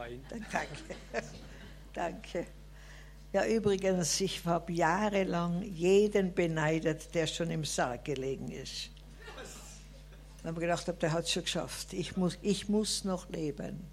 Wein. 0.00 0.24
Danke. 0.30 0.96
Danke. 1.92 2.46
Ja, 3.34 3.44
übrigens, 3.44 4.18
ich 4.22 4.42
habe 4.46 4.72
jahrelang 4.72 5.62
jeden 5.62 6.32
beneidet, 6.32 7.14
der 7.14 7.26
schon 7.26 7.50
im 7.50 7.64
Sarg 7.64 8.06
gelegen 8.06 8.50
ist. 8.50 8.88
Ich 10.38 10.44
habe 10.46 10.58
gedacht, 10.58 10.86
der 11.02 11.12
hat 11.12 11.24
es 11.24 11.32
schon 11.32 11.42
geschafft. 11.42 11.92
Ich 11.92 12.16
muss, 12.16 12.38
ich 12.40 12.70
muss 12.70 13.04
noch 13.04 13.28
leben. 13.28 13.84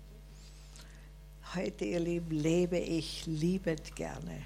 Heute, 1.54 1.84
ihr 1.84 2.00
Lieben, 2.00 2.32
lebe 2.32 2.78
ich 2.78 3.26
liebend 3.26 3.94
gerne. 3.94 4.44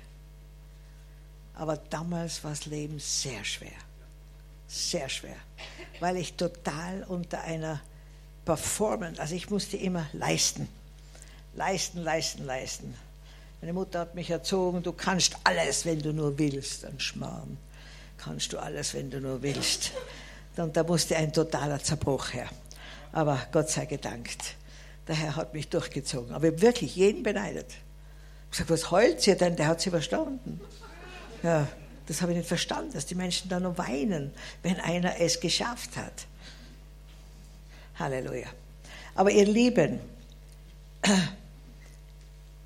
Aber 1.54 1.78
damals 1.78 2.44
war 2.44 2.52
das 2.52 2.66
Leben 2.66 2.98
sehr 2.98 3.44
schwer. 3.44 3.78
Sehr 4.66 5.10
schwer. 5.10 5.38
Weil 6.00 6.18
ich 6.18 6.34
total 6.34 7.04
unter 7.04 7.42
einer 7.42 7.82
Performance, 8.46 9.22
also 9.22 9.36
ich 9.36 9.52
musste 9.52 9.78
immer 9.78 10.08
leisten. 10.14 10.68
Leisten, 11.54 12.00
leisten, 12.04 12.46
leisten. 12.46 12.96
Meine 13.62 13.74
Mutter 13.74 14.00
hat 14.00 14.16
mich 14.16 14.30
erzogen, 14.30 14.82
du 14.82 14.92
kannst 14.92 15.38
alles, 15.44 15.86
wenn 15.86 16.02
du 16.02 16.14
nur 16.14 16.38
willst. 16.38 16.86
Ein 16.86 17.00
Schmarrn. 17.00 17.58
Kannst 18.18 18.54
du 18.54 18.60
alles, 18.60 18.94
wenn 18.94 19.10
du 19.12 19.20
nur 19.20 19.42
willst. 19.42 19.92
Und 20.58 20.76
da 20.76 20.84
musste 20.84 21.16
ein 21.16 21.32
totaler 21.32 21.82
Zerbruch 21.82 22.34
her. 22.34 22.48
Aber 23.12 23.40
Gott 23.52 23.70
sei 23.70 23.86
gedankt. 23.86 24.56
Der 25.08 25.16
Herr 25.16 25.36
hat 25.36 25.54
mich 25.54 25.70
durchgezogen. 25.70 26.34
Aber 26.34 26.46
ich 26.46 26.54
habe 26.54 26.62
wirklich 26.62 26.96
jeden 26.96 27.24
beneidet. 27.24 27.68
Ich 28.52 28.60
habe 28.60 28.68
gesagt, 28.68 28.70
was 28.70 28.92
heult 28.92 29.28
ihr 29.28 29.36
denn? 29.36 29.56
Der 29.56 29.68
hat 29.68 29.82
sie 29.82 29.90
verstanden. 29.90 30.60
Ja, 31.44 31.68
das 32.08 32.22
habe 32.22 32.32
ich 32.32 32.38
nicht 32.40 32.48
verstanden, 32.48 32.94
dass 32.94 33.06
die 33.06 33.16
Menschen 33.16 33.50
da 33.50 33.60
nur 33.60 33.78
weinen, 33.78 34.34
wenn 34.64 34.80
einer 34.80 35.20
es 35.20 35.40
geschafft 35.40 35.98
hat. 35.98 36.26
Halleluja. 37.98 38.48
Aber 39.16 39.32
ihr 39.32 39.46
Lieben, 39.46 40.00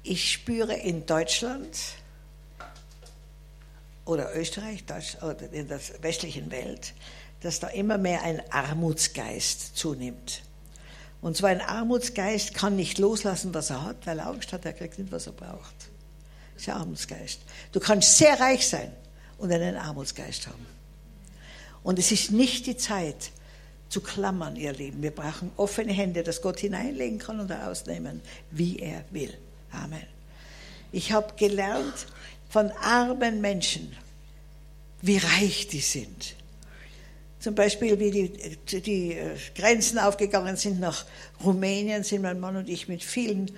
ich 0.05 0.31
spüre 0.31 0.73
in 0.73 1.05
Deutschland 1.05 1.77
oder 4.05 4.35
Österreich 4.35 4.85
Deutsch, 4.85 5.17
oder 5.21 5.51
in 5.51 5.67
der 5.67 5.79
westlichen 6.01 6.51
Welt, 6.51 6.93
dass 7.41 7.59
da 7.59 7.67
immer 7.67 7.97
mehr 7.97 8.23
ein 8.23 8.41
Armutsgeist 8.51 9.75
zunimmt. 9.75 10.43
Und 11.21 11.35
zwar 11.35 11.49
ein 11.49 11.61
Armutsgeist 11.61 12.53
kann 12.53 12.75
nicht 12.75 12.99
loslassen, 12.99 13.53
was 13.53 13.71
er 13.71 13.83
hat, 13.83 14.05
weil 14.05 14.19
er 14.19 14.27
Angst 14.27 14.53
hat, 14.53 14.65
er 14.65 14.73
kriegt 14.73 14.99
nicht, 14.99 15.11
was 15.11 15.25
er 15.25 15.33
braucht. 15.33 15.75
Das 16.53 16.63
ist 16.63 16.69
ein 16.69 16.75
Armutsgeist. 16.75 17.41
Du 17.71 17.79
kannst 17.79 18.17
sehr 18.17 18.39
reich 18.39 18.67
sein 18.67 18.91
und 19.39 19.51
einen 19.51 19.75
Armutsgeist 19.75 20.47
haben. 20.47 20.65
Und 21.83 21.99
es 21.99 22.11
ist 22.11 22.31
nicht 22.31 22.67
die 22.67 22.77
Zeit 22.77 23.31
zu 23.89 24.01
klammern, 24.01 24.55
ihr 24.55 24.73
Lieben. 24.73 25.01
Wir 25.01 25.11
brauchen 25.11 25.51
offene 25.57 25.93
Hände, 25.93 26.23
dass 26.23 26.41
Gott 26.41 26.59
hineinlegen 26.59 27.19
kann 27.19 27.39
und 27.39 27.49
herausnehmen, 27.49 28.21
wie 28.51 28.79
er 28.79 29.03
will. 29.11 29.35
Amen. 29.83 30.05
Ich 30.91 31.11
habe 31.11 31.33
gelernt 31.35 32.07
von 32.49 32.71
armen 32.71 33.41
Menschen, 33.41 33.95
wie 35.01 35.17
reich 35.17 35.67
die 35.67 35.81
sind. 35.81 36.35
Zum 37.39 37.53
Beispiel, 37.53 37.99
wie 37.99 38.11
die, 38.11 38.81
die 38.81 39.13
äh, 39.13 39.35
Grenzen 39.55 39.99
aufgegangen 39.99 40.55
sind 40.55 40.79
nach 40.79 41.05
Rumänien, 41.43 42.03
sind 42.03 42.23
mein 42.23 42.39
Mann 42.39 42.55
und 42.55 42.69
ich 42.69 42.87
mit 42.87 43.03
vielen 43.03 43.51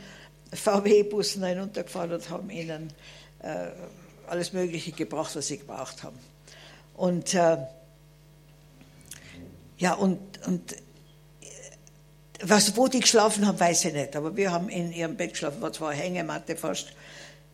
VW-Bussen 0.51 1.43
hinuntergefahren 1.43 2.11
und 2.11 2.29
haben 2.29 2.49
ihnen 2.49 2.91
äh, 3.39 3.67
alles 4.27 4.51
Mögliche 4.51 4.91
gebracht, 4.91 5.35
was 5.35 5.47
sie 5.47 5.59
gebraucht 5.59 6.03
haben. 6.03 6.19
Und 6.95 7.33
äh, 7.33 7.57
ja, 9.77 9.93
und, 9.93 10.19
und 10.45 10.75
was, 12.43 12.77
wo 12.77 12.87
die 12.87 12.99
geschlafen 12.99 13.47
haben, 13.47 13.59
weiß 13.59 13.85
ich 13.85 13.93
nicht. 13.93 14.15
Aber 14.15 14.35
wir 14.35 14.51
haben 14.51 14.69
in 14.69 14.91
ihrem 14.91 15.15
Bett 15.15 15.31
geschlafen, 15.31 15.61
war 15.61 15.73
zwar 15.73 15.89
eine 15.89 16.01
Hängematte 16.01 16.55
fast. 16.55 16.87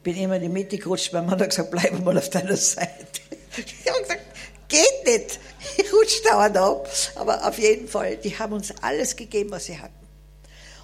Bin 0.03 0.17
immer 0.17 0.35
in 0.35 0.43
die 0.43 0.49
Mitte 0.49 0.77
gerutscht. 0.77 1.13
Mein 1.13 1.25
Mann 1.25 1.39
hat 1.39 1.49
gesagt, 1.49 1.71
bleib 1.71 1.97
mal 1.99 2.17
auf 2.17 2.29
deiner 2.29 2.57
Seite. 2.57 3.21
Ich 3.55 3.89
habe 3.89 4.01
gesagt, 4.01 4.21
geht 4.67 5.05
nicht. 5.05 5.39
Ich 5.77 5.93
rutsche 5.93 6.23
dauernd 6.23 6.57
ab. 6.57 6.89
Aber 7.15 7.47
auf 7.47 7.57
jeden 7.57 7.87
Fall, 7.87 8.17
die 8.17 8.37
haben 8.37 8.53
uns 8.53 8.73
alles 8.81 9.15
gegeben, 9.15 9.51
was 9.51 9.65
sie 9.65 9.79
hatten. 9.79 9.93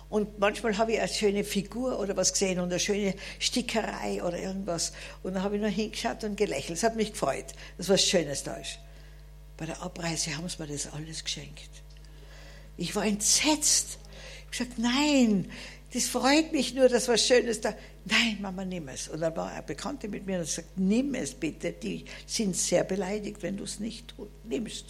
Und 0.09 0.39
manchmal 0.39 0.77
habe 0.77 0.93
ich 0.93 0.99
eine 0.99 1.07
schöne 1.07 1.43
Figur 1.43 1.99
oder 1.99 2.17
was 2.17 2.33
gesehen 2.33 2.59
und 2.59 2.71
eine 2.71 2.79
schöne 2.79 3.13
Stickerei 3.37 4.23
oder 4.23 4.39
irgendwas. 4.39 4.91
Und 5.21 5.35
dann 5.35 5.43
habe 5.43 5.55
ich 5.55 5.61
nur 5.61 5.69
hingeschaut 5.69 6.23
und 6.23 6.35
gelächelt. 6.35 6.77
Es 6.77 6.83
hat 6.83 6.95
mich 6.95 7.11
gefreut, 7.11 7.45
dass 7.77 7.89
was 7.89 8.01
Schönes 8.03 8.43
da 8.43 8.55
ist. 8.55 8.79
Bei 9.57 9.65
der 9.65 9.81
Abreise 9.83 10.35
haben 10.35 10.49
sie 10.49 10.61
mir 10.61 10.67
das 10.67 10.91
alles 10.91 11.23
geschenkt. 11.23 11.69
Ich 12.79 12.95
war 12.95 13.05
entsetzt. 13.05 13.99
Ich 14.51 14.59
habe 14.59 14.69
gesagt, 14.69 14.79
nein, 14.79 15.51
das 15.93 16.05
freut 16.05 16.53
mich 16.53 16.73
nur, 16.73 16.87
dass 16.87 17.07
was 17.09 17.25
Schönes 17.25 17.59
da. 17.59 17.73
Nein, 18.05 18.37
Mama, 18.41 18.63
nimm 18.63 18.87
es. 18.87 19.09
Und 19.09 19.19
dann 19.19 19.35
war 19.35 19.51
eine 19.51 19.63
Bekannte 19.63 20.07
mit 20.07 20.25
mir 20.25 20.39
und 20.39 20.45
gesagt, 20.45 20.77
nimm 20.77 21.13
es 21.13 21.33
bitte. 21.33 21.73
Die 21.73 22.05
sind 22.25 22.55
sehr 22.55 22.85
beleidigt, 22.85 23.43
wenn 23.43 23.57
du 23.57 23.65
es 23.65 23.79
nicht 23.79 24.15
nimmst. 24.45 24.85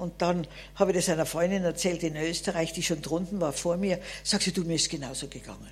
Und 0.00 0.22
dann 0.22 0.46
habe 0.76 0.92
ich 0.92 0.96
das 0.96 1.10
einer 1.10 1.26
Freundin 1.26 1.64
erzählt 1.64 2.02
in 2.02 2.16
Österreich, 2.16 2.72
die 2.72 2.82
schon 2.82 3.02
drunten 3.02 3.40
war 3.42 3.52
vor 3.52 3.76
mir. 3.76 3.98
Sagt 4.24 4.44
sie, 4.44 4.52
du, 4.52 4.62
mir 4.62 4.76
ist 4.76 4.88
genauso 4.88 5.28
gegangen. 5.28 5.70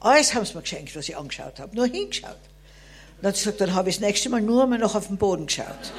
Alles 0.00 0.34
haben 0.34 0.44
sie 0.44 0.54
mir 0.54 0.62
geschenkt, 0.62 0.96
was 0.96 1.08
ich 1.08 1.16
angeschaut 1.16 1.60
habe. 1.60 1.76
Nur 1.76 1.86
hingeschaut. 1.86 2.30
Und 2.32 3.22
dann 3.22 3.28
hat 3.28 3.36
sie 3.36 3.44
gesagt, 3.44 3.60
dann 3.60 3.74
habe 3.74 3.88
ich 3.88 3.96
das 3.96 4.04
nächste 4.04 4.30
Mal 4.30 4.40
nur 4.40 4.66
mal 4.66 4.78
noch 4.78 4.96
auf 4.96 5.06
den 5.06 5.16
Boden 5.16 5.46
geschaut. 5.46 5.92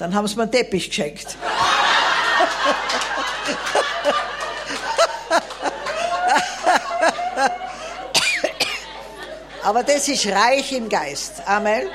Dann 0.00 0.14
haben 0.14 0.26
sie 0.26 0.34
mir 0.34 0.42
einen 0.42 0.52
Teppich 0.52 0.88
geschenkt. 0.88 1.36
Aber 9.62 9.82
das 9.82 10.08
ist 10.08 10.26
reich 10.28 10.72
im 10.72 10.88
Geist. 10.88 11.42
Amen. 11.44 11.88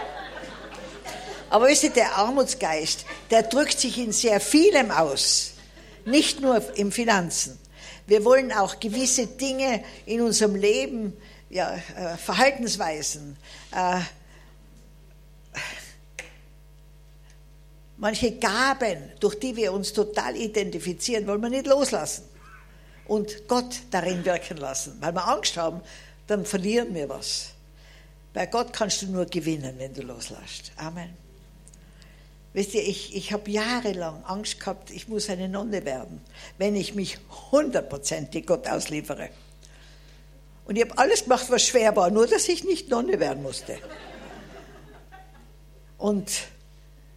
Aber 1.50 1.68
wisst 1.68 1.84
ihr, 1.84 1.90
der 1.90 2.18
Armutsgeist, 2.18 3.06
der 3.30 3.44
drückt 3.44 3.80
sich 3.80 3.98
in 3.98 4.12
sehr 4.12 4.40
vielem 4.42 4.92
aus. 4.92 5.54
Nicht 6.06 6.42
nur 6.42 6.62
im 6.78 6.92
Finanzen. 6.92 7.58
Wir 8.08 8.26
wollen 8.26 8.52
auch 8.52 8.80
gewisse 8.80 9.26
Dinge 9.26 9.84
in 10.06 10.22
unserem 10.22 10.56
Leben, 10.56 11.16
ja, 11.50 11.74
äh, 11.96 12.18
Verhaltensweisen, 12.18 13.38
äh, 13.74 14.00
manche 18.02 18.32
Gaben, 18.32 18.98
durch 19.20 19.40
die 19.40 19.56
wir 19.56 19.72
uns 19.72 19.94
total 19.94 20.36
identifizieren, 20.36 21.26
wollen 21.28 21.42
wir 21.42 21.50
nicht 21.50 21.68
loslassen. 21.68 22.24
Und 23.06 23.48
Gott 23.48 23.76
darin 23.92 24.26
wirken 24.26 24.58
lassen. 24.58 24.98
Weil 25.00 25.14
wir 25.14 25.28
Angst 25.28 25.56
haben, 25.56 25.82
dann 26.28 26.46
verlieren 26.46 26.94
wir 26.94 27.08
was. 27.08 27.52
Bei 28.34 28.48
Gott 28.48 28.74
kannst 28.74 29.02
du 29.02 29.08
nur 29.08 29.26
gewinnen, 29.26 29.76
wenn 29.78 29.94
du 29.94 30.02
loslässt. 30.02 30.72
Amen. 30.78 31.10
Wisst 32.54 32.74
ihr, 32.74 32.86
ich, 32.86 33.16
ich 33.16 33.32
habe 33.32 33.50
jahrelang 33.50 34.24
Angst 34.26 34.60
gehabt, 34.60 34.90
ich 34.90 35.08
muss 35.08 35.30
eine 35.30 35.48
Nonne 35.48 35.86
werden, 35.86 36.22
wenn 36.58 36.76
ich 36.76 36.96
mich 36.96 37.18
hundertprozentig 37.52 38.46
Gott 38.46 38.68
ausliefere. 38.68 39.30
Und 40.66 40.76
ich 40.76 40.84
habe 40.84 40.98
alles 40.98 41.24
gemacht, 41.24 41.46
was 41.50 41.64
schwer 41.64 41.96
war, 41.96 42.10
nur 42.10 42.28
dass 42.28 42.50
ich 42.50 42.64
nicht 42.64 42.90
Nonne 42.90 43.20
werden 43.20 43.44
musste. 43.44 43.78
Und 45.98 46.32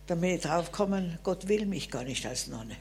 ich 0.09 0.41
draufgekommen, 0.41 1.19
Gott 1.23 1.49
will 1.49 1.67
mich 1.67 1.91
gar 1.91 2.05
nicht 2.05 2.27
als 2.27 2.47
Nonne. 2.47 2.77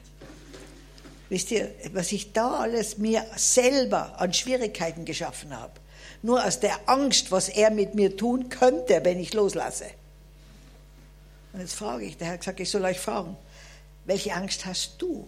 Wisst 1.30 1.52
ihr, 1.52 1.72
was 1.94 2.12
ich 2.12 2.34
da 2.34 2.60
alles 2.60 2.98
mir 2.98 3.26
selber 3.36 4.20
an 4.20 4.34
Schwierigkeiten 4.34 5.06
geschaffen 5.06 5.58
habe, 5.58 5.74
nur 6.22 6.46
aus 6.46 6.60
der 6.60 6.78
Angst, 6.88 7.32
was 7.32 7.50
er 7.50 7.72
mit 7.72 7.96
mir 7.96 8.16
tun 8.18 8.50
könnte, 8.50 9.02
wenn 9.04 9.20
ich 9.20 9.34
loslasse. 9.34 9.86
Und 11.54 11.62
jetzt 11.62 11.74
frage 11.74 12.06
ich, 12.06 12.18
der 12.18 12.28
Herr 12.28 12.34
hat 12.34 12.42
gesagt, 12.42 12.60
ich 12.60 12.70
soll 12.70 12.84
euch 12.84 13.00
fragen, 13.00 13.38
welche 14.06 14.34
Angst 14.34 14.66
hast 14.66 15.02
du, 15.02 15.28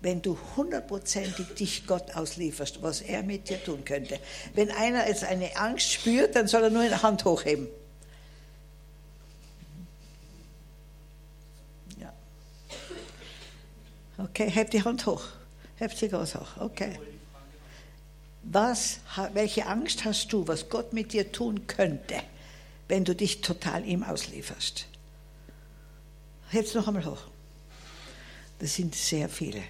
wenn 0.00 0.22
du 0.22 0.38
hundertprozentig 0.56 1.54
dich 1.54 1.86
Gott 1.86 2.14
auslieferst, 2.14 2.82
was 2.82 3.00
er 3.00 3.22
mit 3.22 3.48
dir 3.48 3.62
tun 3.62 3.84
könnte? 3.84 4.18
Wenn 4.54 4.70
einer 4.70 5.06
jetzt 5.08 5.24
eine 5.24 5.56
Angst 5.56 5.92
spürt, 5.92 6.36
dann 6.36 6.46
soll 6.46 6.64
er 6.64 6.70
nur 6.70 6.82
eine 6.82 7.02
Hand 7.02 7.24
hochheben. 7.24 7.68
Okay, 14.16 14.50
heb 14.50 14.70
die 14.70 14.82
Hand 14.84 15.06
hoch. 15.06 15.24
Heb 15.76 15.92
sie 15.92 16.08
ganz 16.08 16.34
hoch. 16.34 16.56
Okay. 16.58 16.98
Was, 18.42 18.98
welche 19.32 19.66
Angst 19.66 20.04
hast 20.04 20.32
du, 20.32 20.46
was 20.46 20.68
Gott 20.68 20.92
mit 20.92 21.12
dir 21.12 21.32
tun 21.32 21.66
könnte, 21.66 22.22
wenn 22.88 23.04
du 23.04 23.14
dich 23.14 23.40
total 23.40 23.84
ihm 23.86 24.02
auslieferst? 24.02 24.86
Jetzt 26.52 26.74
noch 26.74 26.86
einmal 26.86 27.04
hoch. 27.06 27.22
Das 28.58 28.74
sind 28.74 28.94
sehr 28.94 29.28
viele. 29.28 29.62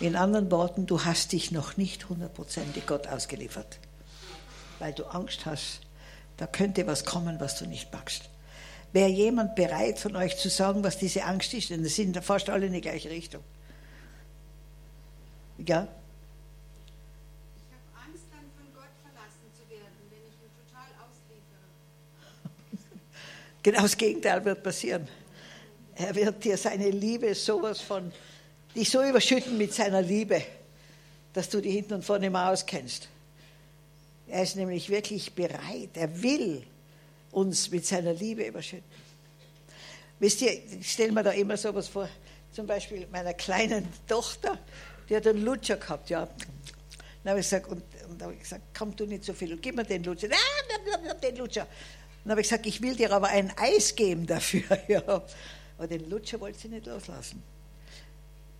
In 0.00 0.16
anderen 0.16 0.50
Worten, 0.50 0.86
du 0.86 1.04
hast 1.04 1.32
dich 1.32 1.50
noch 1.50 1.76
nicht 1.76 2.08
hundertprozentig 2.08 2.86
Gott 2.86 3.06
ausgeliefert, 3.06 3.78
weil 4.78 4.92
du 4.92 5.04
Angst 5.04 5.44
hast, 5.44 5.80
da 6.38 6.46
könnte 6.46 6.86
was 6.86 7.04
kommen, 7.04 7.38
was 7.38 7.58
du 7.58 7.66
nicht 7.66 7.90
packst. 7.90 8.28
Wäre 8.92 9.08
jemand 9.08 9.54
bereit 9.54 9.98
von 9.98 10.14
euch 10.16 10.36
zu 10.36 10.50
sagen, 10.50 10.84
was 10.84 10.98
diese 10.98 11.24
Angst 11.24 11.54
ist? 11.54 11.70
Denn 11.70 11.82
das 11.82 11.94
sind 11.94 12.16
fast 12.22 12.50
alle 12.50 12.66
in 12.66 12.74
die 12.74 12.80
gleiche 12.82 13.08
Richtung. 13.08 13.42
Ja? 15.58 15.88
Ich 17.56 17.62
habe 17.72 18.06
Angst, 18.06 18.24
dann 18.30 18.44
von 18.54 18.66
Gott 18.74 18.92
verlassen 19.02 19.48
zu 19.54 19.70
werden, 19.70 19.96
wenn 20.10 20.18
ich 20.28 20.34
ihn 20.34 20.50
total 20.66 20.90
ausliefere. 21.08 21.64
genau 23.62 23.82
das 23.82 23.96
Gegenteil 23.96 24.44
wird 24.44 24.62
passieren. 24.62 25.08
Er 25.94 26.14
wird 26.14 26.44
dir 26.44 26.58
seine 26.58 26.90
Liebe 26.90 27.34
sowas 27.34 27.80
von, 27.80 28.12
dich 28.74 28.90
so 28.90 29.02
überschütten 29.02 29.56
mit 29.56 29.72
seiner 29.72 30.02
Liebe, 30.02 30.42
dass 31.32 31.48
du 31.48 31.60
die 31.60 31.70
hinten 31.70 31.94
und 31.94 32.04
vorne 32.04 32.26
immer 32.26 32.50
auskennst. 32.50 33.08
Er 34.28 34.42
ist 34.42 34.56
nämlich 34.56 34.90
wirklich 34.90 35.32
bereit, 35.34 35.90
er 35.94 36.22
will 36.22 36.66
uns 37.32 37.70
mit 37.70 37.84
seiner 37.84 38.12
Liebe 38.12 38.44
überschütten. 38.44 38.84
Wisst 40.20 40.40
ihr, 40.42 40.52
ich 40.52 40.92
stelle 40.92 41.10
mir 41.10 41.24
da 41.24 41.32
immer 41.32 41.56
sowas 41.56 41.88
vor. 41.88 42.08
Zum 42.52 42.66
Beispiel 42.66 43.08
meiner 43.10 43.34
kleinen 43.34 43.88
Tochter, 44.06 44.58
die 45.08 45.16
hat 45.16 45.26
einen 45.26 45.42
Lutscher 45.42 45.76
gehabt, 45.76 46.10
ja. 46.10 46.28
Dann 47.24 47.30
habe 47.30 47.40
ich 47.40 47.46
gesagt, 47.46 47.68
und, 47.68 47.82
und 48.08 48.22
habe 48.22 48.34
ich 48.34 48.40
gesagt, 48.40 48.62
komm 48.76 48.94
du 48.94 49.06
nicht 49.06 49.24
so 49.24 49.32
viel, 49.32 49.56
gib 49.56 49.74
mir 49.74 49.84
den 49.84 50.04
Lutscher. 50.04 50.28
Ah, 50.30 51.14
den 51.14 51.36
Lutscher. 51.36 51.66
Dann 52.22 52.30
habe 52.32 52.40
ich 52.40 52.48
gesagt, 52.48 52.66
ich 52.66 52.80
will 52.82 52.94
dir 52.94 53.12
aber 53.12 53.28
ein 53.28 53.52
Eis 53.56 53.96
geben 53.96 54.26
dafür. 54.26 54.62
Ja. 54.88 55.22
Aber 55.78 55.86
den 55.88 56.08
Lutscher 56.08 56.38
wollte 56.38 56.58
sie 56.58 56.68
nicht 56.68 56.86
loslassen. 56.86 57.42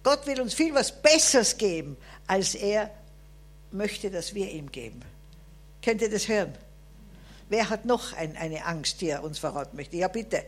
Gott 0.02 0.26
will 0.26 0.40
uns 0.40 0.54
viel 0.54 0.74
was 0.74 1.00
Besseres 1.00 1.56
geben, 1.56 1.96
als 2.26 2.54
er 2.54 2.90
möchte, 3.70 4.10
dass 4.10 4.34
wir 4.34 4.50
ihm 4.50 4.72
geben. 4.72 5.00
Könnt 5.80 6.02
ihr 6.02 6.10
das 6.10 6.26
hören? 6.26 6.52
Wer 7.52 7.68
hat 7.68 7.84
noch 7.84 8.14
ein, 8.14 8.34
eine 8.38 8.64
Angst, 8.64 9.02
die 9.02 9.10
er 9.10 9.22
uns 9.22 9.38
verraten 9.38 9.76
möchte? 9.76 9.94
Ja, 9.94 10.08
bitte. 10.08 10.42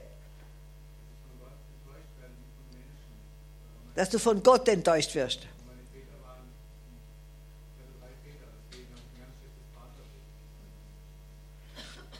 Dass 3.95 4.09
du 4.09 4.19
von 4.19 4.43
Gott 4.43 4.67
enttäuscht 4.69 5.15
wirst. 5.15 5.47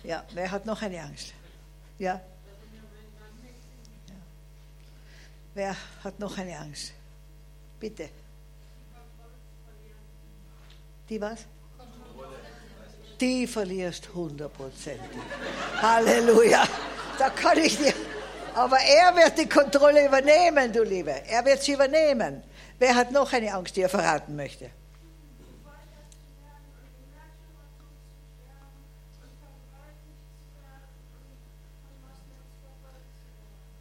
Ja, 0.03 0.23
wer 0.35 0.51
hat 0.51 0.67
noch 0.67 0.83
eine 0.83 1.01
Angst? 1.01 1.33
Ja? 1.99 2.17
ja. 2.17 2.21
Wer 5.55 5.77
hat 6.05 6.19
noch 6.19 6.37
eine 6.37 6.59
Angst? 6.59 6.93
Bitte. 7.81 8.11
Die 11.09 11.19
was? 11.19 11.47
Die 13.21 13.47
verlierst 13.47 14.13
hundertprozentig. 14.15 15.21
Halleluja. 15.81 16.65
Da 17.19 17.31
kann 17.31 17.59
ich 17.59 17.77
dir. 17.79 17.95
Aber 18.55 18.79
er 18.79 19.15
wird 19.17 19.39
die 19.39 19.49
Kontrolle 19.49 20.07
übernehmen, 20.07 20.73
du 20.73 20.83
Liebe. 20.83 21.23
Er 21.27 21.45
wird 21.45 21.63
sie 21.63 21.73
übernehmen. 21.73 22.43
Wer 22.79 22.95
hat 22.95 23.11
noch 23.11 23.33
eine 23.33 23.53
Angst, 23.55 23.77
die 23.77 23.83
er 23.83 23.89
verraten 23.89 24.37
möchte? 24.37 24.71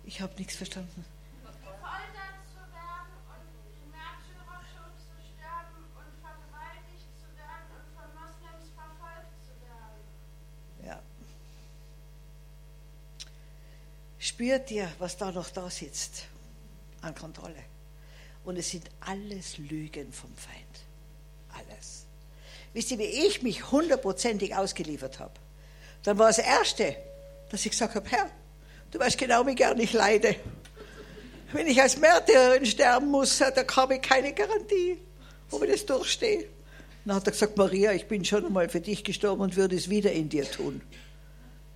Ich 0.05 0.21
habe 0.21 0.31
nichts 0.37 0.55
verstanden. 0.55 1.03
Ja. 10.85 10.99
Spürt 14.43 14.71
ihr, 14.71 14.91
was 14.99 15.15
da 15.15 15.31
noch 15.31 15.49
da 15.51 15.69
sitzt 15.69 16.25
an 16.99 17.15
Kontrolle? 17.15 17.63
Und 18.43 18.57
es 18.57 18.71
sind 18.71 18.89
alles 18.99 19.57
Lügen 19.57 20.11
vom 20.11 20.35
Feind. 20.35 21.65
Alles. 21.69 22.07
Wisst 22.73 22.91
ihr, 22.91 22.99
wie 22.99 23.03
ich 23.03 23.41
mich 23.41 23.71
hundertprozentig 23.71 24.53
ausgeliefert 24.53 25.19
habe? 25.19 25.31
Dann 26.03 26.17
war 26.17 26.27
das 26.27 26.39
Erste, 26.39 26.93
dass 27.51 27.65
ich 27.65 27.71
gesagt 27.71 27.95
habe, 27.95 28.09
Herr, 28.09 28.29
Du 28.91 28.99
weißt 28.99 29.17
genau, 29.17 29.47
wie 29.47 29.55
gern 29.55 29.79
ich 29.79 29.93
leide. 29.93 30.35
Wenn 31.53 31.65
ich 31.67 31.81
als 31.81 31.95
Märtyrerin 31.95 32.65
sterben 32.65 33.11
muss, 33.11 33.37
da 33.37 33.53
habe 33.77 33.95
ich 33.95 34.01
keine 34.01 34.33
Garantie, 34.33 34.97
ob 35.51 35.63
ich 35.63 35.71
das 35.71 35.85
durchstehe. 35.85 36.49
Dann 37.05 37.15
hat 37.15 37.25
er 37.25 37.31
gesagt, 37.31 37.55
Maria, 37.55 37.93
ich 37.93 38.07
bin 38.09 38.25
schon 38.25 38.45
einmal 38.45 38.67
für 38.67 38.81
dich 38.81 39.05
gestorben 39.05 39.41
und 39.41 39.55
würde 39.55 39.77
es 39.77 39.89
wieder 39.89 40.11
in 40.11 40.27
dir 40.27 40.51
tun. 40.51 40.81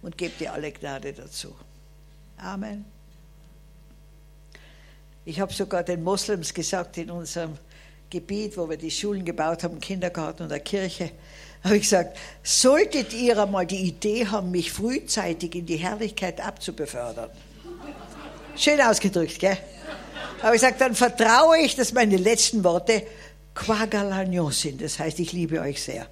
Und 0.01 0.17
gebe 0.17 0.33
dir 0.37 0.51
alle 0.51 0.73
Gnade 0.73 1.13
dazu. 1.13 1.55
Amen. 2.37 2.85
Ich 5.25 5.39
habe 5.39 5.53
sogar 5.53 5.83
den 5.83 6.03
Moslems 6.03 6.53
gesagt 6.53 6.97
in 6.97 7.11
unserem 7.11 7.57
Gebiet, 8.09 8.57
wo 8.57 8.69
wir 8.69 8.77
die 8.77 8.91
Schulen 8.91 9.25
gebaut 9.25 9.63
haben, 9.63 9.79
Kindergarten 9.79 10.43
und 10.43 10.49
der 10.49 10.61
Kirche, 10.61 11.11
habe 11.63 11.75
ich 11.75 11.83
gesagt, 11.83 12.17
solltet 12.43 13.13
ihr 13.13 13.37
einmal 13.37 13.65
die 13.65 13.87
Idee 13.87 14.27
haben, 14.27 14.51
mich 14.51 14.71
frühzeitig 14.71 15.55
in 15.55 15.65
die 15.65 15.75
Herrlichkeit 15.77 16.39
abzubefördern. 16.39 17.29
Schön 18.55 18.79
ausgedrückt, 18.79 19.39
gell? 19.39 19.57
Aber 20.41 20.55
ich 20.55 20.61
gesagt, 20.61 20.79
dann 20.79 20.95
vertraue 20.95 21.57
ich, 21.59 21.75
dass 21.75 21.91
meine 21.93 22.17
letzten 22.17 22.63
Worte 22.63 23.03
Quagalagnon 23.53 24.51
sind. 24.51 24.81
Das 24.81 24.99
heißt, 24.99 25.19
ich 25.19 25.33
liebe 25.33 25.59
euch 25.59 25.81
sehr. 25.81 26.07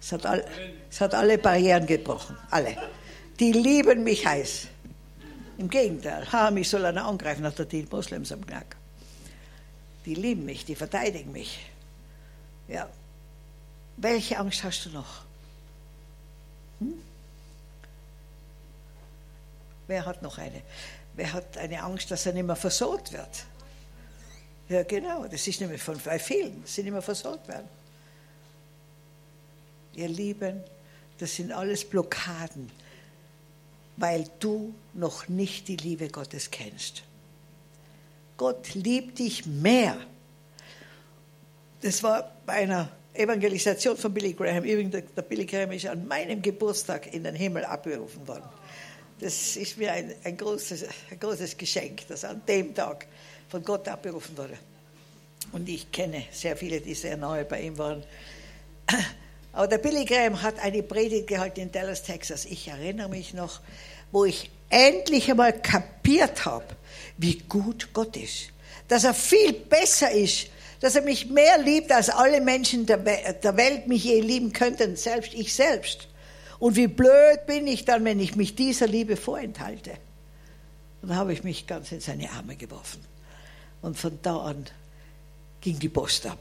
Es 0.00 0.12
hat, 0.12 0.24
all, 0.24 0.44
es 0.90 1.00
hat 1.00 1.14
alle 1.14 1.38
Barrieren 1.38 1.86
gebrochen. 1.86 2.36
Alle. 2.50 2.76
Die 3.38 3.52
lieben 3.52 4.04
mich 4.04 4.26
heiß. 4.26 4.68
Im 5.58 5.68
Gegenteil. 5.68 6.30
Ha, 6.32 6.50
mich 6.50 6.68
soll 6.68 6.84
einer 6.84 7.04
angreifen, 7.04 7.44
hat 7.44 7.58
er 7.58 7.66
die 7.66 7.86
Moslems 7.90 8.32
am 8.32 8.44
Knack. 8.46 8.76
Die 10.04 10.14
lieben 10.14 10.44
mich, 10.44 10.64
die 10.64 10.74
verteidigen 10.74 11.32
mich. 11.32 11.70
Ja, 12.68 12.88
welche 13.96 14.38
Angst 14.38 14.64
hast 14.64 14.86
du 14.86 14.90
noch? 14.90 15.24
Hm? 16.80 16.94
Wer 19.86 20.06
hat 20.06 20.22
noch 20.22 20.38
eine? 20.38 20.62
Wer 21.14 21.32
hat 21.32 21.58
eine 21.58 21.82
Angst, 21.82 22.10
dass 22.10 22.24
er 22.26 22.32
nicht 22.32 22.46
mehr 22.46 22.56
versorgt 22.56 23.12
wird? 23.12 23.44
Ja, 24.68 24.82
genau, 24.84 25.26
das 25.26 25.46
ist 25.46 25.60
nämlich 25.60 25.82
von 25.82 25.98
bei 25.98 26.18
vielen, 26.18 26.62
dass 26.62 26.74
sie 26.74 26.82
nicht 26.82 26.92
mehr 26.92 27.02
versorgt 27.02 27.46
werden. 27.48 27.68
Ihr 29.94 30.08
Lieben, 30.08 30.62
das 31.18 31.34
sind 31.36 31.52
alles 31.52 31.84
Blockaden, 31.84 32.70
weil 34.02 34.24
du 34.40 34.74
noch 34.94 35.28
nicht 35.28 35.68
die 35.68 35.76
Liebe 35.76 36.08
Gottes 36.08 36.50
kennst. 36.50 37.04
Gott 38.36 38.74
liebt 38.74 39.20
dich 39.20 39.46
mehr. 39.46 39.96
Das 41.82 42.02
war 42.02 42.32
bei 42.44 42.54
einer 42.54 42.90
Evangelisation 43.14 43.96
von 43.96 44.12
Billy 44.12 44.32
Graham. 44.32 44.64
Übrigens, 44.64 45.04
der 45.14 45.22
Billy 45.22 45.46
Graham 45.46 45.70
ist 45.70 45.86
an 45.86 46.08
meinem 46.08 46.42
Geburtstag 46.42 47.14
in 47.14 47.22
den 47.22 47.36
Himmel 47.36 47.64
abgerufen 47.64 48.26
worden. 48.26 48.48
Das 49.20 49.54
ist 49.54 49.78
mir 49.78 49.92
ein, 49.92 50.12
ein, 50.24 50.36
großes, 50.36 50.84
ein 51.12 51.20
großes 51.20 51.56
Geschenk, 51.56 52.08
dass 52.08 52.24
an 52.24 52.42
dem 52.48 52.74
Tag 52.74 53.06
von 53.50 53.62
Gott 53.62 53.86
abberufen 53.86 54.36
wurde. 54.36 54.58
Und 55.52 55.68
ich 55.68 55.92
kenne 55.92 56.24
sehr 56.32 56.56
viele, 56.56 56.80
die 56.80 56.94
sehr 56.94 57.16
nahe 57.16 57.44
bei 57.44 57.60
ihm 57.60 57.78
waren. 57.78 58.02
Aber 59.52 59.68
der 59.68 59.78
Billy 59.78 60.04
Graham 60.04 60.42
hat 60.42 60.58
eine 60.58 60.82
Predigt 60.82 61.28
gehalten 61.28 61.60
in 61.60 61.70
Dallas, 61.70 62.02
Texas. 62.02 62.46
Ich 62.46 62.66
erinnere 62.66 63.08
mich 63.08 63.32
noch, 63.32 63.60
wo 64.12 64.24
ich 64.24 64.50
endlich 64.70 65.30
einmal 65.30 65.52
kapiert 65.52 66.44
habe, 66.44 66.66
wie 67.18 67.38
gut 67.48 67.88
Gott 67.92 68.16
ist. 68.16 68.50
Dass 68.88 69.04
er 69.04 69.14
viel 69.14 69.52
besser 69.52 70.10
ist 70.10 70.48
dass 70.82 70.96
er 70.96 71.02
mich 71.02 71.26
mehr 71.26 71.58
liebt, 71.58 71.92
als 71.92 72.10
alle 72.10 72.40
Menschen 72.40 72.86
der 72.86 73.06
Welt 73.06 73.86
mich 73.86 74.02
je 74.02 74.20
lieben 74.20 74.52
könnten, 74.52 74.96
selbst 74.96 75.32
ich 75.32 75.54
selbst. 75.54 76.08
Und 76.58 76.74
wie 76.74 76.88
blöd 76.88 77.46
bin 77.46 77.68
ich 77.68 77.84
dann, 77.84 78.04
wenn 78.04 78.18
ich 78.18 78.34
mich 78.34 78.56
dieser 78.56 78.88
Liebe 78.88 79.16
vorenthalte. 79.16 79.92
Und 81.00 81.10
dann 81.10 81.18
habe 81.18 81.32
ich 81.32 81.44
mich 81.44 81.68
ganz 81.68 81.92
in 81.92 82.00
seine 82.00 82.28
Arme 82.32 82.56
geworfen. 82.56 83.00
Und 83.80 83.96
von 83.96 84.18
da 84.22 84.38
an 84.38 84.66
ging 85.60 85.78
die 85.78 85.88
Post 85.88 86.26
ab. 86.26 86.40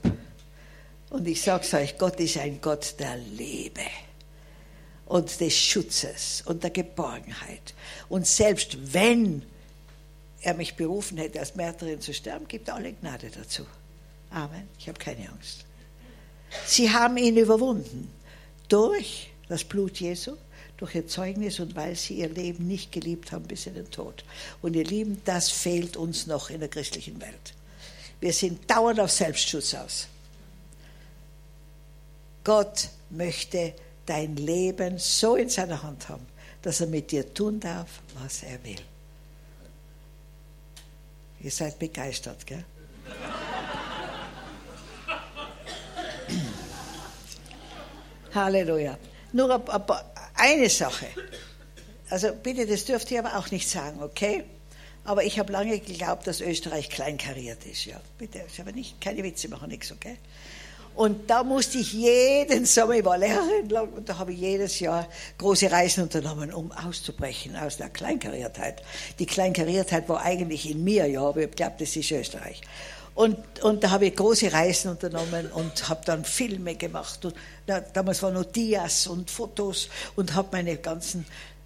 Und 1.11 1.27
ich 1.27 1.39
sage 1.39 1.63
es 1.63 1.73
euch, 1.75 1.99
Gott 1.99 2.19
ist 2.19 2.37
ein 2.39 2.59
Gott 2.61 2.95
der 2.97 3.17
Liebe 3.17 3.81
und 5.11 5.41
des 5.41 5.53
Schutzes 5.53 6.41
und 6.45 6.63
der 6.63 6.69
Geborgenheit. 6.69 7.73
Und 8.07 8.25
selbst 8.25 8.93
wenn 8.93 9.43
er 10.41 10.53
mich 10.53 10.75
berufen 10.75 11.17
hätte, 11.17 11.41
als 11.41 11.55
Märtyrerin 11.55 11.99
zu 11.99 12.13
sterben, 12.13 12.47
gibt 12.47 12.69
er 12.69 12.75
alle 12.75 12.93
Gnade 12.93 13.29
dazu. 13.29 13.65
Amen. 14.29 14.69
Ich 14.79 14.87
habe 14.87 14.97
keine 14.97 15.29
Angst. 15.29 15.65
Sie 16.65 16.91
haben 16.91 17.17
ihn 17.17 17.35
überwunden 17.35 18.09
durch 18.69 19.29
das 19.49 19.65
Blut 19.65 19.99
Jesu, 19.99 20.37
durch 20.77 20.95
ihr 20.95 21.07
Zeugnis 21.07 21.59
und 21.59 21.75
weil 21.75 21.97
sie 21.97 22.13
ihr 22.13 22.29
Leben 22.29 22.65
nicht 22.65 22.93
geliebt 22.93 23.33
haben 23.33 23.43
bis 23.43 23.65
in 23.65 23.73
den 23.73 23.91
Tod. 23.91 24.23
Und 24.61 24.77
ihr 24.77 24.85
Lieben, 24.85 25.21
das 25.25 25.49
fehlt 25.49 25.97
uns 25.97 26.25
noch 26.25 26.49
in 26.49 26.61
der 26.61 26.69
christlichen 26.69 27.19
Welt. 27.19 27.53
Wir 28.21 28.31
sind 28.31 28.71
dauernd 28.71 29.01
auf 29.01 29.11
Selbstschutz 29.11 29.73
aus. 29.73 30.07
Gott 32.45 32.87
möchte 33.09 33.73
dein 34.11 34.35
Leben 34.35 34.97
so 34.97 35.37
in 35.37 35.47
seiner 35.47 35.81
Hand 35.81 36.09
haben, 36.09 36.27
dass 36.61 36.81
er 36.81 36.87
mit 36.87 37.11
dir 37.11 37.33
tun 37.33 37.61
darf, 37.61 38.01
was 38.21 38.43
er 38.43 38.61
will. 38.63 38.81
Ihr 41.39 41.51
seid 41.51 41.79
begeistert, 41.79 42.45
gell? 42.45 42.65
Halleluja. 48.35 48.97
Nur 49.31 49.63
eine 50.35 50.69
Sache. 50.69 51.07
also 52.09 52.33
bitte, 52.33 52.67
das 52.67 52.83
dürft 52.83 53.09
ihr 53.11 53.19
aber 53.19 53.37
auch 53.37 53.49
nicht 53.49 53.69
sagen, 53.69 54.03
okay? 54.03 54.43
Aber 55.05 55.23
ich 55.23 55.39
habe 55.39 55.53
lange 55.53 55.79
geglaubt, 55.79 56.27
dass 56.27 56.41
Österreich 56.41 56.89
kleinkariert 56.89 57.65
ist. 57.65 57.85
Ja, 57.85 58.01
bitte, 58.17 58.43
ich 58.45 58.59
habe 58.59 58.73
nicht, 58.73 58.99
keine 58.99 59.23
Witze 59.23 59.47
machen, 59.47 59.69
nichts, 59.69 59.89
okay? 59.93 60.17
Und 60.95 61.29
da 61.29 61.43
musste 61.43 61.77
ich 61.77 61.93
jeden 61.93 62.65
Sommer, 62.65 62.95
ich 62.95 63.05
war 63.05 63.17
Lehrerin 63.17 63.69
lang, 63.69 63.89
und 63.93 64.09
da 64.09 64.17
habe 64.17 64.33
ich 64.33 64.39
jedes 64.39 64.79
Jahr 64.79 65.07
große 65.37 65.71
Reisen 65.71 66.03
unternommen, 66.03 66.53
um 66.53 66.71
auszubrechen 66.71 67.55
aus 67.55 67.77
der 67.77 67.89
Kleinkariertheit. 67.89 68.81
Die 69.17 69.25
Kleinkariertheit 69.25 70.09
war 70.09 70.21
eigentlich 70.21 70.69
in 70.69 70.83
mir, 70.83 71.07
ja, 71.07 71.21
aber 71.21 71.43
ich 71.43 71.51
glaube, 71.51 71.75
das 71.79 71.95
ist 71.95 72.11
Österreich. 72.11 72.61
Und, 73.13 73.37
und 73.61 73.83
da 73.83 73.91
habe 73.91 74.07
ich 74.07 74.15
große 74.15 74.51
Reisen 74.51 74.91
unternommen 74.91 75.51
und 75.51 75.89
habe 75.89 76.01
dann 76.05 76.23
Filme 76.23 76.75
gemacht. 76.75 77.23
Und 77.25 77.35
na, 77.67 77.79
damals 77.79 78.23
waren 78.23 78.33
noch 78.33 78.45
Dias 78.45 79.07
und 79.07 79.29
Fotos 79.29 79.89
und 80.15 80.33
habe 80.33 80.49
meine 80.51 80.77
ganzen 80.77 81.25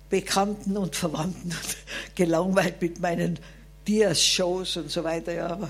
Bekannten 0.10 0.78
und 0.78 0.96
Verwandten 0.96 1.54
gelangweilt 2.16 2.82
mit 2.82 3.00
meinen 3.00 3.40
Dias-Shows 3.88 4.78
und 4.78 4.92
so 4.92 5.04
weiter. 5.04 5.34
Ja, 5.34 5.48
aber 5.48 5.70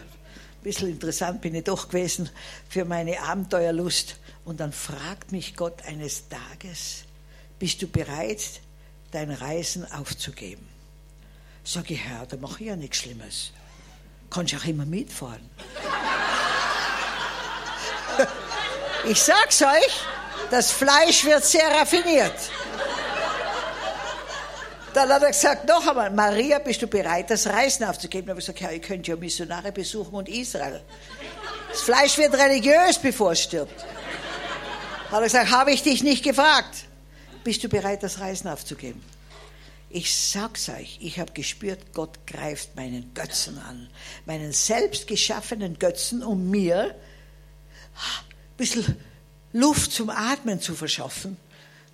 bisschen 0.65 0.89
interessant 0.89 1.41
bin 1.41 1.53
ich 1.53 1.63
doch 1.63 1.87
gewesen 1.89 2.29
für 2.67 2.85
meine 2.85 3.21
Abenteuerlust. 3.21 4.17
Und 4.45 4.59
dann 4.59 4.73
fragt 4.73 5.31
mich 5.31 5.55
Gott 5.55 5.83
eines 5.83 6.27
Tages, 6.27 7.03
bist 7.59 7.81
du 7.81 7.87
bereit, 7.87 8.61
dein 9.11 9.31
Reisen 9.31 9.89
aufzugeben? 9.91 10.67
Sag 11.63 11.89
ich, 11.91 11.99
Herr, 11.99 12.25
da 12.25 12.37
mache 12.37 12.61
ich 12.61 12.67
ja 12.67 12.75
nichts 12.75 12.97
Schlimmes. 12.97 13.51
Kannst 14.31 14.55
auch 14.55 14.65
immer 14.65 14.85
mitfahren. 14.85 15.49
ich 19.07 19.21
sag's 19.21 19.61
euch, 19.61 20.01
das 20.49 20.71
Fleisch 20.71 21.25
wird 21.25 21.45
sehr 21.45 21.67
raffiniert. 21.69 22.33
Dann 24.95 25.09
hat 25.09 25.23
er 25.23 25.27
gesagt, 25.27 25.67
noch 25.67 25.85
einmal, 25.85 26.09
Maria, 26.09 26.57
bist 26.59 26.81
du 26.81 26.87
bereit, 26.87 27.29
das 27.29 27.47
Reisen 27.47 27.83
aufzugeben? 27.83 28.27
Dann 28.27 28.35
habe 28.35 28.39
ich 28.39 28.45
gesagt, 28.45 28.61
ja, 28.61 28.71
ihr 28.71 28.79
könnt 28.79 29.05
ja 29.05 29.17
Missionare 29.17 29.73
besuchen 29.73 30.15
und 30.15 30.29
Israel. 30.29 30.81
Das 31.69 31.81
Fleisch 31.81 32.17
wird 32.17 32.33
religiös, 32.33 32.97
bevor 32.97 33.33
es 33.33 33.41
stirbt. 33.41 33.83
Hat 35.11 35.19
er 35.19 35.23
gesagt, 35.23 35.51
habe 35.51 35.73
ich 35.73 35.83
dich 35.83 36.01
nicht 36.01 36.23
gefragt. 36.23 36.85
Bist 37.43 37.61
du 37.61 37.67
bereit, 37.67 38.03
das 38.03 38.21
Reisen 38.21 38.47
aufzugeben? 38.47 39.03
Ich 39.89 40.15
sag's 40.15 40.69
euch, 40.69 40.97
ich 41.01 41.19
habe 41.19 41.33
gespürt, 41.33 41.93
Gott 41.93 42.25
greift 42.25 42.77
meinen 42.77 43.13
Götzen 43.13 43.57
an, 43.57 43.89
meinen 44.25 44.53
selbst 44.53 45.07
geschaffenen 45.07 45.77
Götzen, 45.77 46.23
um 46.23 46.49
mir 46.49 46.83
ein 46.83 48.55
bisschen 48.55 48.95
Luft 49.51 49.91
zum 49.91 50.09
Atmen 50.09 50.61
zu 50.61 50.73
verschaffen, 50.73 51.35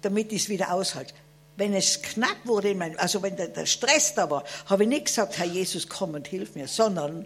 damit 0.03 0.31
ich 0.31 0.43
es 0.43 0.49
wieder 0.49 0.71
aushalte 0.71 1.15
wenn 1.61 1.75
es 1.75 2.01
knapp 2.01 2.37
wurde, 2.45 2.71
in 2.71 2.79
meinem, 2.79 2.97
also 2.97 3.21
wenn 3.21 3.35
der, 3.35 3.49
der 3.49 3.67
Stress 3.67 4.15
da 4.15 4.27
war, 4.31 4.43
habe 4.65 4.81
ich 4.81 4.89
nicht 4.89 5.05
gesagt, 5.05 5.37
Herr 5.37 5.45
Jesus, 5.45 5.87
komm 5.87 6.15
und 6.15 6.27
hilf 6.27 6.55
mir, 6.55 6.67
sondern 6.67 7.23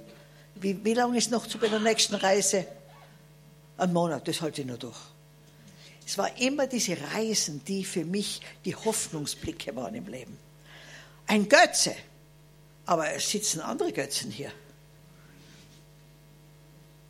wie, 0.55 0.83
wie 0.83 0.93
lange 0.93 1.17
ist 1.17 1.31
noch 1.31 1.47
zu 1.47 1.57
bei 1.57 1.69
der 1.69 1.79
nächsten 1.79 2.15
Reise? 2.15 2.67
Ein 3.77 3.93
Monat, 3.93 4.27
das 4.27 4.41
halte 4.41 4.59
ich 4.59 4.67
nur 4.67 4.77
durch. 4.77 4.97
Es 6.05 6.17
war 6.17 6.37
immer 6.37 6.67
diese 6.67 6.97
Reisen, 7.13 7.63
die 7.63 7.85
für 7.85 8.03
mich 8.03 8.41
die 8.65 8.75
Hoffnungsblicke 8.75 9.73
waren 9.73 9.95
im 9.95 10.07
Leben. 10.07 10.37
Ein 11.27 11.47
Götze, 11.47 11.95
aber 12.85 13.13
es 13.13 13.29
sitzen 13.31 13.61
andere 13.61 13.93
Götzen 13.93 14.31
hier. 14.31 14.51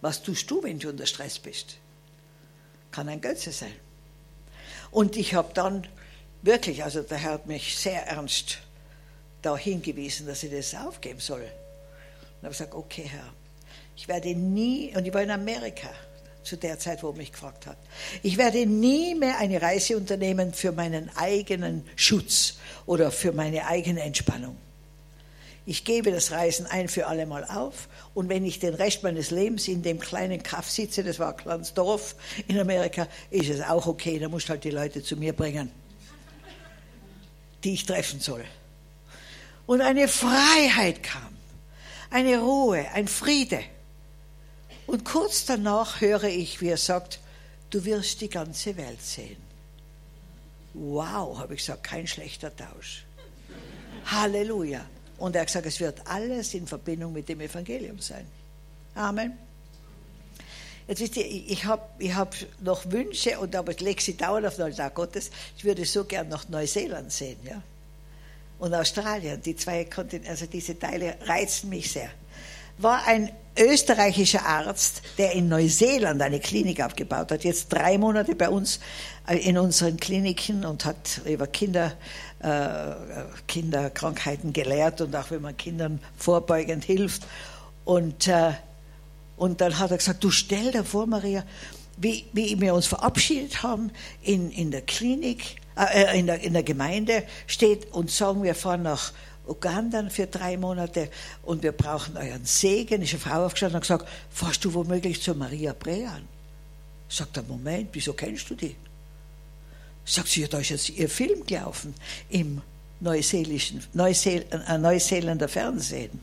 Was 0.01 0.21
tust 0.21 0.51
du, 0.51 0.61
wenn 0.61 0.77
du 0.77 0.89
unter 0.89 1.07
Stress 1.07 1.39
bist? 1.39 1.77
Kann 2.91 3.09
ein 3.09 3.19
Götze 3.19 3.51
sein. 3.51 3.73
Und 4.91 5.15
ich 5.15 5.33
habe 5.33 5.51
dann 5.55 5.87
wirklich, 6.45 6.83
also 6.83 7.01
der 7.01 7.17
Herr 7.17 7.31
hat 7.33 7.47
mich 7.47 7.77
sehr 7.77 8.05
ernst 8.07 8.59
darauf 9.41 9.59
hingewiesen, 9.59 10.27
dass 10.27 10.43
ich 10.43 10.51
das 10.51 10.75
aufgeben 10.75 11.19
soll. 11.19 11.41
Und 11.41 12.43
habe 12.43 12.49
gesagt, 12.49 12.73
okay, 12.73 13.09
Herr, 13.11 13.33
ich 13.95 14.07
werde 14.07 14.35
nie, 14.35 14.95
und 14.95 15.05
ich 15.05 15.13
war 15.13 15.23
in 15.23 15.31
Amerika 15.31 15.89
zu 16.43 16.57
der 16.57 16.77
Zeit, 16.77 17.01
wo 17.01 17.09
er 17.09 17.15
mich 17.15 17.31
gefragt 17.31 17.65
hat, 17.65 17.77
ich 18.21 18.37
werde 18.37 18.65
nie 18.65 19.15
mehr 19.15 19.39
eine 19.39 19.61
Reise 19.61 19.97
unternehmen 19.97 20.53
für 20.53 20.71
meinen 20.71 21.09
eigenen 21.15 21.87
Schutz 21.95 22.57
oder 22.85 23.11
für 23.11 23.31
meine 23.31 23.65
eigene 23.65 24.01
Entspannung. 24.01 24.55
Ich 25.67 25.83
gebe 25.83 26.11
das 26.11 26.29
Reisen 26.29 26.67
ein 26.67 26.87
für 26.87 27.07
alle 27.07 27.25
Mal 27.25 27.43
auf 27.45 27.89
und 28.13 28.29
wenn 28.29 28.45
ich 28.45 28.59
den 28.59 28.75
Rest 28.75 29.01
meines 29.01 29.31
Lebens 29.31 29.67
in 29.67 29.81
dem 29.81 29.99
kleinen 29.99 30.43
Kaff 30.43 30.69
sitze, 30.69 31.03
das 31.03 31.17
war 31.17 31.31
ein 31.31 31.37
kleines 31.37 31.73
Dorf 31.73 32.15
in 32.47 32.59
Amerika, 32.59 33.07
ist 33.31 33.49
es 33.49 33.61
auch 33.61 33.87
okay, 33.87 34.19
da 34.19 34.29
musst 34.29 34.47
du 34.47 34.51
halt 34.51 34.63
die 34.63 34.69
Leute 34.69 35.01
zu 35.01 35.17
mir 35.17 35.33
bringen 35.33 35.71
die 37.65 37.73
ich 37.73 37.85
treffen 37.85 38.19
soll. 38.19 38.45
Und 39.65 39.81
eine 39.81 40.07
Freiheit 40.07 41.01
kam, 41.03 41.35
eine 42.11 42.39
Ruhe, 42.39 42.87
ein 42.93 43.07
Friede. 43.07 43.63
Und 44.85 45.03
kurz 45.03 45.45
danach 45.45 45.99
höre 45.99 46.25
ich, 46.25 46.61
wie 46.61 46.69
er 46.69 46.77
sagt, 46.77 47.19
du 47.71 47.83
wirst 47.83 48.21
die 48.21 48.29
ganze 48.29 48.77
Welt 48.77 49.01
sehen. 49.01 49.37
Wow, 50.75 51.39
habe 51.39 51.55
ich 51.55 51.61
gesagt, 51.61 51.83
kein 51.83 52.05
schlechter 52.05 52.55
Tausch. 52.55 53.03
Halleluja. 54.05 54.85
Und 55.17 55.35
er 55.35 55.41
hat 55.41 55.47
gesagt, 55.47 55.65
es 55.65 55.79
wird 55.79 56.05
alles 56.05 56.53
in 56.53 56.67
Verbindung 56.67 57.13
mit 57.13 57.27
dem 57.27 57.41
Evangelium 57.41 57.99
sein. 57.99 58.27
Amen. 58.93 59.37
Jetzt 60.87 61.01
wisst 61.01 61.17
ihr, 61.17 61.25
ich 61.25 61.65
habe 61.65 61.81
ich 61.97 62.13
hab 62.13 62.35
noch 62.61 62.91
Wünsche, 62.91 63.39
und 63.39 63.55
aber 63.55 63.71
ich 63.71 63.79
lege 63.79 64.01
sie 64.01 64.15
dauernd 64.15 64.45
auf 64.45 64.55
den 64.55 64.65
Altar 64.65 64.91
Gottes. 64.91 65.31
Ich 65.57 65.65
würde 65.65 65.83
so 65.85 66.03
gern 66.03 66.29
noch 66.29 66.47
Neuseeland 66.47 67.11
sehen, 67.11 67.37
ja. 67.43 67.61
Und 68.59 68.73
Australien, 68.73 69.41
die 69.41 69.55
zwei 69.55 69.85
Kontinente, 69.85 70.29
also 70.29 70.45
diese 70.45 70.77
Teile 70.79 71.17
reizen 71.25 71.69
mich 71.69 71.91
sehr. 71.91 72.09
War 72.77 73.05
ein 73.05 73.31
österreichischer 73.57 74.45
Arzt, 74.45 75.01
der 75.17 75.33
in 75.33 75.47
Neuseeland 75.49 76.21
eine 76.21 76.39
Klinik 76.39 76.81
aufgebaut 76.81 77.31
hat, 77.31 77.43
jetzt 77.43 77.69
drei 77.69 77.97
Monate 77.97 78.35
bei 78.35 78.49
uns 78.49 78.79
äh, 79.27 79.37
in 79.37 79.57
unseren 79.57 79.97
Kliniken 79.97 80.65
und 80.65 80.85
hat 80.85 81.21
über 81.25 81.47
Kinder, 81.47 81.93
äh, 82.39 82.93
Kinderkrankheiten 83.47 84.53
gelehrt 84.53 85.01
und 85.01 85.15
auch 85.15 85.31
wenn 85.31 85.41
man 85.41 85.57
Kindern 85.57 85.99
vorbeugend 86.17 86.83
hilft. 86.83 87.23
Und 87.85 88.27
äh, 88.27 88.53
und 89.37 89.61
dann 89.61 89.77
hat 89.79 89.91
er 89.91 89.97
gesagt, 89.97 90.23
du 90.23 90.31
stell 90.31 90.71
dir 90.71 90.83
vor, 90.83 91.07
Maria, 91.07 91.43
wie, 91.97 92.25
wie 92.33 92.59
wir 92.59 92.73
uns 92.73 92.87
verabschiedet 92.87 93.63
haben 93.63 93.91
in, 94.21 94.51
in 94.51 94.71
der 94.71 94.81
Klinik, 94.81 95.57
äh, 95.77 96.19
in, 96.19 96.27
der, 96.27 96.41
in 96.41 96.53
der 96.53 96.63
Gemeinde 96.63 97.23
steht 97.47 97.93
und 97.93 98.11
sagen, 98.11 98.43
wir 98.43 98.55
fahren 98.55 98.83
nach 98.83 99.13
Uganda 99.47 100.09
für 100.09 100.27
drei 100.27 100.57
Monate 100.57 101.09
und 101.43 101.63
wir 101.63 101.71
brauchen 101.71 102.17
euren 102.17 102.45
Segen. 102.45 103.01
Ist 103.01 103.11
eine 103.11 103.19
Frau 103.19 103.45
aufgestanden 103.45 103.75
und 103.75 103.81
gesagt, 103.81 104.07
fahrst 104.29 104.63
du 104.65 104.73
womöglich 104.73 105.21
zu 105.21 105.35
Maria 105.35 105.73
Brean? 105.77 106.27
Sagt 107.07 107.37
er, 107.37 107.43
Moment, 107.43 107.89
wieso 107.93 108.13
kennst 108.13 108.49
du 108.49 108.55
die? 108.55 108.75
Sagt 110.03 110.29
sie, 110.29 110.41
ja, 110.41 110.47
da 110.47 110.59
ist 110.59 110.69
jetzt 110.69 110.89
ihr 110.89 111.09
Film 111.09 111.45
gelaufen 111.45 111.93
im 112.29 112.61
neuseelischen, 112.99 113.83
Neuseel, 113.93 114.45
äh, 114.49 114.77
Neuseeländer 114.77 115.47
Fernsehen. 115.47 116.19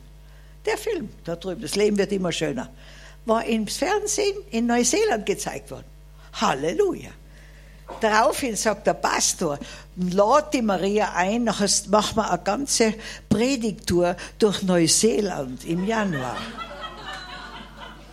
Der 0.65 0.77
Film 0.77 1.09
da 1.23 1.35
drüben, 1.35 1.61
das 1.61 1.75
Leben 1.75 1.97
wird 1.97 2.11
immer 2.11 2.31
schöner 2.31 2.69
war 3.25 3.45
im 3.45 3.67
Fernsehen 3.67 4.35
in 4.51 4.65
Neuseeland 4.67 5.25
gezeigt 5.25 5.71
worden. 5.71 5.85
Halleluja. 6.33 7.11
Daraufhin 7.99 8.55
sagt 8.55 8.87
der 8.87 8.93
Pastor, 8.93 9.59
lad 9.95 10.53
die 10.53 10.61
Maria 10.61 11.13
ein, 11.13 11.43
nachher 11.43 11.69
machen 11.89 12.17
wir 12.17 12.31
eine 12.31 12.41
ganze 12.43 12.93
Predigtour 13.29 14.15
durch 14.39 14.63
Neuseeland 14.63 15.63
im 15.65 15.85
Januar. 15.85 16.37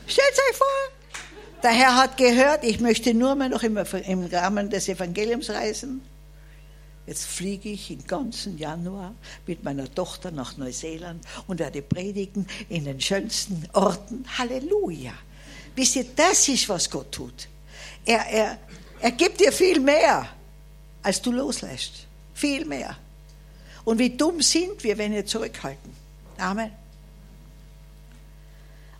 Stellt 0.07 0.33
euch 0.50 0.57
vor, 0.57 0.67
der 1.62 1.71
Herr 1.71 1.97
hat 1.97 2.17
gehört, 2.17 2.64
ich 2.64 2.81
möchte 2.81 3.14
nur 3.14 3.35
mehr 3.35 3.49
noch 3.49 3.62
im, 3.62 3.76
im 3.76 4.26
Rahmen 4.26 4.71
des 4.71 4.88
Evangeliums 4.88 5.50
reisen. 5.50 6.02
Jetzt 7.11 7.26
fliege 7.26 7.71
ich 7.71 7.90
im 7.90 8.07
ganzen 8.07 8.57
Januar 8.57 9.17
mit 9.45 9.64
meiner 9.64 9.93
Tochter 9.93 10.31
nach 10.31 10.57
Neuseeland 10.57 11.25
und 11.49 11.59
werde 11.59 11.83
predigen 11.83 12.47
in 12.69 12.85
den 12.85 13.00
schönsten 13.00 13.69
Orten. 13.73 14.25
Halleluja. 14.38 15.14
Wisst 15.75 15.97
ihr, 15.97 16.05
das 16.14 16.47
ist, 16.47 16.69
was 16.69 16.88
Gott 16.88 17.11
tut. 17.11 17.49
Er, 18.05 18.25
er, 18.26 18.59
er 19.00 19.11
gibt 19.11 19.40
dir 19.40 19.50
viel 19.50 19.81
mehr, 19.81 20.29
als 21.02 21.21
du 21.21 21.33
loslässt. 21.33 22.07
Viel 22.33 22.64
mehr. 22.64 22.97
Und 23.85 23.99
wie 23.99 24.17
dumm 24.17 24.40
sind 24.40 24.85
wir, 24.85 24.97
wenn 24.97 25.11
wir 25.12 25.26
zurückhalten. 25.26 25.93
Amen. 26.38 26.71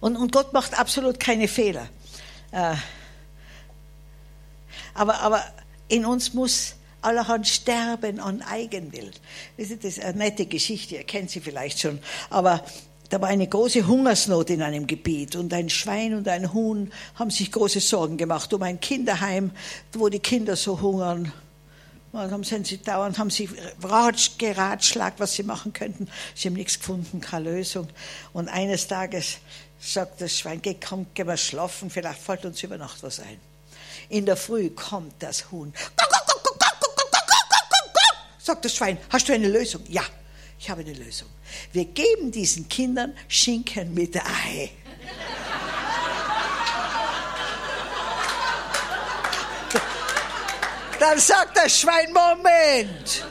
Und, 0.01 0.17
und 0.17 0.33
Gott 0.33 0.53
macht 0.53 0.77
absolut 0.77 1.21
keine 1.21 1.47
Fehler. 1.47 1.89
Äh, 2.51 2.75
aber, 4.95 5.21
aber 5.21 5.45
in 5.87 6.05
uns 6.05 6.35
muss 6.35 6.75
allerhand 7.03 7.49
sterben 7.49 8.21
an 8.21 8.43
Eigenwill. 8.43 9.11
Das 9.57 9.71
ist 9.71 10.01
eine 10.01 10.19
nette 10.19 10.47
Geschichte, 10.47 10.97
ihr 10.97 11.05
kennt 11.05 11.31
sie 11.31 11.41
vielleicht 11.41 11.81
schon. 11.81 11.99
Aber 12.29 12.65
da 13.11 13.21
war 13.21 13.29
eine 13.29 13.49
große 13.49 13.87
Hungersnot 13.87 14.51
in 14.51 14.63
einem 14.63 14.87
Gebiet 14.87 15.35
und 15.35 15.53
ein 15.53 15.69
Schwein 15.69 16.15
und 16.15 16.29
ein 16.29 16.53
Huhn 16.53 16.93
haben 17.17 17.31
sich 17.31 17.51
große 17.51 17.81
Sorgen 17.81 18.17
gemacht 18.17 18.53
um 18.55 18.63
ein 18.63 18.79
Kinderheim, 18.79 19.51
wo 19.93 20.09
die 20.09 20.21
Kinder 20.21 20.55
so 20.55 20.81
hungern. 20.81 21.33
Dann 22.13 22.43
sind 22.45 22.67
sie 22.67 22.79
dauernd, 22.79 23.19
haben 23.19 23.31
sie 23.31 23.49
ratsch, 23.83 24.39
geratschlagt, 24.39 25.21
was 25.21 25.33
sie 25.35 25.43
machen 25.43 25.73
könnten. 25.73 26.09
Sie 26.35 26.49
haben 26.49 26.55
nichts 26.55 26.79
gefunden, 26.79 27.21
keine 27.21 27.51
Lösung. 27.51 27.89
Und 28.33 28.49
eines 28.49 28.89
Tages 28.89 29.39
sagt 29.81 30.21
das 30.21 30.39
Schwein, 30.39 30.61
geh, 30.61 30.75
komm, 30.75 31.07
geh 31.15 31.25
mal 31.25 31.39
schlafen, 31.39 31.91
vielleicht 31.91 32.21
fällt 32.21 32.45
uns 32.45 32.63
über 32.63 32.79
Nacht 32.79 33.03
was 33.03 33.21
ein. 33.21 33.41
In 34.09 34.27
der 34.27 34.37
Früh 34.37 34.71
kommt 34.71 35.15
das 35.21 35.51
Huhn. 35.51 35.73
Sagt 38.43 38.65
das 38.65 38.75
Schwein, 38.75 38.99
hast 39.11 39.29
du 39.29 39.35
eine 39.35 39.49
Lösung? 39.49 39.83
Ja, 39.89 40.03
ich 40.59 40.71
habe 40.71 40.81
eine 40.81 40.95
Lösung. 40.95 41.29
Wir 41.73 41.85
geben 41.85 42.31
diesen 42.31 42.69
Kindern 42.69 43.17
Schinken 43.29 43.93
mit 43.93 44.17
Ei. 44.17 44.71
Dann 50.99 51.19
sagt 51.19 51.57
das 51.57 51.81
Schwein, 51.81 52.13
Moment, 52.13 53.25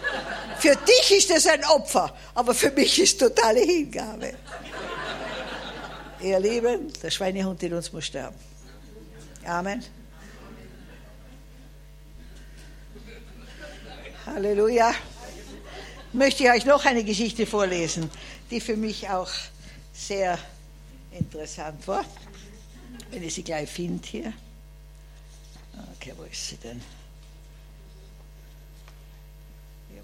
für 0.58 0.76
dich 0.76 1.18
ist 1.18 1.30
es 1.30 1.46
ein 1.48 1.64
Opfer, 1.66 2.16
aber 2.34 2.54
für 2.56 2.72
mich 2.72 3.00
ist 3.00 3.20
totale 3.20 3.62
Hingabe. 3.62 4.34
Ihr 6.22 6.40
Lieben, 6.40 6.92
der 7.02 7.12
Schweinehund 7.12 7.62
in 7.64 7.74
uns 7.74 7.94
muss 7.94 8.06
sterben. 8.06 8.36
Amen. 9.46 9.84
Halleluja. 14.34 14.94
Möchte 16.14 16.44
ich 16.44 16.50
euch 16.50 16.66
noch 16.66 16.86
eine 16.86 17.04
Geschichte 17.04 17.46
vorlesen, 17.46 18.10
die 18.50 18.62
für 18.62 18.76
mich 18.76 19.10
auch 19.10 19.30
sehr 19.94 20.38
interessant 21.12 21.88
war. 21.88 22.06
Wenn 23.12 23.24
ich 23.24 23.36
sie 23.36 23.44
gleich 23.44 23.70
finde 23.70 24.08
hier. 24.08 24.34
Okay, 25.96 26.14
wo 26.18 26.24
ist 26.24 26.48
sie 26.48 26.58
denn? 26.58 26.82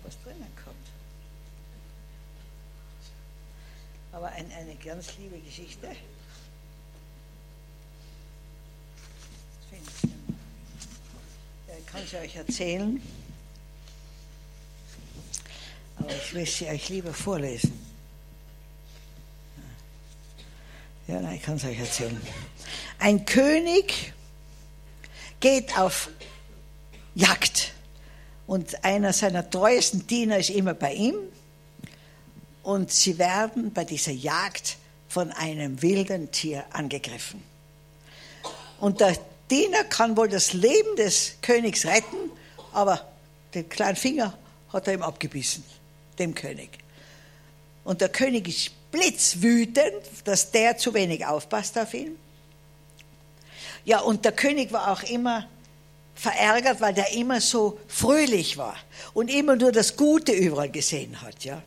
was 0.05 0.21
drinnen 0.21 0.47
kommt. 0.63 0.75
Aber 4.11 4.27
ein, 4.27 4.51
eine 4.51 4.75
ganz 4.75 5.17
liebe 5.17 5.39
Geschichte. 5.39 5.87
Ich 11.79 11.85
kann 11.87 12.07
sie 12.07 12.17
euch 12.17 12.35
erzählen, 12.35 13.01
aber 15.97 16.15
ich 16.15 16.33
will 16.33 16.45
sie 16.45 16.67
euch 16.67 16.89
lieber 16.89 17.13
vorlesen. 17.13 17.73
Ja, 21.07 21.21
nein, 21.21 21.35
ich 21.35 21.43
kann 21.43 21.55
es 21.55 21.63
euch 21.63 21.79
erzählen. 21.79 22.19
Ein 22.99 23.25
König 23.25 24.13
geht 25.39 25.77
auf 25.77 26.09
Jagd 27.13 27.73
und 28.47 28.83
einer 28.83 29.13
seiner 29.13 29.49
treuesten 29.49 30.07
Diener 30.07 30.37
ist 30.37 30.49
immer 30.49 30.73
bei 30.73 30.93
ihm. 30.93 31.15
Und 32.63 32.91
sie 32.91 33.19
werden 33.19 33.71
bei 33.73 33.83
dieser 33.85 34.11
Jagd 34.11 34.77
von 35.07 35.31
einem 35.31 35.81
wilden 35.81 36.31
Tier 36.31 36.65
angegriffen. 36.71 37.43
Und 38.79 38.99
der 38.99 39.17
Diener 39.49 39.83
kann 39.83 40.17
wohl 40.17 40.27
das 40.27 40.53
Leben 40.53 40.95
des 40.97 41.35
Königs 41.41 41.85
retten, 41.85 42.31
aber 42.73 43.07
den 43.53 43.69
kleinen 43.69 43.95
Finger 43.95 44.37
hat 44.73 44.87
er 44.87 44.95
ihm 44.95 45.03
abgebissen, 45.03 45.63
dem 46.19 46.35
König. 46.35 46.69
Und 47.83 48.01
der 48.01 48.09
König 48.09 48.47
ist 48.47 48.91
blitzwütend, 48.91 50.03
dass 50.23 50.51
der 50.51 50.77
zu 50.77 50.93
wenig 50.93 51.25
aufpasst 51.25 51.77
auf 51.77 51.93
ihn. 51.93 52.17
Ja, 53.83 53.99
und 53.99 54.25
der 54.25 54.31
König 54.31 54.71
war 54.71 54.91
auch 54.91 55.03
immer 55.03 55.47
verärgert, 56.15 56.81
weil 56.81 56.93
der 56.93 57.11
immer 57.13 57.41
so 57.41 57.79
fröhlich 57.87 58.57
war 58.57 58.75
und 59.13 59.29
immer 59.29 59.55
nur 59.55 59.71
das 59.71 59.95
Gute 59.95 60.31
überall 60.31 60.69
gesehen 60.69 61.21
hat, 61.21 61.43
ja. 61.43 61.61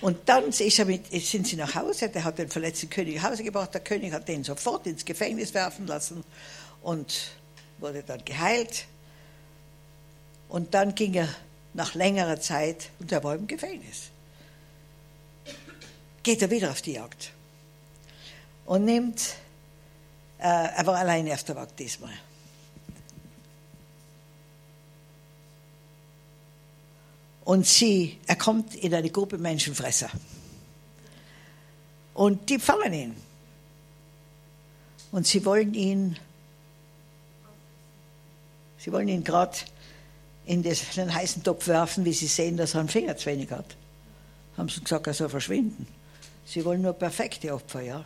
Und 0.00 0.28
dann 0.28 0.46
mit, 0.86 1.22
sind 1.22 1.46
sie 1.46 1.56
nach 1.56 1.76
Hause, 1.76 2.08
der 2.08 2.24
hat 2.24 2.38
den 2.38 2.48
verletzten 2.48 2.90
König 2.90 3.16
nach 3.16 3.30
Hause 3.30 3.44
gebracht, 3.44 3.72
der 3.72 3.82
König 3.82 4.12
hat 4.12 4.26
den 4.26 4.42
sofort 4.42 4.86
ins 4.86 5.04
Gefängnis 5.04 5.54
werfen 5.54 5.86
lassen 5.86 6.24
und 6.82 7.30
wurde 7.78 8.02
dann 8.02 8.24
geheilt. 8.24 8.86
Und 10.48 10.74
dann 10.74 10.94
ging 10.94 11.14
er 11.14 11.28
nach 11.74 11.94
längerer 11.94 12.40
Zeit, 12.40 12.90
und 12.98 13.10
er 13.12 13.22
war 13.24 13.34
im 13.34 13.46
Gefängnis, 13.46 14.10
geht 16.22 16.42
er 16.42 16.50
wieder 16.50 16.70
auf 16.70 16.82
die 16.82 16.92
Jagd 16.92 17.32
und 18.66 18.84
nimmt, 18.84 19.34
äh, 20.38 20.44
er 20.44 20.86
war 20.86 20.96
alleine 20.96 21.32
auf 21.32 21.44
der 21.44 21.56
Jagd 21.56 21.78
diesmal, 21.78 22.12
Und 27.44 27.66
sie, 27.66 28.18
er 28.26 28.36
kommt 28.36 28.74
in 28.74 28.94
eine 28.94 29.10
Gruppe 29.10 29.36
Menschenfresser. 29.36 30.10
Und 32.14 32.48
die 32.48 32.58
fangen 32.58 32.92
ihn. 32.92 33.16
Und 35.10 35.26
sie 35.26 35.44
wollen 35.44 35.74
ihn, 35.74 36.16
sie 38.78 38.92
wollen 38.92 39.08
ihn 39.08 39.24
gerade 39.24 39.58
in 40.46 40.62
den 40.62 40.76
heißen 41.14 41.42
Topf 41.42 41.68
werfen, 41.68 42.04
wie 42.04 42.12
sie 42.12 42.26
sehen, 42.26 42.56
dass 42.56 42.74
er 42.74 42.80
einen 42.80 42.88
Finger 42.88 43.16
zu 43.16 43.26
wenig 43.26 43.50
hat. 43.50 43.76
Haben 44.56 44.68
sie 44.68 44.80
gesagt, 44.80 45.06
er 45.06 45.14
soll 45.14 45.28
verschwinden. 45.28 45.86
Sie 46.44 46.64
wollen 46.64 46.82
nur 46.82 46.92
perfekte 46.92 47.54
Opfer, 47.54 47.80
ja. 47.80 48.04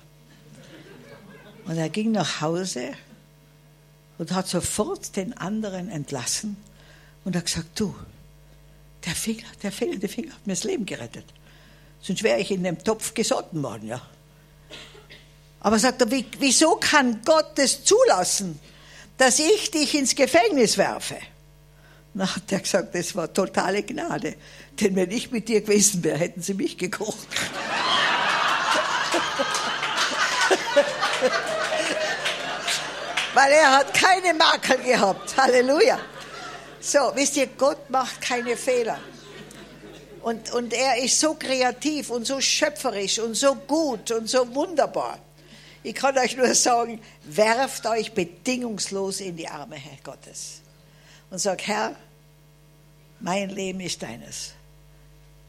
Und 1.64 1.76
er 1.76 1.88
ging 1.88 2.12
nach 2.12 2.40
Hause 2.40 2.92
und 4.18 4.32
hat 4.32 4.46
sofort 4.46 5.16
den 5.16 5.36
anderen 5.36 5.88
entlassen 5.88 6.56
und 7.24 7.34
hat 7.34 7.46
gesagt, 7.46 7.68
du, 7.74 7.94
der 9.04 9.14
Finger, 9.14 9.42
der 9.62 9.72
fehlende 9.72 10.08
Finger 10.08 10.32
hat 10.32 10.46
mir 10.46 10.52
das 10.52 10.64
Leben 10.64 10.86
gerettet. 10.86 11.24
Sonst 12.00 12.22
wäre 12.22 12.38
ich 12.38 12.50
in 12.50 12.62
dem 12.62 12.82
Topf 12.82 13.14
gesotten 13.14 13.62
worden, 13.62 13.88
ja. 13.88 14.00
Aber 15.60 15.78
sagt 15.78 16.02
er, 16.02 16.10
wie, 16.10 16.24
wieso 16.38 16.76
kann 16.76 17.22
Gott 17.24 17.58
es 17.58 17.82
zulassen, 17.82 18.60
dass 19.18 19.40
ich 19.40 19.70
dich 19.72 19.94
ins 19.94 20.14
Gefängnis 20.14 20.78
werfe? 20.78 21.16
Na, 22.18 22.34
hat 22.34 22.50
er 22.50 22.60
gesagt, 22.60 22.94
das 22.94 23.14
war 23.14 23.30
totale 23.30 23.82
Gnade. 23.82 24.36
Denn 24.80 24.96
wenn 24.96 25.10
ich 25.10 25.30
mit 25.30 25.48
dir 25.48 25.60
gewesen 25.60 26.02
wäre, 26.02 26.16
hätten 26.16 26.40
sie 26.40 26.54
mich 26.54 26.78
gekocht. 26.78 27.28
Weil 33.34 33.52
er 33.52 33.70
hat 33.70 33.92
keine 33.92 34.32
Makel 34.32 34.78
gehabt. 34.78 35.36
Halleluja. 35.36 35.98
So, 36.80 37.12
wisst 37.14 37.36
ihr, 37.36 37.48
Gott 37.48 37.90
macht 37.90 38.22
keine 38.22 38.56
Fehler. 38.56 38.98
Und, 40.22 40.54
und 40.54 40.72
er 40.72 40.96
ist 40.96 41.20
so 41.20 41.34
kreativ 41.34 42.08
und 42.08 42.26
so 42.26 42.40
schöpferisch 42.40 43.18
und 43.18 43.34
so 43.34 43.56
gut 43.56 44.10
und 44.10 44.26
so 44.26 44.54
wunderbar. 44.54 45.18
Ich 45.82 45.94
kann 45.94 46.16
euch 46.16 46.34
nur 46.34 46.54
sagen, 46.54 46.98
werft 47.24 47.84
euch 47.84 48.14
bedingungslos 48.14 49.20
in 49.20 49.36
die 49.36 49.48
Arme 49.48 49.76
Herr 49.76 49.98
Gottes 50.02 50.62
und 51.28 51.38
sagt, 51.40 51.66
Herr, 51.66 51.94
mein 53.20 53.50
Leben 53.50 53.80
ist 53.80 54.02
deines. 54.02 54.52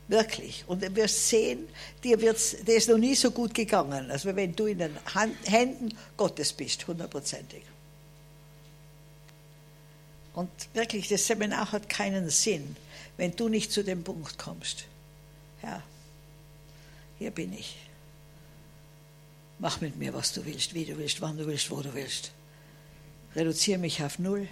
Wirklich. 0.08 0.64
Und 0.68 0.84
du 0.84 0.96
wirst 0.96 1.28
sehen, 1.28 1.68
dir 2.04 2.20
wird's, 2.22 2.56
dir 2.66 2.78
ist 2.78 2.88
noch 2.88 2.98
nie 2.98 3.16
so 3.16 3.32
gut 3.32 3.54
gegangen, 3.54 4.10
als 4.10 4.24
wenn 4.26 4.56
du 4.56 4.68
in 4.68 4.80
den 4.80 4.98
Händen 5.46 5.98
Gottes 6.16 6.54
bist, 6.54 6.88
hundertprozentig. 6.88 7.64
Und 10.34 10.50
wirklich, 10.74 11.10
das 11.10 11.26
Seminar 11.26 11.72
hat 11.72 11.90
keinen 11.90 12.30
Sinn, 12.30 12.76
wenn 13.18 13.36
du 13.36 13.50
nicht 13.50 13.72
zu 13.72 13.84
dem 13.84 14.04
Punkt 14.04 14.38
kommst. 14.38 14.86
Ja, 15.64 15.82
hier 17.20 17.32
bin 17.32 17.52
ich. 17.54 17.76
Mach 19.60 19.82
mit 19.82 19.98
mir, 19.98 20.14
was 20.14 20.34
du 20.34 20.46
willst, 20.46 20.74
wie 20.76 20.86
du 20.86 20.98
willst, 20.98 21.20
wann 21.22 21.38
du 21.38 21.48
willst, 21.48 21.72
wo 21.72 21.82
du 21.82 21.94
willst. 21.96 22.32
Reduziere 23.36 23.80
mich 23.80 24.04
auf 24.04 24.20
Null, 24.20 24.48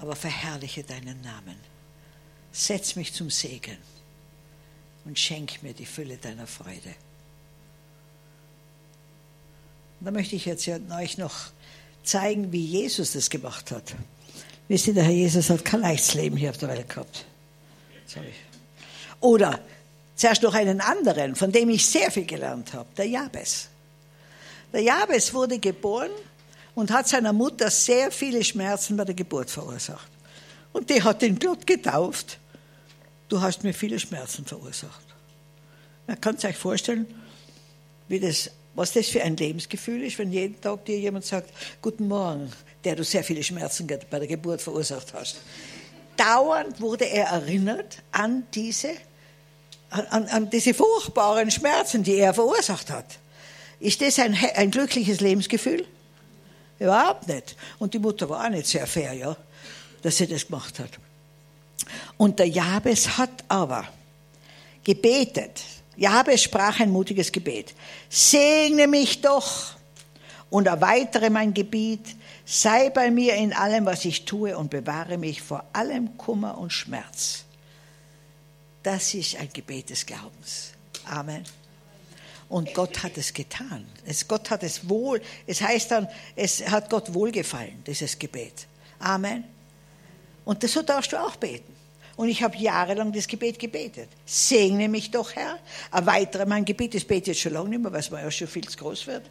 aber 0.00 0.16
verherrliche 0.16 0.82
deinen 0.82 1.20
Namen. 1.20 1.56
Setz 2.52 2.96
mich 2.96 3.12
zum 3.12 3.28
Segen 3.28 3.76
und 5.04 5.18
schenk 5.18 5.62
mir 5.62 5.74
die 5.74 5.84
Fülle 5.84 6.16
deiner 6.16 6.46
Freude. 6.46 6.94
Und 10.00 10.06
da 10.06 10.10
möchte 10.10 10.36
ich 10.36 10.46
jetzt 10.46 10.66
euch 10.68 11.18
noch 11.18 11.34
zeigen, 12.02 12.50
wie 12.50 12.64
Jesus 12.64 13.12
das 13.12 13.28
gemacht 13.28 13.70
hat. 13.70 13.94
Wisst 14.68 14.86
ihr, 14.86 14.94
der 14.94 15.04
Herr 15.04 15.12
Jesus 15.12 15.50
hat 15.50 15.66
kein 15.66 15.80
leichtes 15.80 16.14
Leben 16.14 16.36
hier 16.36 16.48
auf 16.48 16.56
der 16.56 16.70
Welt 16.70 16.88
gehabt. 16.88 17.26
Sorry. 18.06 18.32
Oder 19.20 19.60
zuerst 20.16 20.42
noch 20.42 20.54
einen 20.54 20.80
anderen, 20.80 21.36
von 21.36 21.52
dem 21.52 21.68
ich 21.68 21.86
sehr 21.86 22.10
viel 22.10 22.24
gelernt 22.24 22.72
habe, 22.72 22.88
der 22.96 23.06
Jabes. 23.06 23.68
Der 24.72 24.80
Jabes 24.80 25.34
wurde 25.34 25.58
geboren 25.58 26.10
und 26.74 26.90
hat 26.90 27.08
seiner 27.08 27.32
Mutter 27.32 27.70
sehr 27.70 28.10
viele 28.10 28.42
Schmerzen 28.44 28.96
bei 28.96 29.04
der 29.04 29.14
Geburt 29.14 29.50
verursacht. 29.50 30.10
Und 30.72 30.88
die 30.88 31.02
hat 31.02 31.22
ihn 31.22 31.38
Gott 31.38 31.66
getauft. 31.66 32.38
Du 33.28 33.40
hast 33.40 33.64
mir 33.64 33.74
viele 33.74 33.98
Schmerzen 33.98 34.44
verursacht. 34.44 35.04
Man 36.06 36.20
kann 36.20 36.38
sich 36.38 36.56
vorstellen, 36.56 37.06
wie 38.08 38.20
das 38.20 38.50
was 38.74 38.92
das 38.92 39.08
für 39.08 39.22
ein 39.22 39.36
Lebensgefühl 39.36 40.02
ist, 40.02 40.18
wenn 40.18 40.32
jeden 40.32 40.60
Tag 40.60 40.84
dir 40.84 40.98
jemand 40.98 41.24
sagt, 41.24 41.50
guten 41.82 42.08
Morgen, 42.08 42.50
der 42.84 42.96
du 42.96 43.04
sehr 43.04 43.24
viele 43.24 43.42
Schmerzen 43.42 43.86
bei 43.86 44.18
der 44.18 44.28
Geburt 44.28 44.62
verursacht 44.62 45.12
hast. 45.12 45.36
dauernd 46.16 46.80
wurde 46.80 47.06
er 47.06 47.26
erinnert 47.26 48.02
an 48.12 48.46
diese, 48.54 48.90
an, 49.90 50.26
an 50.28 50.50
diese 50.50 50.74
furchtbaren 50.74 51.50
Schmerzen, 51.50 52.02
die 52.02 52.16
er 52.16 52.34
verursacht 52.34 52.90
hat. 52.90 53.18
Ist 53.80 54.00
das 54.02 54.18
ein, 54.18 54.36
ein 54.54 54.70
glückliches 54.70 55.20
Lebensgefühl? 55.20 55.86
Überhaupt 56.80 57.28
nicht. 57.28 57.54
Und 57.78 57.94
die 57.94 57.98
Mutter 57.98 58.28
war 58.28 58.44
auch 58.44 58.48
nicht 58.48 58.66
sehr 58.66 58.86
fair, 58.86 59.12
ja, 59.12 59.36
dass 60.02 60.16
sie 60.16 60.26
das 60.26 60.46
gemacht 60.46 60.78
hat. 60.78 60.90
Und 62.16 62.38
der 62.38 62.48
Jabes 62.48 63.18
hat 63.18 63.44
aber 63.48 63.86
gebetet. 64.82 65.62
Jabes 65.96 66.42
sprach 66.42 66.80
ein 66.80 66.90
mutiges 66.90 67.30
Gebet. 67.30 67.74
Segne 68.08 68.88
mich 68.88 69.20
doch 69.20 69.74
und 70.48 70.66
erweitere 70.66 71.28
mein 71.28 71.52
Gebiet. 71.52 72.16
Sei 72.46 72.88
bei 72.88 73.10
mir 73.10 73.34
in 73.34 73.52
allem, 73.52 73.84
was 73.84 74.04
ich 74.06 74.24
tue 74.24 74.56
und 74.56 74.70
bewahre 74.70 75.18
mich 75.18 75.42
vor 75.42 75.64
allem 75.74 76.16
Kummer 76.16 76.56
und 76.56 76.72
Schmerz. 76.72 77.44
Das 78.82 79.12
ist 79.12 79.36
ein 79.36 79.50
Gebet 79.52 79.90
des 79.90 80.06
Glaubens. 80.06 80.72
Amen. 81.04 81.44
Und 82.50 82.74
Gott 82.74 83.04
hat 83.04 83.16
es 83.16 83.32
getan. 83.32 83.86
Es, 84.04 84.26
Gott 84.26 84.50
hat 84.50 84.64
es 84.64 84.88
wohl, 84.88 85.22
es 85.46 85.62
heißt 85.62 85.92
dann, 85.92 86.08
es 86.34 86.68
hat 86.68 86.90
Gott 86.90 87.14
wohlgefallen, 87.14 87.82
dieses 87.86 88.18
Gebet. 88.18 88.66
Amen. 88.98 89.44
Und 90.44 90.64
das 90.64 90.72
so 90.72 90.82
darfst 90.82 91.12
du 91.12 91.16
auch 91.16 91.36
beten. 91.36 91.72
Und 92.16 92.28
ich 92.28 92.42
habe 92.42 92.56
jahrelang 92.56 93.12
das 93.12 93.28
Gebet 93.28 93.58
gebetet. 93.58 94.08
Segne 94.26 94.88
mich 94.88 95.12
doch, 95.12 95.32
Herr. 95.34 95.58
Erweitere 95.92 96.44
mein 96.44 96.64
Gebet. 96.64 96.94
Das 96.94 97.04
bete 97.04 97.30
jetzt 97.30 97.40
schon 97.40 97.52
lange 97.52 97.70
nicht 97.70 97.82
mehr, 97.82 97.92
weil 97.92 98.00
es 98.00 98.10
mir 98.10 98.20
ja 98.20 98.30
schon 98.30 98.48
viel 98.48 98.68
zu 98.68 98.76
groß 98.76 99.06
wird. 99.06 99.22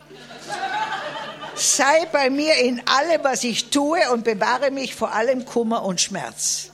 Sei 1.55 2.05
bei 2.11 2.29
mir 2.29 2.55
in 2.55 2.81
allem, 2.87 3.21
was 3.21 3.43
ich 3.43 3.69
tue 3.69 3.99
und 4.11 4.23
bewahre 4.23 4.71
mich 4.71 4.95
vor 4.95 5.13
allem 5.13 5.45
Kummer 5.45 5.83
und 5.83 5.99
Schmerz. 5.99 6.71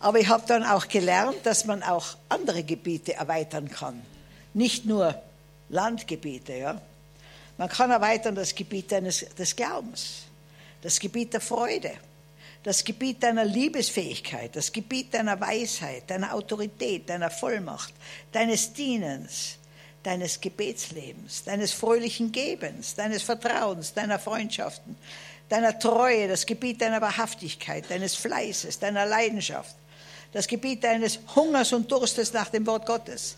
Aber 0.00 0.18
ich 0.18 0.28
habe 0.28 0.42
dann 0.48 0.64
auch 0.64 0.88
gelernt, 0.88 1.36
dass 1.44 1.64
man 1.64 1.84
auch 1.84 2.16
andere 2.28 2.64
Gebiete 2.64 3.14
erweitern 3.14 3.70
kann. 3.70 4.02
Nicht 4.52 4.84
nur 4.84 5.14
Landgebiete. 5.70 6.54
Ja? 6.54 6.80
Man 7.56 7.68
kann 7.68 7.90
erweitern 7.90 8.34
das 8.34 8.54
Gebiet 8.54 8.92
deines, 8.92 9.26
des 9.38 9.56
Glaubens, 9.56 10.22
das 10.82 10.98
Gebiet 10.98 11.32
der 11.32 11.40
Freude, 11.40 11.92
das 12.62 12.84
Gebiet 12.84 13.22
deiner 13.22 13.44
Liebesfähigkeit, 13.44 14.54
das 14.54 14.70
Gebiet 14.70 15.14
deiner 15.14 15.40
Weisheit, 15.40 16.08
deiner 16.08 16.34
Autorität, 16.34 17.08
deiner 17.08 17.30
Vollmacht, 17.30 17.94
deines 18.32 18.72
Dienens, 18.72 19.56
deines 20.02 20.40
Gebetslebens, 20.40 21.44
deines 21.44 21.72
fröhlichen 21.72 22.32
Gebens, 22.32 22.94
deines 22.94 23.22
Vertrauens, 23.22 23.94
deiner 23.94 24.18
Freundschaften, 24.18 24.96
deiner 25.48 25.78
Treue, 25.78 26.28
das 26.28 26.46
Gebiet 26.46 26.80
deiner 26.80 27.00
Wahrhaftigkeit, 27.00 27.84
deines 27.90 28.14
Fleißes, 28.14 28.78
deiner 28.78 29.06
Leidenschaft, 29.06 29.74
das 30.32 30.46
Gebiet 30.46 30.84
deines 30.84 31.18
Hungers 31.34 31.72
und 31.72 31.90
Durstes 31.90 32.32
nach 32.32 32.48
dem 32.48 32.66
Wort 32.66 32.86
Gottes, 32.86 33.36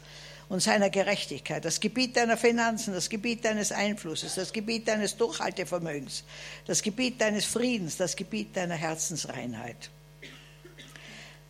und 0.53 0.61
seiner 0.61 0.91
Gerechtigkeit, 0.91 1.65
das 1.65 1.81
Gebiet 1.81 2.15
deiner 2.15 2.37
Finanzen, 2.37 2.93
das 2.93 3.09
Gebiet 3.09 3.43
deines 3.43 3.73
Einflusses, 3.73 4.35
das 4.35 4.53
Gebiet 4.53 4.87
deines 4.87 5.17
Durchhaltevermögens, 5.17 6.25
das 6.67 6.83
Gebiet 6.83 7.23
deines 7.23 7.47
Friedens, 7.47 7.97
das 7.97 8.15
Gebiet 8.15 8.55
deiner 8.55 8.75
Herzensreinheit. 8.75 9.89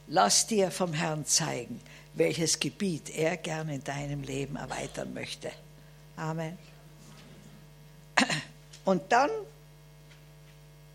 Lass 0.07 0.47
dir 0.47 0.71
vom 0.71 0.93
Herrn 0.93 1.27
zeigen, 1.27 1.81
welches 2.15 2.61
Gebiet 2.61 3.11
er 3.11 3.37
gerne 3.39 3.75
in 3.75 3.83
deinem 3.83 4.23
Leben 4.23 4.55
erweitern 4.55 5.13
möchte. 5.13 5.51
Amen. 6.15 6.57
Und 8.85 9.03
dann 9.11 9.31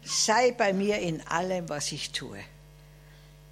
sei 0.06 0.54
bei 0.54 0.72
mir 0.72 1.00
in 1.00 1.28
allem, 1.28 1.68
was 1.68 1.92
ich 1.92 2.14
tue. 2.14 2.40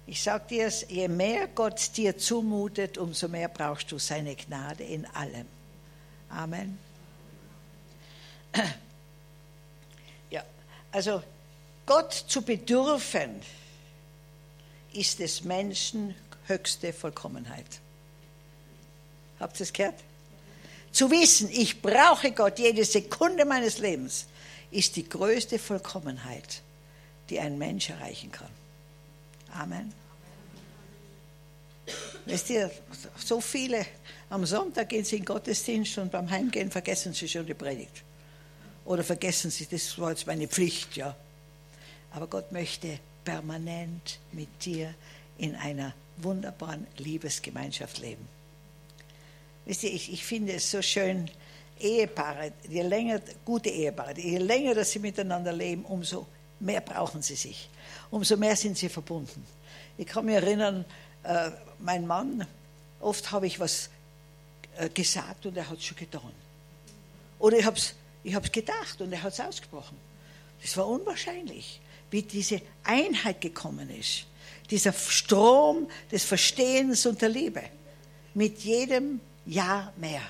Ich 0.08 0.22
sage 0.22 0.44
dir, 0.48 0.68
je 0.88 1.08
mehr 1.08 1.48
Gott 1.48 1.96
dir 1.96 2.16
zumutet, 2.16 2.96
umso 2.96 3.26
mehr 3.26 3.48
brauchst 3.48 3.90
du 3.90 3.98
seine 3.98 4.36
Gnade 4.36 4.84
in 4.84 5.04
allem. 5.06 5.46
Amen. 6.28 6.78
Ja, 10.28 10.44
also 10.90 11.22
Gott 11.86 12.12
zu 12.12 12.42
bedürfen, 12.42 13.40
ist 14.92 15.20
des 15.20 15.44
Menschen 15.44 16.16
höchste 16.46 16.92
Vollkommenheit. 16.92 17.80
Habt 19.38 19.60
ihr 19.60 19.64
es 19.64 19.72
gehört? 19.72 19.94
Zu 20.90 21.10
wissen, 21.10 21.48
ich 21.50 21.80
brauche 21.80 22.32
Gott 22.32 22.58
jede 22.58 22.84
Sekunde 22.84 23.44
meines 23.44 23.78
Lebens, 23.78 24.26
ist 24.70 24.96
die 24.96 25.08
größte 25.08 25.58
Vollkommenheit, 25.58 26.62
die 27.30 27.38
ein 27.38 27.56
Mensch 27.56 27.90
erreichen 27.90 28.32
kann. 28.32 28.50
Amen. 29.58 29.92
Wisst 32.26 32.50
ihr, 32.50 32.70
so 33.16 33.40
viele 33.40 33.86
am 34.28 34.44
Sonntag 34.44 34.88
gehen 34.88 35.04
sie 35.04 35.16
in 35.16 35.22
den 35.22 35.26
Gottesdienst 35.26 35.98
und 35.98 36.10
beim 36.10 36.28
Heimgehen 36.28 36.70
vergessen 36.70 37.12
sie 37.12 37.28
schon 37.28 37.46
die 37.46 37.54
Predigt. 37.54 38.02
Oder 38.84 39.04
vergessen 39.04 39.50
sie, 39.50 39.66
das 39.66 39.98
war 39.98 40.10
jetzt 40.10 40.26
meine 40.26 40.48
Pflicht, 40.48 40.96
ja. 40.96 41.14
Aber 42.10 42.26
Gott 42.26 42.52
möchte 42.52 42.98
permanent 43.24 44.18
mit 44.32 44.48
dir 44.64 44.94
in 45.38 45.54
einer 45.54 45.94
wunderbaren 46.18 46.86
Liebesgemeinschaft 46.98 47.98
leben. 47.98 48.26
Wisst 49.64 49.84
ihr, 49.84 49.92
ich, 49.92 50.12
ich 50.12 50.24
finde 50.24 50.54
es 50.54 50.70
so 50.70 50.82
schön, 50.82 51.30
Ehepaare, 51.78 52.52
je 52.68 52.82
länger, 52.82 53.20
gute 53.44 53.68
Ehepaare, 53.68 54.18
je 54.18 54.38
länger 54.38 54.74
dass 54.74 54.92
sie 54.92 54.98
miteinander 54.98 55.52
leben, 55.52 55.84
umso 55.84 56.26
mehr 56.58 56.80
brauchen 56.80 57.22
sie 57.22 57.34
sich 57.36 57.68
umso 58.10 58.36
mehr 58.36 58.56
sind 58.56 58.76
sie 58.78 58.88
verbunden. 58.88 59.44
Ich 59.98 60.06
kann 60.06 60.24
mich 60.24 60.34
erinnern, 60.34 60.84
äh, 61.22 61.50
mein 61.78 62.06
Mann, 62.06 62.46
oft 63.00 63.30
habe 63.32 63.46
ich 63.46 63.58
was 63.58 63.90
äh, 64.76 64.88
gesagt 64.88 65.46
und 65.46 65.56
er 65.56 65.68
hat 65.68 65.78
es 65.78 65.84
schon 65.84 65.96
getan. 65.96 66.32
Oder 67.38 67.58
ich 67.58 67.64
habe 67.64 67.76
es 67.76 67.94
ich 68.26 68.34
hab's 68.34 68.50
gedacht 68.50 69.00
und 69.00 69.12
er 69.12 69.22
hat 69.22 69.34
es 69.34 69.40
ausgesprochen. 69.40 69.96
Das 70.60 70.76
war 70.76 70.88
unwahrscheinlich, 70.88 71.80
wie 72.10 72.22
diese 72.22 72.60
Einheit 72.82 73.40
gekommen 73.40 73.88
ist. 73.88 74.26
Dieser 74.68 74.92
Strom 74.92 75.88
des 76.10 76.24
Verstehens 76.24 77.06
und 77.06 77.22
der 77.22 77.28
Liebe. 77.28 77.62
Mit 78.34 78.58
jedem 78.64 79.20
Jahr 79.46 79.92
mehr. 79.96 80.22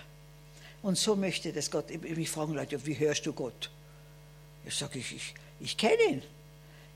Und 0.82 0.98
so 0.98 1.16
möchte 1.16 1.54
das 1.54 1.70
Gott. 1.70 1.88
Mich 2.02 2.28
fragen 2.28 2.52
Leute, 2.52 2.84
wie 2.84 2.98
hörst 2.98 3.24
du 3.24 3.32
Gott? 3.32 3.70
Ich 4.66 4.74
sage, 4.74 4.98
ich, 4.98 5.14
ich, 5.14 5.34
ich 5.60 5.76
kenne 5.78 6.02
ihn. 6.10 6.22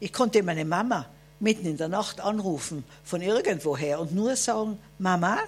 Ich 0.00 0.12
konnte 0.12 0.42
meine 0.42 0.64
Mama 0.64 1.06
mitten 1.40 1.66
in 1.66 1.76
der 1.76 1.88
Nacht 1.88 2.20
anrufen 2.20 2.84
von 3.04 3.20
irgendwoher 3.22 4.00
und 4.00 4.12
nur 4.12 4.34
sagen, 4.36 4.78
Mama. 4.98 5.38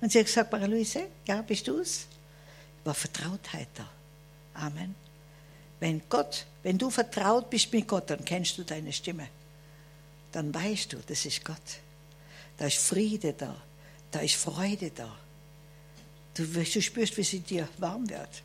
Und 0.00 0.12
sie 0.12 0.20
hat 0.20 0.26
gesagt, 0.26 0.52
Marie-Louise, 0.52 1.06
ja, 1.26 1.42
bist 1.42 1.66
du's? 1.66 2.06
War 2.84 2.94
Vertrautheit 2.94 3.68
da. 3.74 3.88
Amen. 4.54 4.94
Wenn 5.80 6.02
Gott, 6.08 6.46
wenn 6.62 6.78
du 6.78 6.90
vertraut 6.90 7.50
bist 7.50 7.72
mit 7.72 7.86
Gott, 7.86 8.08
dann 8.10 8.24
kennst 8.24 8.56
du 8.58 8.62
deine 8.62 8.92
Stimme. 8.92 9.28
Dann 10.32 10.54
weißt 10.54 10.92
du, 10.92 10.98
das 11.06 11.26
ist 11.26 11.44
Gott. 11.44 11.56
Da 12.56 12.66
ist 12.66 12.78
Friede 12.78 13.32
da. 13.32 13.54
Da 14.10 14.20
ist 14.20 14.36
Freude 14.36 14.90
da. 14.90 15.14
Du, 16.34 16.44
du 16.44 16.64
spürst, 16.64 17.16
wie 17.16 17.22
sie 17.22 17.40
dir 17.40 17.68
warm 17.78 18.08
wird. 18.08 18.42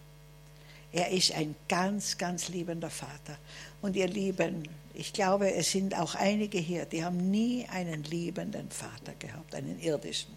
Er 0.94 1.10
ist 1.10 1.32
ein 1.34 1.56
ganz, 1.70 2.18
ganz 2.18 2.50
liebender 2.50 2.90
Vater. 2.90 3.38
Und 3.82 3.96
ihr 3.96 4.08
Lieben, 4.08 4.68
ich 4.94 5.14
glaube, 5.14 5.54
es 5.54 5.72
sind 5.72 5.98
auch 5.98 6.16
einige 6.16 6.58
hier, 6.58 6.86
die 6.86 7.04
haben 7.04 7.32
nie 7.32 7.66
einen 7.70 8.04
liebenden 8.04 8.70
Vater 8.70 9.14
gehabt, 9.18 9.56
einen 9.56 9.80
irdischen. 9.80 10.36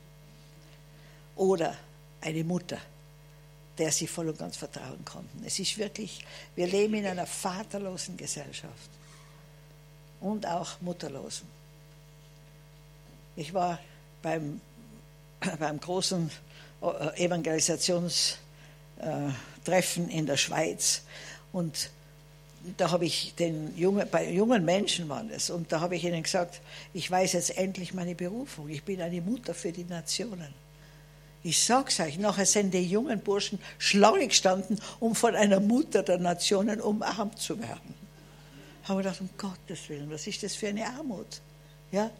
Oder 1.34 1.76
eine 2.20 2.44
Mutter, 2.44 2.78
der 3.78 3.90
sie 3.90 4.06
voll 4.06 4.28
und 4.28 4.38
ganz 4.38 4.56
vertrauen 4.56 5.04
konnten. 5.04 5.44
Es 5.44 5.58
ist 5.58 5.76
wirklich, 5.76 6.24
wir 6.54 6.68
leben 6.68 6.94
in 6.94 7.06
einer 7.06 7.26
vaterlosen 7.26 8.16
Gesellschaft 8.16 8.90
und 10.20 10.46
auch 10.46 10.80
mutterlosen. 10.80 11.48
Ich 13.34 13.52
war 13.52 13.80
beim, 14.22 14.60
beim 15.58 15.80
großen 15.80 16.30
äh, 18.98 19.28
Evangelisationstreffen 19.64 20.08
in 20.08 20.26
der 20.26 20.36
Schweiz 20.36 21.02
und 21.52 21.90
da 22.78 22.90
habe 22.90 23.04
ich 23.04 23.34
den 23.34 23.76
jungen, 23.76 24.08
bei 24.10 24.30
jungen 24.30 24.64
Menschen 24.64 25.06
waren 25.10 25.30
es, 25.30 25.50
und 25.50 25.70
da 25.70 25.80
habe 25.80 25.96
ich 25.96 26.04
ihnen 26.04 26.22
gesagt, 26.22 26.62
ich 26.94 27.10
weiß 27.10 27.34
jetzt 27.34 27.58
endlich 27.58 27.92
meine 27.92 28.14
Berufung. 28.14 28.70
Ich 28.70 28.82
bin 28.82 29.02
eine 29.02 29.20
Mutter 29.20 29.52
für 29.52 29.70
die 29.70 29.84
Nationen. 29.84 30.48
Ich 31.42 31.62
sag's 31.62 32.00
euch, 32.00 32.16
nachher 32.16 32.46
sind 32.46 32.72
die 32.72 32.86
jungen 32.86 33.20
Burschen 33.20 33.58
Schlange 33.76 34.28
gestanden, 34.28 34.80
um 34.98 35.14
von 35.14 35.34
einer 35.34 35.60
Mutter 35.60 36.02
der 36.02 36.16
Nationen 36.16 36.80
umarmt 36.80 37.38
zu 37.38 37.60
werden. 37.60 37.94
Habe 38.84 39.02
gedacht, 39.02 39.20
um 39.20 39.28
Gottes 39.36 39.86
Willen, 39.90 40.10
was 40.10 40.26
ist 40.26 40.42
das 40.42 40.54
für 40.54 40.68
eine 40.68 40.86
Armut? 40.86 41.42
Ja? 41.92 42.10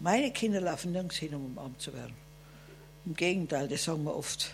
Meine 0.00 0.30
Kinder 0.30 0.62
laufen 0.62 0.92
nirgends 0.92 1.16
hin, 1.16 1.34
um 1.34 1.44
umarmt 1.44 1.82
zu 1.82 1.92
werden. 1.92 2.14
Im 3.04 3.14
Gegenteil, 3.14 3.68
das 3.68 3.84
sagen 3.84 4.02
wir 4.04 4.16
oft. 4.16 4.50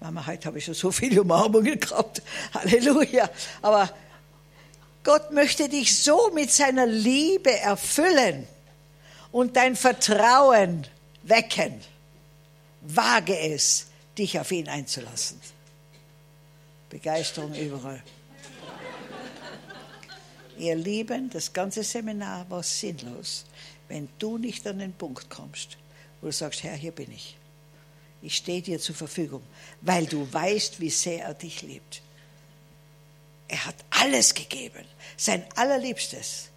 Mama, 0.00 0.26
heute 0.26 0.46
habe 0.46 0.58
ich 0.58 0.64
schon 0.64 0.74
so 0.74 0.90
viele 0.90 1.22
Umarmungen 1.22 1.78
gehabt. 1.78 2.22
Halleluja. 2.54 3.28
Aber 3.62 3.90
Gott 5.02 5.30
möchte 5.32 5.68
dich 5.68 6.02
so 6.02 6.30
mit 6.34 6.50
seiner 6.50 6.86
Liebe 6.86 7.58
erfüllen 7.58 8.46
und 9.32 9.56
dein 9.56 9.76
Vertrauen 9.76 10.86
wecken. 11.22 11.80
Wage 12.82 13.38
es, 13.38 13.86
dich 14.16 14.38
auf 14.38 14.52
ihn 14.52 14.68
einzulassen. 14.68 15.40
Begeisterung 16.90 17.54
überall. 17.54 18.02
Ihr 20.58 20.76
Lieben, 20.76 21.30
das 21.30 21.52
ganze 21.52 21.82
Seminar 21.82 22.48
war 22.48 22.62
sinnlos, 22.62 23.44
wenn 23.88 24.08
du 24.18 24.38
nicht 24.38 24.66
an 24.66 24.78
den 24.78 24.92
Punkt 24.92 25.28
kommst, 25.28 25.76
wo 26.20 26.28
du 26.28 26.32
sagst, 26.32 26.62
Herr, 26.62 26.76
hier 26.76 26.92
bin 26.92 27.10
ich. 27.10 27.36
Ich 28.24 28.36
stehe 28.36 28.62
dir 28.62 28.80
zur 28.80 28.94
Verfügung, 28.94 29.42
weil 29.82 30.06
du 30.06 30.32
weißt, 30.32 30.80
wie 30.80 30.88
sehr 30.88 31.24
er 31.24 31.34
dich 31.34 31.60
liebt. 31.60 32.00
Er 33.48 33.66
hat 33.66 33.76
alles 33.90 34.32
gegeben, 34.32 34.84
sein 35.18 35.44
allerliebstes, 35.56 36.48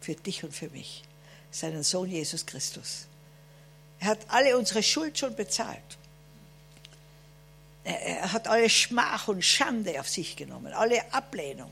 für 0.00 0.14
dich 0.14 0.42
und 0.42 0.54
für 0.54 0.70
mich, 0.70 1.02
seinen 1.50 1.82
Sohn 1.82 2.10
Jesus 2.10 2.46
Christus. 2.46 3.06
Er 4.00 4.08
hat 4.08 4.20
alle 4.28 4.56
unsere 4.56 4.82
Schuld 4.82 5.18
schon 5.18 5.36
bezahlt. 5.36 5.98
Er 7.84 8.32
hat 8.32 8.48
alle 8.48 8.70
Schmach 8.70 9.28
und 9.28 9.44
Schande 9.44 10.00
auf 10.00 10.08
sich 10.08 10.34
genommen, 10.34 10.72
alle 10.72 11.12
Ablehnung. 11.12 11.70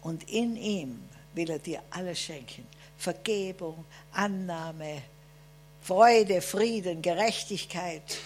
Und 0.00 0.30
in 0.30 0.56
ihm 0.56 1.02
will 1.34 1.50
er 1.50 1.58
dir 1.58 1.82
alles 1.90 2.20
schenken. 2.20 2.66
Vergebung, 2.96 3.84
Annahme, 4.12 5.02
Freude, 5.82 6.40
Frieden, 6.40 7.02
Gerechtigkeit. 7.02 8.18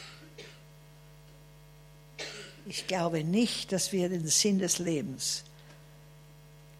Ich 2.67 2.87
glaube 2.87 3.25
nicht, 3.25 3.73
dass 3.73 3.93
wir 3.93 4.09
den 4.09 4.27
Sinn 4.27 4.59
des 4.59 4.79
Lebens, 4.79 5.45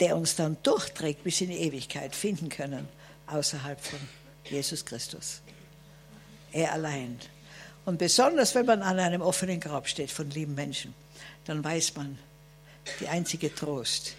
der 0.01 0.17
uns 0.17 0.37
dann 0.37 0.57
durchträgt 0.63 1.25
bis 1.25 1.41
in 1.41 1.51
die 1.51 1.59
Ewigkeit, 1.59 2.15
finden 2.15 2.49
können 2.49 2.89
außerhalb 3.27 3.81
von 3.81 3.99
Jesus 4.45 4.85
Christus. 4.85 5.41
Er 6.53 6.73
allein. 6.73 7.19
Und 7.85 7.99
besonders, 7.99 8.55
wenn 8.55 8.67
man 8.67 8.83
an 8.83 8.99
einem 8.99 9.21
offenen 9.21 9.61
Grab 9.61 9.89
steht 9.89 10.11
von 10.11 10.31
lieben 10.31 10.55
Menschen, 10.55 10.95
dann 11.45 11.63
weiß 11.63 11.95
man, 11.97 12.19
die 13.01 13.09
einzige 13.09 13.55
Trost 13.55 14.15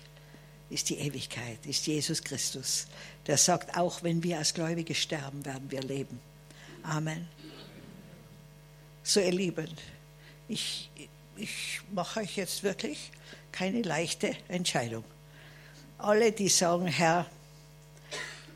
ist 0.70 0.90
die 0.90 1.00
Ewigkeit, 1.00 1.66
ist 1.66 1.88
Jesus 1.88 2.24
Christus. 2.24 2.88
Der 3.28 3.38
sagt, 3.38 3.78
auch 3.78 4.04
wenn 4.04 4.24
wir 4.24 4.38
als 4.38 4.54
Gläubige 4.54 4.96
sterben, 4.96 5.46
werden 5.46 5.70
wir 5.72 5.82
leben. 5.82 6.20
Amen. 6.88 7.28
So, 9.04 9.20
ihr 9.20 9.32
Lieben, 9.32 9.70
ich, 10.48 10.90
ich 11.36 11.82
mache 11.92 12.22
euch 12.22 12.38
jetzt 12.38 12.64
wirklich 12.64 13.12
keine 13.52 13.82
leichte 13.82 14.36
Entscheidung. 14.48 15.04
Alle, 15.98 16.32
die 16.32 16.50
sagen, 16.50 16.88
Herr, 16.88 17.26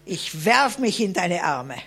ich 0.06 0.46
werf 0.46 0.78
mich 0.78 1.00
in 1.00 1.14
deine 1.14 1.44
Arme. 1.44 1.78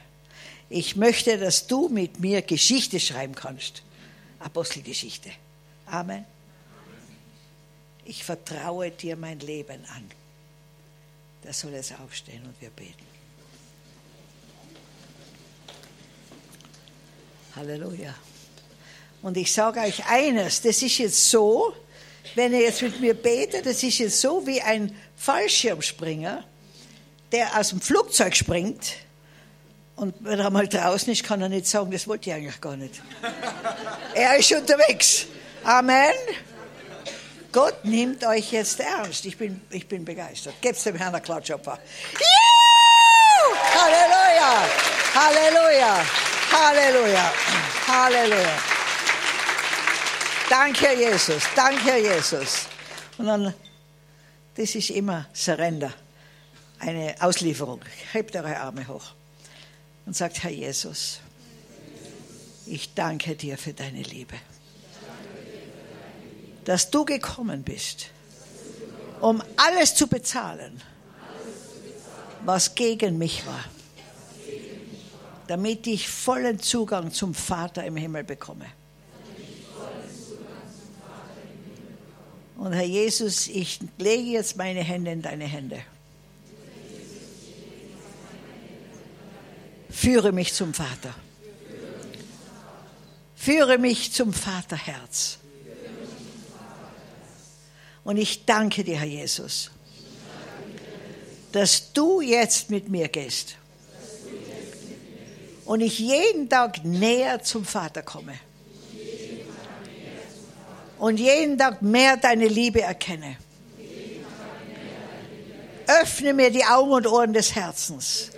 Ich 0.68 0.96
möchte, 0.96 1.38
dass 1.38 1.66
du 1.66 1.88
mit 1.88 2.20
mir 2.20 2.42
Geschichte 2.42 2.98
schreiben 2.98 3.34
kannst. 3.34 3.82
Apostelgeschichte. 4.38 5.30
Amen. 5.86 6.24
Ich 8.04 8.24
vertraue 8.24 8.90
dir 8.90 9.16
mein 9.16 9.38
Leben 9.40 9.84
an. 9.94 10.10
Da 11.42 11.52
soll 11.52 11.74
es 11.74 11.92
aufstehen 11.92 12.42
und 12.44 12.60
wir 12.60 12.70
beten. 12.70 13.06
Halleluja. 17.56 18.14
Und 19.22 19.36
ich 19.36 19.52
sage 19.52 19.80
euch 19.80 20.04
eines, 20.06 20.62
das 20.62 20.82
ist 20.82 20.98
jetzt 20.98 21.30
so, 21.30 21.72
wenn 22.34 22.52
ihr 22.52 22.60
jetzt 22.60 22.82
mit 22.82 23.00
mir 23.00 23.14
betet, 23.14 23.66
das 23.66 23.82
ist 23.82 23.98
jetzt 23.98 24.20
so 24.20 24.46
wie 24.46 24.60
ein 24.60 24.94
Fallschirmspringer, 25.16 26.44
der 27.30 27.58
aus 27.58 27.70
dem 27.70 27.80
Flugzeug 27.80 28.34
springt 28.34 28.94
und 29.96 30.14
wenn 30.20 30.40
er 30.40 30.50
mal 30.50 30.66
draußen 30.66 31.12
ist, 31.12 31.22
kann 31.22 31.40
er 31.42 31.48
nicht 31.48 31.66
sagen, 31.66 31.90
das 31.90 32.08
wollte 32.08 32.30
ich 32.30 32.34
eigentlich 32.34 32.60
gar 32.60 32.76
nicht. 32.76 33.00
er 34.14 34.36
ist 34.36 34.50
unterwegs. 34.52 35.26
Amen. 35.62 36.12
Gott 37.52 37.84
nimmt 37.84 38.24
euch 38.26 38.50
jetzt 38.52 38.80
ernst. 38.80 39.26
Ich 39.26 39.36
bin, 39.36 39.60
ich 39.70 39.86
bin 39.86 40.04
begeistert. 40.04 40.54
Gebt 40.60 40.84
dem 40.84 40.96
Herrn 40.96 41.14
einen 41.14 41.22
Klatschopfer. 41.22 41.78
Halleluja! 43.74 44.64
Halleluja! 45.14 46.31
Halleluja! 46.52 47.32
Halleluja! 47.86 48.58
Danke, 50.50 50.94
Jesus. 50.94 51.44
Danke, 51.56 51.84
Herr 51.84 51.98
Jesus. 51.98 52.66
Und 53.16 53.26
dann, 53.26 53.54
das 54.54 54.74
ist 54.74 54.90
immer 54.90 55.26
Surrender, 55.32 55.92
eine 56.78 57.14
Auslieferung. 57.20 57.80
Hebt 58.12 58.36
eure 58.36 58.58
Arme 58.58 58.86
hoch 58.86 59.12
und 60.04 60.14
sagt, 60.14 60.42
Herr 60.42 60.50
Jesus, 60.50 61.20
ich 62.66 62.92
danke 62.94 63.34
dir 63.34 63.56
für 63.56 63.72
deine 63.72 64.02
Liebe, 64.02 64.34
dass 66.64 66.90
du 66.90 67.04
gekommen 67.04 67.62
bist, 67.62 68.10
um 69.20 69.42
alles 69.56 69.94
zu 69.94 70.06
bezahlen, 70.06 70.82
was 72.44 72.74
gegen 72.74 73.18
mich 73.18 73.46
war, 73.46 73.64
damit 75.52 75.86
ich 75.86 76.08
vollen 76.08 76.58
Zugang 76.60 77.12
zum 77.12 77.34
Vater 77.34 77.84
im 77.84 77.94
Himmel 77.94 78.24
bekomme. 78.24 78.64
Und 82.56 82.72
Herr 82.72 82.86
Jesus, 82.86 83.48
ich 83.48 83.80
lege 83.98 84.30
jetzt 84.30 84.56
meine 84.56 84.80
Hände 84.80 85.10
in 85.10 85.20
deine 85.20 85.44
Hände. 85.44 85.82
Führe 89.90 90.32
mich 90.32 90.54
zum 90.54 90.72
Vater. 90.72 91.14
Führe 93.36 93.76
mich 93.76 94.10
zum 94.10 94.32
Vaterherz. 94.32 95.36
Und 98.04 98.16
ich 98.16 98.46
danke 98.46 98.84
dir, 98.84 99.00
Herr 99.00 99.06
Jesus, 99.06 99.70
dass 101.52 101.92
du 101.92 102.22
jetzt 102.22 102.70
mit 102.70 102.88
mir 102.88 103.08
gehst 103.08 103.56
und 105.64 105.80
ich 105.80 105.98
jeden 105.98 106.48
Tag 106.48 106.84
näher 106.84 107.42
zum 107.42 107.64
Vater 107.64 108.02
komme 108.02 108.34
und 110.98 111.18
jeden 111.18 111.58
Tag 111.58 111.82
mehr 111.82 112.16
deine 112.16 112.46
Liebe 112.46 112.80
erkenne. 112.80 113.36
Öffne 116.02 116.32
mir 116.32 116.50
die 116.50 116.64
Augen 116.64 116.92
und 116.92 117.06
Ohren 117.06 117.32
des 117.32 117.54
Herzens 117.54 118.30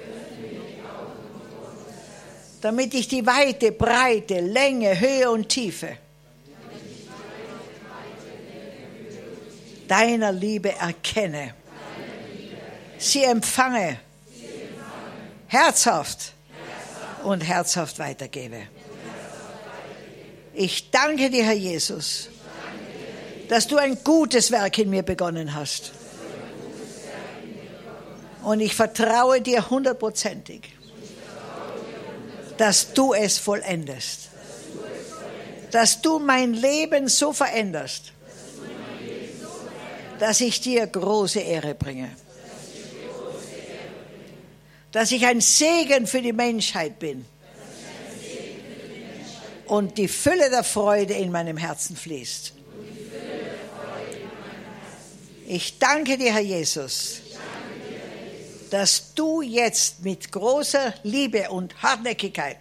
damit 2.64 2.94
ich 2.94 3.06
die 3.06 3.26
Weite, 3.26 3.72
Breite, 3.72 4.40
Länge, 4.40 4.98
Höhe 4.98 5.30
und 5.30 5.50
Tiefe 5.50 5.98
deiner 9.86 10.32
Liebe 10.32 10.72
erkenne. 10.72 11.52
Sie 12.96 13.22
empfange, 13.22 13.98
herzhaft 15.46 16.32
und 17.24 17.40
herzhaft 17.40 17.98
weitergebe. 17.98 18.62
Ich 20.52 20.90
danke 20.90 21.30
dir, 21.30 21.44
Herr 21.44 21.54
Jesus, 21.54 22.28
dass 23.48 23.66
du 23.66 23.76
ein 23.76 23.98
gutes 24.04 24.50
Werk 24.50 24.78
in 24.78 24.90
mir 24.90 25.02
begonnen 25.02 25.54
hast. 25.54 25.92
Und 28.42 28.60
ich 28.60 28.74
vertraue 28.74 29.40
dir 29.40 29.70
hundertprozentig 29.70 30.74
dass 32.56 32.92
du 32.92 33.14
es 33.14 33.38
vollendest. 33.38 34.28
Dass 35.70 36.00
du 36.00 36.18
mein 36.18 36.54
Leben 36.54 37.08
so 37.08 37.32
veränderst, 37.32 38.12
dass 40.18 40.40
ich 40.40 40.60
dir 40.60 40.86
große 40.86 41.40
Ehre 41.40 41.74
bringe. 41.74 42.10
Dass 44.94 45.12
ich 45.12 45.26
ein 45.26 45.42
Segen 45.42 46.06
für 46.06 46.22
die 46.22 46.32
Menschheit 46.32 46.98
bin. 46.98 47.26
Und 49.66 49.98
die 49.98 50.08
Fülle 50.08 50.48
der 50.48 50.64
Freude 50.64 51.12
in 51.12 51.30
meinem 51.30 51.58
Herzen 51.58 51.96
fließt. 51.96 52.54
Ich 55.46 55.78
danke 55.78 56.16
dir, 56.16 56.32
Herr 56.32 56.40
Jesus 56.40 57.20
dass 58.74 59.14
du 59.14 59.40
jetzt 59.40 60.02
mit 60.02 60.32
großer 60.32 60.94
Liebe 61.04 61.48
und 61.50 61.80
Hartnäckigkeit 61.80 62.58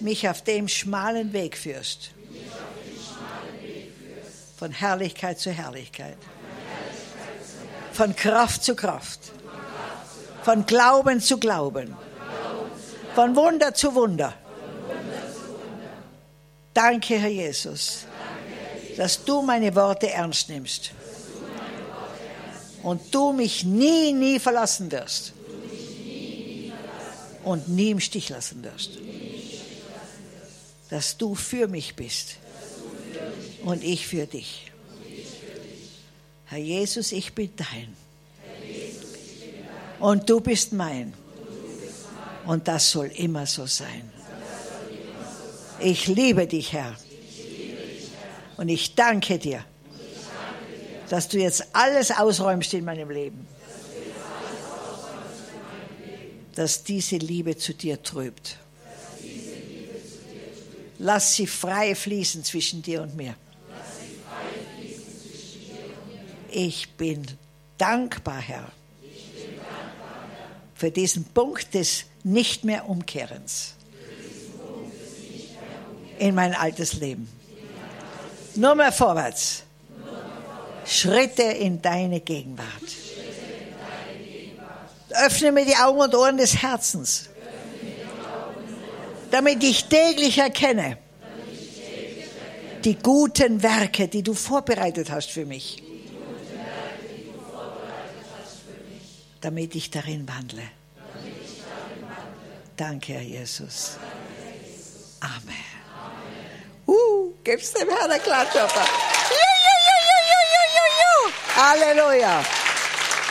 mich 0.00 0.26
auf 0.26 0.40
dem 0.42 0.66
schmalen 0.66 1.34
Weg 1.34 1.58
führst. 1.58 2.12
Von 4.56 4.72
Herrlichkeit 4.72 5.38
zu 5.38 5.50
Herrlichkeit. 5.50 6.16
Von 7.96 8.14
Kraft 8.14 8.62
zu 8.62 8.76
Kraft. 8.76 9.20
Von 10.42 10.66
Glauben 10.66 11.18
zu 11.18 11.38
Glauben. 11.38 11.96
Von 13.14 13.34
Wunder 13.34 13.72
zu 13.72 13.94
Wunder. 13.94 14.34
Danke, 16.74 17.18
Herr 17.18 17.30
Jesus, 17.30 18.04
dass 18.98 19.24
du 19.24 19.40
meine 19.40 19.74
Worte 19.74 20.10
ernst 20.10 20.50
nimmst 20.50 20.90
Und 22.82 23.14
du 23.14 23.32
mich 23.32 23.64
nie, 23.64 24.12
nie 24.12 24.38
verlassen 24.38 24.92
wirst. 24.92 25.32
Und 27.44 27.66
nie 27.68 27.92
im 27.92 28.00
Stich 28.00 28.28
lassen 28.28 28.62
wirst. 28.62 28.90
Dass 30.90 31.16
du 31.16 31.34
für 31.34 31.66
mich 31.66 31.96
bist. 31.96 32.36
Und 33.64 33.82
ich 33.82 34.06
für 34.06 34.26
dich. 34.26 34.70
Herr 36.46 36.58
Jesus, 36.58 37.12
ich 37.12 37.34
bin 37.34 37.50
dein. 37.56 37.96
Und 39.98 40.28
du 40.28 40.40
bist 40.40 40.72
mein. 40.72 41.12
Und 42.46 42.68
das 42.68 42.90
soll 42.90 43.06
immer 43.16 43.46
so 43.46 43.66
sein. 43.66 44.10
Ich 45.80 46.06
liebe 46.06 46.46
dich, 46.46 46.72
Herr. 46.72 46.96
Und 48.56 48.68
ich 48.68 48.94
danke 48.94 49.38
dir, 49.38 49.64
dass 51.08 51.28
du 51.28 51.38
jetzt 51.38 51.64
alles 51.72 52.10
ausräumst 52.10 52.72
in 52.74 52.84
meinem 52.84 53.10
Leben. 53.10 53.46
Dass 56.54 56.84
diese 56.84 57.16
Liebe 57.16 57.56
zu 57.56 57.74
dir 57.74 58.02
trübt. 58.02 58.56
Lass 60.98 61.34
sie 61.34 61.46
frei 61.46 61.94
fließen 61.94 62.42
zwischen 62.44 62.80
dir 62.80 63.02
und 63.02 63.16
mir. 63.16 63.34
Ich 66.58 66.88
bin 66.92 67.22
dankbar, 67.76 68.40
Herr, 68.40 68.72
für 70.74 70.90
diesen 70.90 71.24
Punkt 71.24 71.74
des 71.74 72.06
Nicht 72.24 72.64
mehr 72.64 72.88
Umkehrens 72.88 73.74
in 76.18 76.34
mein 76.34 76.54
altes 76.54 76.94
Leben. 76.94 77.28
Nur 78.54 78.74
mehr 78.74 78.90
vorwärts. 78.90 79.64
Schritte 80.86 81.42
in 81.42 81.82
deine 81.82 82.20
Gegenwart. 82.20 82.66
Öffne 85.26 85.52
mir 85.52 85.66
die 85.66 85.76
Augen 85.76 86.00
und 86.00 86.14
Ohren 86.14 86.38
des 86.38 86.62
Herzens, 86.62 87.28
damit 89.30 89.62
ich 89.62 89.84
täglich 89.84 90.38
erkenne 90.38 90.96
die 92.86 92.94
guten 92.94 93.62
Werke, 93.64 94.06
die 94.06 94.22
du 94.22 94.32
vorbereitet 94.32 95.10
hast 95.10 95.30
für 95.30 95.44
mich, 95.44 95.82
damit 99.40 99.74
ich 99.74 99.90
darin 99.90 100.28
wandle. 100.28 100.62
Danke, 102.76 103.14
Herr 103.14 103.22
Jesus. 103.22 103.96
Amen. 105.20 105.64
Uh, 106.86 107.32
gib's 107.42 107.72
dem 107.72 107.88
Herrn 107.88 108.10
eine 108.10 108.20
Klatschopper. 108.20 108.86
Halleluja. 111.56 112.44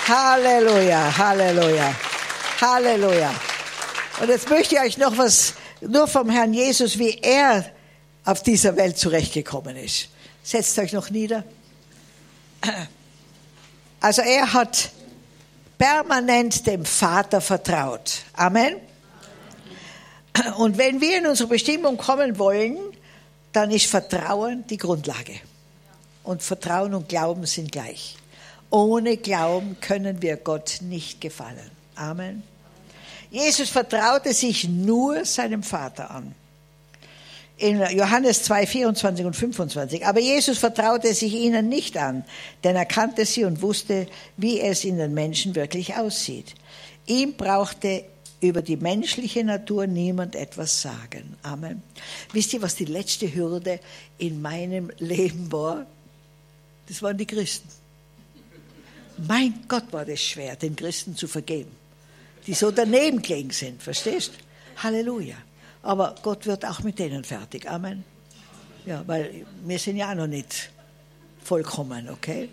Halleluja, 0.08 1.18
Halleluja, 1.18 1.96
Halleluja. 2.62 3.34
Und 4.20 4.30
jetzt 4.30 4.50
möchte 4.50 4.76
ich 4.76 4.82
euch 4.82 4.98
noch 4.98 5.18
was, 5.18 5.54
nur 5.82 6.08
vom 6.08 6.30
Herrn 6.30 6.54
Jesus, 6.54 7.00
wie 7.00 7.20
er 7.22 7.66
auf 8.24 8.44
dieser 8.44 8.76
Welt 8.76 8.98
zurechtgekommen 8.98 9.76
ist. 9.76 10.10
Setzt 10.44 10.78
euch 10.80 10.94
noch 10.94 11.10
nieder. 11.10 11.44
Also 14.00 14.22
er 14.22 14.54
hat 14.54 14.92
permanent 15.78 16.66
dem 16.68 16.86
Vater 16.86 17.42
vertraut. 17.42 18.24
Amen. 18.34 18.76
Und 20.58 20.78
wenn 20.78 21.02
wir 21.02 21.20
in 21.20 21.28
unsere 21.28 21.50
Bestimmung 21.50 21.98
kommen 21.98 22.38
wollen, 22.38 22.78
dann 23.54 23.72
ist 23.72 23.86
Vertrauen 23.86 24.66
die 24.68 24.78
Grundlage. 24.78 25.40
Und 26.24 26.44
Vertrauen 26.44 26.94
und 26.94 27.08
Glauben 27.08 27.46
sind 27.46 27.72
gleich. 27.72 28.18
Ohne 28.70 29.18
Glauben 29.18 29.78
können 29.80 30.22
wir 30.22 30.38
Gott 30.38 30.80
nicht 30.82 31.22
gefallen. 31.22 31.72
Amen. 31.96 32.44
Jesus 33.30 33.70
vertraute 33.70 34.34
sich 34.34 34.68
nur 34.68 35.24
seinem 35.26 35.64
Vater 35.64 36.12
an. 36.12 36.36
In 37.58 37.80
Johannes 37.92 38.44
2, 38.44 38.68
24 38.68 39.26
und 39.26 39.36
25. 39.36 40.06
Aber 40.06 40.20
Jesus 40.20 40.58
vertraute 40.58 41.14
sich 41.14 41.34
ihnen 41.34 41.70
nicht 41.70 41.98
an, 41.98 42.26
denn 42.64 42.76
er 42.76 42.86
kannte 42.86 43.26
sie 43.26 43.46
und 43.46 43.62
wusste, 43.62 44.08
wie 44.36 44.60
es 44.60 44.84
in 44.84 44.98
den 44.98 45.14
Menschen 45.14 45.56
wirklich 45.56 45.96
aussieht. 45.96 46.54
Ihm 47.06 47.36
brauchte 47.36 48.04
über 48.42 48.62
die 48.62 48.78
menschliche 48.78 49.44
Natur 49.44 49.88
niemand 49.88 50.36
etwas 50.36 50.82
sagen. 50.82 51.38
Amen. 51.44 51.82
Wisst 52.34 52.54
ihr, 52.54 52.62
was 52.62 52.76
die 52.76 52.86
letzte 52.86 53.34
Hürde 53.34 53.80
in 54.18 54.42
meinem 54.42 54.92
Leben 55.00 55.52
war? 55.52 55.86
Das 56.88 57.02
waren 57.02 57.18
die 57.18 57.26
Christen. 57.26 57.70
Mein 59.18 59.64
Gott, 59.68 59.92
war 59.92 60.06
das 60.06 60.22
schwer, 60.22 60.56
den 60.56 60.76
Christen 60.76 61.16
zu 61.16 61.28
vergeben, 61.28 61.72
die 62.46 62.54
so 62.54 62.70
daneben 62.70 63.22
gelegen 63.22 63.52
sind, 63.52 63.82
verstehst? 63.82 64.34
Halleluja. 64.84 65.38
Aber 65.86 66.16
Gott 66.24 66.48
wird 66.48 66.66
auch 66.66 66.80
mit 66.80 66.98
denen 66.98 67.24
fertig. 67.24 67.70
Amen. 67.70 68.04
Ja, 68.88 69.04
weil 69.06 69.46
wir 69.64 69.78
sind 69.78 69.98
ja 69.98 70.10
auch 70.10 70.16
noch 70.16 70.28
nicht 70.28 70.72
vollkommen, 71.44 72.10
okay? 72.10 72.50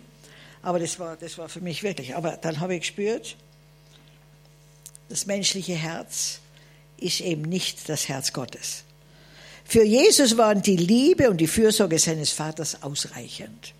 Aber 0.61 0.77
das 0.77 0.99
war, 0.99 1.17
das 1.17 1.35
war 1.39 1.49
für 1.49 1.59
mich 1.59 1.81
wirklich. 1.81 2.15
Aber 2.15 2.37
dann 2.37 2.59
habe 2.59 2.75
ich 2.75 2.81
gespürt, 2.81 3.35
das 5.09 5.25
menschliche 5.25 5.73
Herz 5.73 6.41
ist 6.97 7.21
eben 7.21 7.41
nicht 7.41 7.89
das 7.89 8.07
Herz 8.07 8.33
Gottes. 8.33 8.83
Für 9.65 9.83
Jesus 9.83 10.37
waren 10.37 10.61
die 10.61 10.77
Liebe 10.77 11.31
und 11.31 11.37
die 11.37 11.47
Fürsorge 11.47 11.97
seines 11.97 12.29
Vaters 12.29 12.83
ausreichend. 12.83 13.73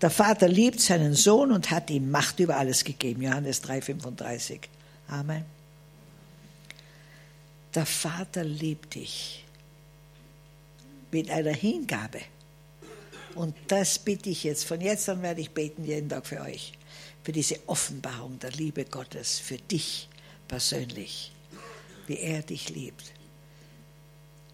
Der 0.00 0.10
Vater 0.10 0.46
liebt 0.46 0.80
seinen 0.80 1.14
Sohn 1.14 1.50
und 1.50 1.72
hat 1.72 1.90
ihm 1.90 2.12
Macht 2.12 2.38
über 2.38 2.58
alles 2.58 2.84
gegeben. 2.84 3.22
Johannes 3.22 3.64
3,35. 3.64 4.60
Amen. 5.08 5.44
Der 7.74 7.86
Vater 7.86 8.44
liebt 8.44 8.94
dich 8.94 9.44
mit 11.10 11.30
einer 11.30 11.52
Hingabe. 11.52 12.20
Und 13.34 13.54
das 13.68 13.98
bitte 13.98 14.30
ich 14.30 14.44
jetzt. 14.44 14.64
Von 14.64 14.80
jetzt 14.80 15.08
an 15.08 15.22
werde 15.22 15.40
ich 15.40 15.50
beten 15.50 15.84
jeden 15.84 16.08
Tag 16.08 16.26
für 16.26 16.40
euch. 16.42 16.72
Für 17.22 17.32
diese 17.32 17.56
Offenbarung 17.66 18.38
der 18.40 18.50
Liebe 18.50 18.84
Gottes 18.84 19.38
für 19.38 19.56
dich 19.56 20.08
persönlich, 20.48 21.32
wie 22.06 22.18
er 22.18 22.42
dich 22.42 22.68
liebt. 22.68 23.12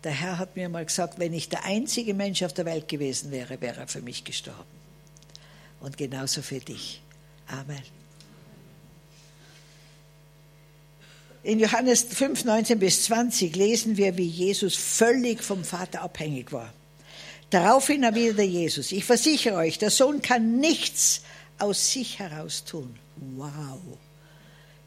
Der 0.05 0.13
Herr 0.13 0.39
hat 0.39 0.55
mir 0.55 0.69
mal 0.69 0.85
gesagt, 0.85 1.19
wenn 1.19 1.33
ich 1.33 1.49
der 1.49 1.65
einzige 1.65 2.15
Mensch 2.15 2.43
auf 2.43 2.53
der 2.53 2.67
Welt 2.67 2.87
gewesen 2.87 3.33
wäre, 3.33 3.61
wäre 3.61 3.81
er 3.81 3.89
für 3.89 4.03
mich 4.03 4.23
gestorben. 4.23 4.79
Und 5.81 5.97
genauso 5.97 6.43
für 6.43 6.61
dich. 6.61 7.03
Amen. 7.49 7.98
In 11.43 11.61
Johannes 11.61 12.03
5, 12.03 12.45
19 12.45 12.79
bis 12.79 13.05
20 13.05 13.55
lesen 13.55 13.97
wir, 13.97 14.17
wie 14.17 14.27
Jesus 14.27 14.75
völlig 14.75 15.43
vom 15.43 15.65
Vater 15.65 16.03
abhängig 16.03 16.53
war. 16.53 16.73
Daraufhin 17.51 18.03
erwiderte 18.03 18.43
Jesus, 18.43 18.93
ich 18.93 19.05
versichere 19.05 19.57
euch, 19.57 19.79
der 19.79 19.91
Sohn 19.91 20.21
kann 20.21 20.59
nichts 20.59 21.23
aus 21.59 21.93
sich 21.93 22.19
heraus 22.19 22.65
tun. 22.65 22.99
Wow. 23.37 23.79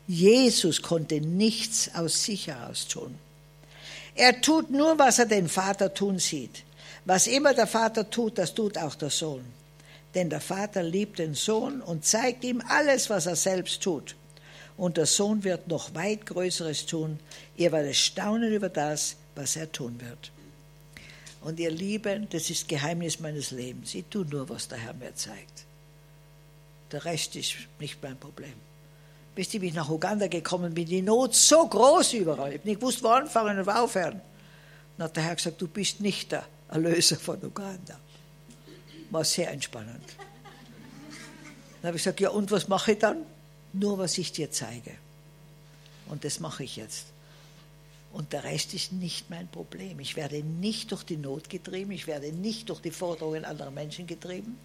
Jesus 0.07 0.81
konnte 0.81 1.21
nichts 1.21 1.89
aus 1.95 2.23
sich 2.23 2.47
heraus 2.47 2.87
tun. 2.87 3.15
Er 4.15 4.41
tut 4.41 4.69
nur, 4.71 4.99
was 4.99 5.19
er 5.19 5.25
den 5.25 5.47
Vater 5.47 5.93
tun 5.93 6.19
sieht. 6.19 6.63
Was 7.05 7.27
immer 7.27 7.53
der 7.53 7.67
Vater 7.67 8.09
tut, 8.09 8.37
das 8.37 8.53
tut 8.53 8.77
auch 8.77 8.95
der 8.95 9.09
Sohn. 9.09 9.45
Denn 10.13 10.29
der 10.29 10.41
Vater 10.41 10.83
liebt 10.83 11.19
den 11.19 11.33
Sohn 11.33 11.81
und 11.81 12.05
zeigt 12.05 12.43
ihm 12.43 12.61
alles, 12.67 13.09
was 13.09 13.25
er 13.25 13.37
selbst 13.37 13.81
tut. 13.81 14.15
Und 14.81 14.97
der 14.97 15.05
Sohn 15.05 15.43
wird 15.43 15.67
noch 15.67 15.93
weit 15.93 16.25
Größeres 16.25 16.87
tun. 16.87 17.19
Ihr 17.55 17.71
werdet 17.71 17.95
staunen 17.95 18.51
über 18.51 18.67
das, 18.67 19.15
was 19.35 19.55
er 19.55 19.71
tun 19.71 20.01
wird. 20.01 20.31
Und 21.41 21.59
ihr 21.59 21.69
Lieben, 21.69 22.27
das 22.31 22.49
ist 22.49 22.67
Geheimnis 22.67 23.19
meines 23.19 23.51
Lebens. 23.51 23.93
Ich 23.93 24.05
tue 24.09 24.25
nur, 24.25 24.49
was 24.49 24.67
der 24.69 24.79
Herr 24.79 24.95
mir 24.95 25.13
zeigt. 25.13 25.65
Der 26.91 27.05
Rest 27.05 27.35
ist 27.35 27.57
nicht 27.79 28.01
mein 28.01 28.17
Problem. 28.17 28.55
Wie 29.35 29.41
ich 29.41 29.73
nach 29.75 29.87
Uganda 29.87 30.25
gekommen 30.25 30.73
bin, 30.73 30.87
die 30.87 31.03
Not 31.03 31.35
so 31.35 31.67
groß 31.67 32.13
überall. 32.13 32.49
Ich 32.49 32.57
habe 32.57 32.69
nicht 32.69 32.79
gewusst, 32.79 33.03
wo 33.03 33.09
anfangen 33.09 33.59
und 33.59 33.67
wo 33.67 33.71
aufhören. 33.71 34.19
Dann 34.97 35.05
hat 35.05 35.15
der 35.15 35.25
Herr 35.25 35.35
gesagt, 35.35 35.61
du 35.61 35.67
bist 35.67 36.01
nicht 36.01 36.31
der 36.31 36.43
Erlöser 36.69 37.17
von 37.17 37.37
Uganda. 37.43 37.99
War 39.11 39.23
sehr 39.25 39.51
entspannend. 39.51 40.15
Dann 41.83 41.89
habe 41.89 41.97
ich 41.97 42.03
gesagt, 42.03 42.19
ja 42.19 42.31
und 42.31 42.49
was 42.49 42.67
mache 42.67 42.93
ich 42.93 42.97
dann? 42.97 43.17
Nur 43.73 43.97
was 43.97 44.17
ich 44.17 44.31
dir 44.31 44.51
zeige. 44.51 44.91
Und 46.07 46.25
das 46.25 46.39
mache 46.39 46.63
ich 46.63 46.75
jetzt. 46.75 47.05
Und 48.13 48.33
der 48.33 48.43
Rest 48.43 48.73
ist 48.73 48.91
nicht 48.91 49.29
mein 49.29 49.47
Problem. 49.47 49.99
Ich 49.99 50.15
werde 50.15 50.43
nicht 50.43 50.91
durch 50.91 51.03
die 51.03 51.15
Not 51.17 51.49
getrieben, 51.49 51.91
ich 51.91 52.07
werde 52.07 52.33
nicht 52.33 52.69
durch 52.69 52.81
die 52.81 52.91
Forderungen 52.91 53.45
anderer 53.45 53.71
Menschen 53.71 54.05
getrieben. 54.05 54.57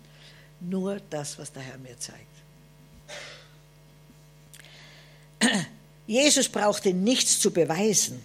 Nur 0.61 1.01
das, 1.11 1.39
was 1.39 1.53
der 1.53 1.63
Herr 1.63 1.79
mir 1.79 1.97
zeigt. 1.99 2.21
Jesus 6.07 6.49
brauchte 6.49 6.93
nichts 6.93 7.39
zu 7.39 7.53
beweisen. 7.53 8.21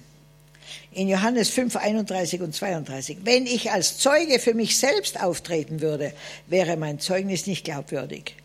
In 0.93 1.07
Johannes 1.07 1.49
5, 1.49 1.75
31 1.75 2.41
und 2.41 2.55
32. 2.55 3.19
Wenn 3.23 3.45
ich 3.45 3.71
als 3.71 3.97
Zeuge 3.97 4.39
für 4.39 4.53
mich 4.53 4.77
selbst 4.77 5.21
auftreten 5.21 5.81
würde, 5.81 6.13
wäre 6.47 6.77
mein 6.77 6.99
Zeugnis 6.99 7.47
nicht 7.47 7.63
glaubwürdig. 7.63 8.35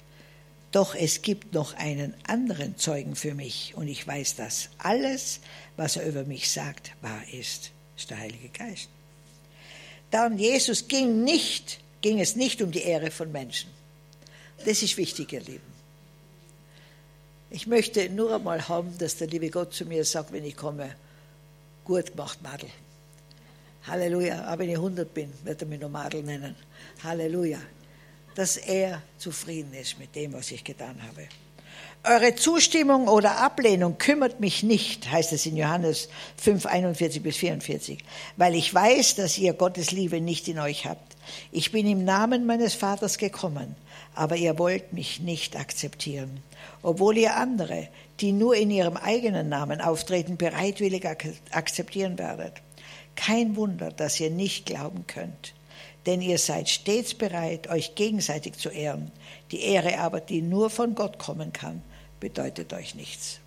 Doch 0.72 0.94
es 0.94 1.22
gibt 1.22 1.54
noch 1.54 1.74
einen 1.74 2.14
anderen 2.26 2.76
Zeugen 2.76 3.16
für 3.16 3.34
mich 3.34 3.72
und 3.76 3.88
ich 3.88 4.06
weiß, 4.06 4.36
dass 4.36 4.68
alles, 4.78 5.40
was 5.76 5.96
er 5.96 6.06
über 6.06 6.24
mich 6.24 6.50
sagt, 6.50 6.92
wahr 7.00 7.22
ist. 7.32 7.70
Ist 7.96 8.10
der 8.10 8.18
Heilige 8.18 8.48
Geist. 8.48 8.88
Darum 10.10 10.38
Jesus 10.38 10.88
ging 10.88 11.24
nicht, 11.24 11.80
ging 12.02 12.20
es 12.20 12.36
nicht 12.36 12.60
um 12.62 12.70
die 12.70 12.82
Ehre 12.82 13.10
von 13.10 13.32
Menschen. 13.32 13.70
Das 14.64 14.82
ist 14.82 14.96
wichtig, 14.96 15.32
ihr 15.32 15.40
Lieben. 15.40 15.76
Ich 17.50 17.66
möchte 17.66 18.08
nur 18.10 18.34
einmal 18.34 18.68
haben, 18.68 18.96
dass 18.98 19.16
der 19.16 19.28
liebe 19.28 19.50
Gott 19.50 19.72
zu 19.72 19.84
mir 19.84 20.04
sagt, 20.04 20.32
wenn 20.32 20.44
ich 20.44 20.56
komme, 20.56 20.94
gut 21.84 22.12
gemacht, 22.12 22.42
Madel. 22.42 22.68
Halleluja. 23.86 24.44
Aber 24.44 24.60
wenn 24.60 24.70
ich 24.70 24.76
100 24.76 25.14
bin, 25.14 25.32
wird 25.44 25.62
er 25.62 25.68
mich 25.68 25.80
noch 25.80 25.88
Madel 25.88 26.22
nennen. 26.22 26.56
Halleluja. 27.02 27.60
Dass 28.36 28.56
er 28.56 29.02
zufrieden 29.18 29.74
ist 29.74 29.98
mit 29.98 30.14
dem, 30.14 30.34
was 30.34 30.52
ich 30.52 30.62
getan 30.62 31.02
habe. 31.08 31.26
Eure 32.04 32.36
Zustimmung 32.36 33.08
oder 33.08 33.38
Ablehnung 33.38 33.98
kümmert 33.98 34.38
mich 34.38 34.62
nicht, 34.62 35.10
heißt 35.10 35.32
es 35.32 35.44
in 35.46 35.56
Johannes 35.56 36.08
5, 36.36 36.66
41 36.66 37.20
bis 37.20 37.38
44, 37.38 37.98
weil 38.36 38.54
ich 38.54 38.72
weiß, 38.72 39.16
dass 39.16 39.38
ihr 39.38 39.54
Gottes 39.54 39.90
Liebe 39.90 40.20
nicht 40.20 40.46
in 40.46 40.60
euch 40.60 40.86
habt. 40.86 41.16
Ich 41.50 41.72
bin 41.72 41.88
im 41.88 42.04
Namen 42.04 42.46
meines 42.46 42.74
Vaters 42.74 43.18
gekommen, 43.18 43.74
aber 44.14 44.36
ihr 44.36 44.56
wollt 44.58 44.92
mich 44.92 45.20
nicht 45.20 45.56
akzeptieren, 45.56 46.42
obwohl 46.82 47.16
ihr 47.16 47.36
andere, 47.36 47.88
die 48.20 48.30
nur 48.32 48.54
in 48.54 48.70
ihrem 48.70 48.96
eigenen 48.96 49.48
Namen 49.48 49.80
auftreten, 49.80 50.36
bereitwillig 50.36 51.08
akzeptieren 51.50 52.18
werdet. 52.18 52.52
Kein 53.16 53.56
Wunder, 53.56 53.90
dass 53.90 54.20
ihr 54.20 54.30
nicht 54.30 54.66
glauben 54.66 55.06
könnt, 55.08 55.54
denn 56.06 56.22
ihr 56.22 56.38
seid 56.38 56.68
stets 56.68 57.14
bereit, 57.14 57.68
euch 57.68 57.94
gegenseitig 57.94 58.54
zu 58.54 58.68
ehren. 58.68 59.10
Die 59.50 59.60
Ehre 59.60 59.98
aber, 59.98 60.20
die 60.20 60.42
nur 60.42 60.70
von 60.70 60.94
Gott 60.94 61.18
kommen 61.18 61.52
kann, 61.52 61.82
bedeutet 62.20 62.72
euch 62.72 62.94
nichts. 62.94 63.40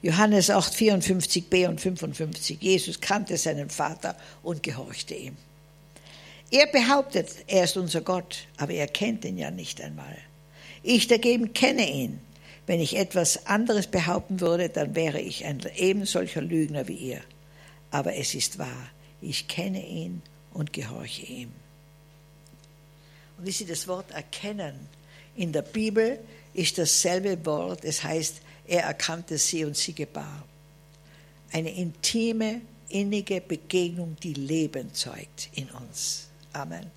Johannes 0.00 0.48
8, 0.48 0.72
54b 0.72 1.68
und 1.68 1.80
55. 1.80 2.62
Jesus 2.62 3.00
kannte 3.00 3.36
seinen 3.36 3.68
Vater 3.68 4.16
und 4.42 4.62
gehorchte 4.62 5.14
ihm. 5.14 5.36
Er 6.50 6.66
behauptet, 6.68 7.28
er 7.48 7.64
ist 7.64 7.76
unser 7.76 8.00
Gott, 8.00 8.46
aber 8.56 8.72
er 8.72 8.86
kennt 8.86 9.24
ihn 9.24 9.36
ja 9.36 9.50
nicht 9.50 9.80
einmal. 9.82 10.16
Ich 10.82 11.08
dagegen 11.08 11.52
kenne 11.52 11.90
ihn. 11.90 12.20
Wenn 12.66 12.80
ich 12.80 12.96
etwas 12.96 13.46
anderes 13.46 13.86
behaupten 13.86 14.40
würde, 14.40 14.68
dann 14.68 14.94
wäre 14.94 15.20
ich 15.20 15.44
ein 15.44 15.60
ebensolcher 15.76 16.42
Lügner 16.42 16.86
wie 16.86 16.94
ihr 16.94 17.20
aber 17.90 18.14
es 18.14 18.34
ist 18.34 18.58
wahr. 18.58 18.90
Ich 19.20 19.48
kenne 19.48 19.84
ihn 19.84 20.22
und 20.52 20.72
gehorche 20.72 21.22
ihm. 21.22 21.52
Und 23.36 23.46
wie 23.46 23.52
Sie 23.52 23.66
das 23.66 23.86
Wort 23.88 24.10
erkennen, 24.10 24.88
in 25.36 25.52
der 25.52 25.62
Bibel 25.62 26.18
ist 26.54 26.78
dasselbe 26.78 27.44
Wort, 27.46 27.84
es 27.84 28.02
heißt, 28.02 28.36
er 28.66 28.82
erkannte 28.82 29.38
sie 29.38 29.64
und 29.64 29.76
sie 29.76 29.94
gebar. 29.94 30.44
Eine 31.52 31.70
intime, 31.70 32.60
innige 32.88 33.40
Begegnung, 33.40 34.16
die 34.22 34.34
Leben 34.34 34.92
zeugt 34.92 35.48
in 35.54 35.70
uns. 35.70 36.28
Amen. 36.52 36.90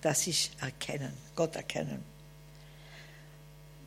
Das 0.00 0.26
ist 0.26 0.50
erkennen, 0.60 1.12
Gott 1.34 1.56
erkennen. 1.56 2.04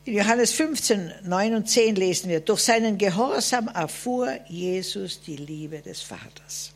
In 0.04 0.14
Johannes 0.14 0.52
15, 0.52 1.12
9 1.22 1.54
und 1.54 1.68
10 1.68 1.96
lesen 1.96 2.28
wir, 2.28 2.40
durch 2.40 2.60
seinen 2.60 2.98
Gehorsam 2.98 3.68
erfuhr 3.68 4.38
Jesus 4.48 5.22
die 5.22 5.36
Liebe 5.36 5.80
des 5.80 6.02
Vaters. 6.02 6.72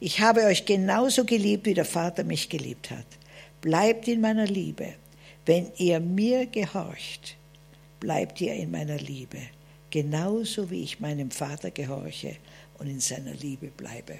Ich 0.00 0.20
habe 0.20 0.44
euch 0.44 0.64
genauso 0.64 1.24
geliebt, 1.24 1.66
wie 1.66 1.74
der 1.74 1.84
Vater 1.84 2.22
mich 2.24 2.48
geliebt 2.48 2.90
hat. 2.90 3.06
Bleibt 3.60 4.06
in 4.06 4.20
meiner 4.20 4.46
Liebe. 4.46 4.94
Wenn 5.44 5.72
ihr 5.76 5.98
mir 5.98 6.46
gehorcht, 6.46 7.36
bleibt 7.98 8.40
ihr 8.40 8.54
in 8.54 8.70
meiner 8.70 8.98
Liebe, 8.98 9.38
genauso 9.90 10.70
wie 10.70 10.82
ich 10.82 11.00
meinem 11.00 11.30
Vater 11.30 11.70
gehorche 11.70 12.36
und 12.78 12.86
in 12.86 13.00
seiner 13.00 13.32
Liebe 13.32 13.68
bleibe. 13.68 14.14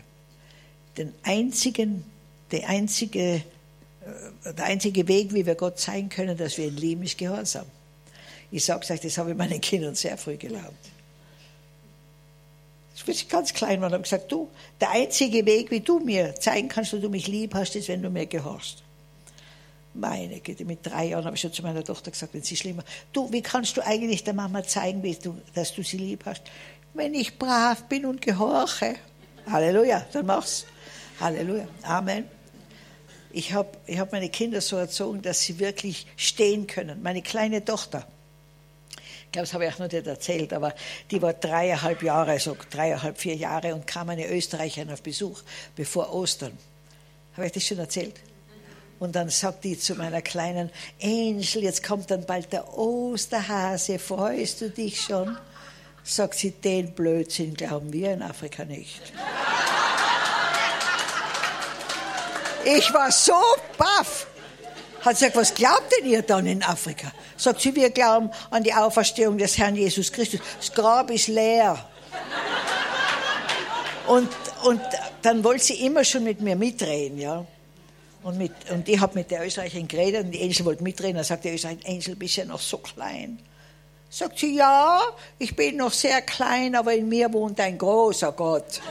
Den 0.96 1.12
einzigen, 1.22 2.04
der 2.50 2.68
einzige, 2.68 3.20
äh, 4.44 4.54
der 4.56 4.64
einzige 4.64 5.06
Weg, 5.06 5.32
wie 5.32 5.46
wir 5.46 5.54
Gott 5.54 5.78
zeigen 5.78 6.08
können, 6.08 6.36
dass 6.36 6.58
wir 6.58 6.66
ihn 6.66 6.76
lieben, 6.76 7.02
ist 7.04 7.18
Gehorsam. 7.18 7.66
Ich 8.50 8.64
sage 8.64 8.92
euch, 8.92 9.00
das 9.00 9.18
habe 9.18 9.30
ich 9.30 9.36
meinen 9.36 9.60
Kindern 9.60 9.94
sehr 9.94 10.16
früh 10.16 10.36
gelernt. 10.36 10.74
Als 13.06 13.22
ich 13.22 13.28
ganz 13.28 13.54
klein 13.54 13.80
war, 13.80 13.90
habe 13.90 14.02
ich 14.02 14.10
gesagt, 14.10 14.30
du, 14.30 14.48
der 14.80 14.90
einzige 14.90 15.46
Weg, 15.46 15.70
wie 15.70 15.80
du 15.80 16.00
mir 16.00 16.34
zeigen 16.34 16.68
kannst, 16.68 16.92
dass 16.92 17.00
du 17.00 17.08
mich 17.08 17.28
lieb 17.28 17.54
hast, 17.54 17.76
ist, 17.76 17.88
wenn 17.88 18.02
du 18.02 18.10
mir 18.10 18.26
gehorchst. 18.26 18.82
Meine 19.94 20.40
Güte, 20.40 20.64
mit 20.64 20.84
drei 20.84 21.06
Jahren 21.06 21.24
habe 21.24 21.34
ich 21.34 21.40
schon 21.40 21.52
zu 21.52 21.62
meiner 21.62 21.82
Tochter 21.82 22.10
gesagt, 22.10 22.34
wenn 22.34 22.42
sie 22.42 22.56
schlimmer, 22.56 22.84
du, 23.12 23.32
wie 23.32 23.42
kannst 23.42 23.76
du 23.76 23.84
eigentlich 23.84 24.24
der 24.24 24.34
Mama 24.34 24.62
zeigen, 24.62 25.02
du, 25.22 25.40
dass 25.54 25.74
du 25.74 25.82
sie 25.82 25.98
lieb 25.98 26.24
hast? 26.24 26.42
Wenn 26.94 27.14
ich 27.14 27.38
brav 27.38 27.84
bin 27.84 28.06
und 28.06 28.20
gehorche. 28.20 28.96
Halleluja, 29.50 30.06
dann 30.12 30.26
mach's. 30.26 30.66
Halleluja. 31.20 31.66
Amen. 31.82 32.24
Ich 33.30 33.52
habe 33.52 33.68
ich 33.86 33.98
hab 33.98 34.12
meine 34.12 34.28
Kinder 34.28 34.60
so 34.60 34.76
erzogen, 34.76 35.22
dass 35.22 35.42
sie 35.42 35.58
wirklich 35.58 36.06
stehen 36.16 36.66
können. 36.66 37.02
Meine 37.02 37.22
kleine 37.22 37.64
Tochter, 37.64 38.06
ich 39.28 39.32
glaube, 39.32 39.44
das 39.44 39.52
habe 39.52 39.66
ich 39.66 39.74
auch 39.74 39.78
noch 39.78 39.92
nicht 39.92 40.06
erzählt, 40.06 40.54
aber 40.54 40.74
die 41.10 41.20
war 41.20 41.34
dreieinhalb 41.34 42.02
Jahre, 42.02 42.38
so 42.38 42.56
dreieinhalb, 42.70 43.18
vier 43.18 43.36
Jahre 43.36 43.74
und 43.74 43.86
kam 43.86 44.08
eine 44.08 44.26
Österreicherin 44.26 44.90
auf 44.90 45.02
Besuch 45.02 45.42
bevor 45.76 46.14
Ostern. 46.14 46.56
Habe 47.36 47.46
ich 47.46 47.52
das 47.52 47.62
schon 47.62 47.78
erzählt? 47.78 48.14
Und 48.98 49.14
dann 49.14 49.28
sagt 49.28 49.64
die 49.64 49.78
zu 49.78 49.96
meiner 49.96 50.22
kleinen 50.22 50.70
Angel, 51.02 51.62
jetzt 51.62 51.84
kommt 51.84 52.10
dann 52.10 52.24
bald 52.24 52.50
der 52.54 52.76
Osterhase, 52.76 53.98
freust 53.98 54.62
du 54.62 54.70
dich 54.70 55.02
schon? 55.02 55.36
Sagt 56.02 56.36
sie, 56.36 56.52
den 56.52 56.94
Blödsinn 56.94 57.52
glauben 57.52 57.92
wir 57.92 58.14
in 58.14 58.22
Afrika 58.22 58.64
nicht. 58.64 59.12
Ich 62.64 62.94
war 62.94 63.12
so 63.12 63.34
baff. 63.76 64.26
Hat 65.08 65.14
gesagt, 65.14 65.36
was 65.36 65.54
glaubt 65.54 65.90
denn 65.98 66.10
ihr 66.10 66.20
dann 66.20 66.46
in 66.46 66.62
Afrika? 66.62 67.10
Sagt 67.34 67.62
sie, 67.62 67.74
wir 67.74 67.88
glauben 67.88 68.30
an 68.50 68.62
die 68.62 68.74
Auferstehung 68.74 69.38
des 69.38 69.56
Herrn 69.56 69.74
Jesus 69.74 70.12
Christus. 70.12 70.40
Das 70.58 70.70
Grab 70.70 71.10
ist 71.10 71.28
leer. 71.28 71.82
Und, 74.06 74.28
und 74.64 74.82
dann 75.22 75.42
wollte 75.42 75.64
sie 75.64 75.86
immer 75.86 76.04
schon 76.04 76.24
mit 76.24 76.42
mir 76.42 76.56
mitreden, 76.56 77.18
ja. 77.18 77.46
Und, 78.22 78.36
mit, 78.36 78.52
und 78.70 78.86
ich 78.86 79.00
habe 79.00 79.14
mit 79.14 79.30
der 79.30 79.46
Österreicherin 79.46 79.88
geredet 79.88 80.26
und 80.26 80.32
die 80.32 80.42
Angel 80.42 80.66
wollte 80.66 80.82
mitreden. 80.82 81.16
Dann 81.16 81.24
sagt 81.24 81.44
die 81.44 81.54
Österreicherin, 81.54 81.86
Angel, 81.86 82.14
bist 82.14 82.36
ja 82.36 82.44
noch 82.44 82.60
so 82.60 82.76
klein? 82.76 83.38
Sagt 84.10 84.38
sie, 84.38 84.56
ja, 84.56 85.00
ich 85.38 85.56
bin 85.56 85.76
noch 85.76 85.92
sehr 85.92 86.20
klein, 86.20 86.74
aber 86.74 86.92
in 86.92 87.08
mir 87.08 87.32
wohnt 87.32 87.58
ein 87.60 87.78
großer 87.78 88.32
Gott. 88.32 88.82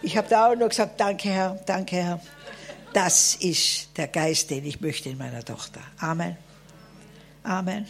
Ich 0.00 0.16
habe 0.16 0.28
da 0.28 0.52
auch 0.52 0.54
noch 0.54 0.68
gesagt, 0.68 1.00
danke 1.00 1.28
Herr, 1.28 1.58
danke 1.66 1.96
Herr. 1.96 2.20
Das 2.94 3.34
ist 3.34 3.88
der 3.96 4.06
Geist, 4.06 4.50
den 4.50 4.64
ich 4.64 4.80
möchte 4.80 5.08
in 5.08 5.18
meiner 5.18 5.44
Tochter. 5.44 5.80
Amen. 5.98 6.36
Amen. 7.42 7.86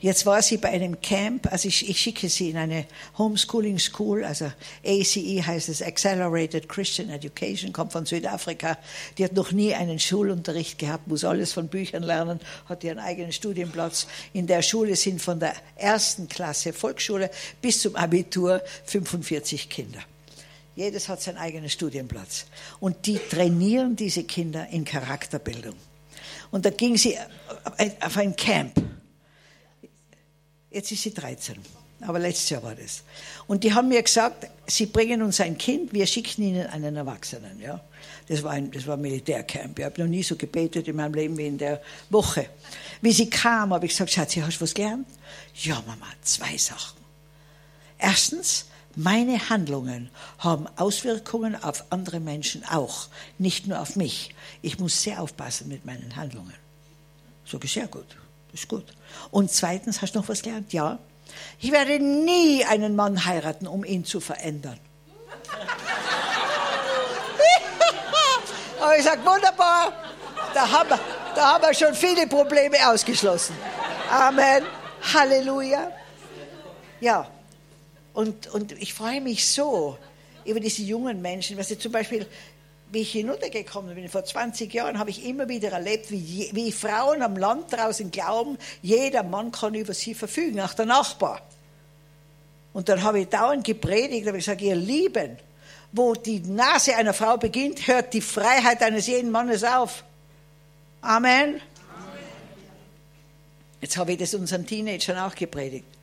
Jetzt 0.00 0.26
war 0.26 0.40
sie 0.42 0.58
bei 0.58 0.68
einem 0.68 1.00
Camp, 1.00 1.50
also 1.50 1.66
ich, 1.66 1.90
ich, 1.90 1.98
schicke 1.98 2.28
sie 2.28 2.50
in 2.50 2.56
eine 2.56 2.86
Homeschooling 3.18 3.80
School, 3.80 4.22
also 4.24 4.52
ACE 4.84 5.44
heißt 5.44 5.68
es, 5.68 5.82
Accelerated 5.82 6.68
Christian 6.68 7.10
Education, 7.10 7.72
kommt 7.72 7.92
von 7.92 8.06
Südafrika. 8.06 8.78
Die 9.18 9.24
hat 9.24 9.32
noch 9.32 9.50
nie 9.50 9.74
einen 9.74 9.98
Schulunterricht 9.98 10.78
gehabt, 10.78 11.08
muss 11.08 11.24
alles 11.24 11.52
von 11.52 11.66
Büchern 11.66 12.04
lernen, 12.04 12.38
hat 12.68 12.84
ihren 12.84 13.00
eigenen 13.00 13.32
Studienplatz. 13.32 14.06
In 14.32 14.46
der 14.46 14.62
Schule 14.62 14.94
sind 14.94 15.20
von 15.20 15.40
der 15.40 15.54
ersten 15.74 16.28
Klasse 16.28 16.72
Volksschule 16.72 17.28
bis 17.60 17.80
zum 17.80 17.96
Abitur 17.96 18.62
45 18.84 19.68
Kinder. 19.68 19.98
Jedes 20.76 21.08
hat 21.08 21.22
seinen 21.22 21.38
eigenen 21.38 21.70
Studienplatz. 21.70 22.46
Und 22.78 23.06
die 23.06 23.18
trainieren 23.18 23.96
diese 23.96 24.24
Kinder 24.24 24.68
in 24.68 24.84
Charakterbildung. 24.84 25.74
Und 26.50 26.66
da 26.66 26.70
ging 26.70 26.96
sie 26.96 27.18
auf 28.00 28.16
ein 28.16 28.36
Camp. 28.36 28.80
Jetzt 30.70 30.92
ist 30.92 31.02
sie 31.02 31.14
13. 31.14 31.56
Aber 32.02 32.18
letztes 32.18 32.50
Jahr 32.50 32.62
war 32.62 32.74
das. 32.74 33.02
Und 33.46 33.64
die 33.64 33.72
haben 33.72 33.88
mir 33.88 34.02
gesagt, 34.02 34.46
sie 34.66 34.84
bringen 34.84 35.22
uns 35.22 35.40
ein 35.40 35.56
Kind, 35.56 35.94
wir 35.94 36.06
schicken 36.06 36.42
ihnen 36.42 36.66
einen 36.66 36.94
Erwachsenen. 36.94 37.58
Ja? 37.58 37.80
Das 38.28 38.42
war 38.42 38.52
ein, 38.52 38.70
das 38.70 38.86
war 38.86 38.98
ein 38.98 39.00
Militärcamp. 39.00 39.78
Ich 39.78 39.84
habe 39.84 40.02
noch 40.02 40.08
nie 40.08 40.22
so 40.22 40.36
gebetet 40.36 40.88
in 40.88 40.96
meinem 40.96 41.14
Leben 41.14 41.38
wie 41.38 41.46
in 41.46 41.56
der 41.56 41.80
Woche. 42.10 42.50
Wie 43.00 43.12
sie 43.12 43.30
kam, 43.30 43.72
habe 43.72 43.86
ich 43.86 43.92
gesagt, 43.92 44.10
Schatzi, 44.10 44.40
hast 44.40 44.58
du 44.58 44.62
was 44.62 44.74
gelernt? 44.74 45.06
Ja, 45.54 45.82
Mama, 45.86 46.06
zwei 46.20 46.58
Sachen. 46.58 46.98
Erstens, 47.98 48.66
meine 48.96 49.50
Handlungen 49.50 50.10
haben 50.38 50.66
Auswirkungen 50.76 51.62
auf 51.62 51.84
andere 51.90 52.18
Menschen 52.18 52.64
auch, 52.64 53.08
nicht 53.38 53.66
nur 53.66 53.80
auf 53.80 53.94
mich. 53.94 54.34
Ich 54.62 54.78
muss 54.78 55.02
sehr 55.02 55.20
aufpassen 55.20 55.68
mit 55.68 55.84
meinen 55.84 56.16
Handlungen. 56.16 56.54
So 57.44 57.58
ist 57.58 57.74
sehr 57.74 57.88
gut. 57.88 58.16
Ist 58.54 58.68
gut. 58.68 58.86
Und 59.30 59.52
zweitens, 59.52 60.00
hast 60.00 60.14
du 60.14 60.20
noch 60.20 60.28
was 60.30 60.40
gelernt? 60.40 60.72
Ja. 60.72 60.98
Ich 61.60 61.70
werde 61.72 61.98
nie 61.98 62.64
einen 62.64 62.96
Mann 62.96 63.26
heiraten, 63.26 63.66
um 63.66 63.84
ihn 63.84 64.06
zu 64.06 64.18
verändern. 64.18 64.78
Aber 68.80 68.96
ich 68.96 69.04
sage, 69.04 69.20
wunderbar, 69.26 69.92
der 70.54 70.72
Hammer. 70.72 70.98
Da 71.34 71.52
haben 71.52 71.64
wir 71.64 71.74
schon 71.74 71.94
viele 71.94 72.26
Probleme 72.26 72.76
ausgeschlossen. 72.88 73.54
Amen. 74.10 74.64
Halleluja. 75.12 75.92
Ja, 77.00 77.28
und, 78.16 78.46
und 78.46 78.72
ich 78.72 78.94
freue 78.94 79.20
mich 79.20 79.46
so 79.46 79.98
über 80.46 80.58
diese 80.58 80.80
jungen 80.80 81.20
Menschen. 81.20 81.58
Was 81.58 81.70
ich 81.70 81.78
zum 81.78 81.92
Beispiel, 81.92 82.26
wie 82.90 83.02
ich 83.02 83.12
hinuntergekommen 83.12 83.94
bin, 83.94 84.08
vor 84.08 84.24
20 84.24 84.72
Jahren, 84.72 84.98
habe 84.98 85.10
ich 85.10 85.26
immer 85.26 85.50
wieder 85.50 85.70
erlebt, 85.70 86.10
wie, 86.10 86.48
wie 86.54 86.72
Frauen 86.72 87.20
am 87.20 87.36
Land 87.36 87.74
draußen 87.74 88.10
glauben, 88.10 88.56
jeder 88.80 89.22
Mann 89.22 89.52
kann 89.52 89.74
über 89.74 89.92
sie 89.92 90.14
verfügen, 90.14 90.62
auch 90.62 90.72
der 90.72 90.86
Nachbar. 90.86 91.42
Und 92.72 92.88
dann 92.88 93.02
habe 93.02 93.20
ich 93.20 93.28
dauernd 93.28 93.64
gepredigt, 93.64 94.26
habe 94.26 94.38
ich 94.38 94.46
gesagt, 94.46 94.62
ihr 94.62 94.76
Lieben, 94.76 95.36
wo 95.92 96.14
die 96.14 96.40
Nase 96.40 96.96
einer 96.96 97.12
Frau 97.12 97.36
beginnt, 97.36 97.86
hört 97.86 98.14
die 98.14 98.22
Freiheit 98.22 98.82
eines 98.82 99.08
jeden 99.08 99.30
Mannes 99.30 99.62
auf. 99.62 100.04
Amen. 101.02 101.48
Amen. 101.50 101.60
Jetzt 103.82 103.98
habe 103.98 104.12
ich 104.12 104.18
das 104.18 104.32
unseren 104.32 104.64
Teenagern 104.66 105.18
auch 105.18 105.34
gepredigt. 105.34 105.95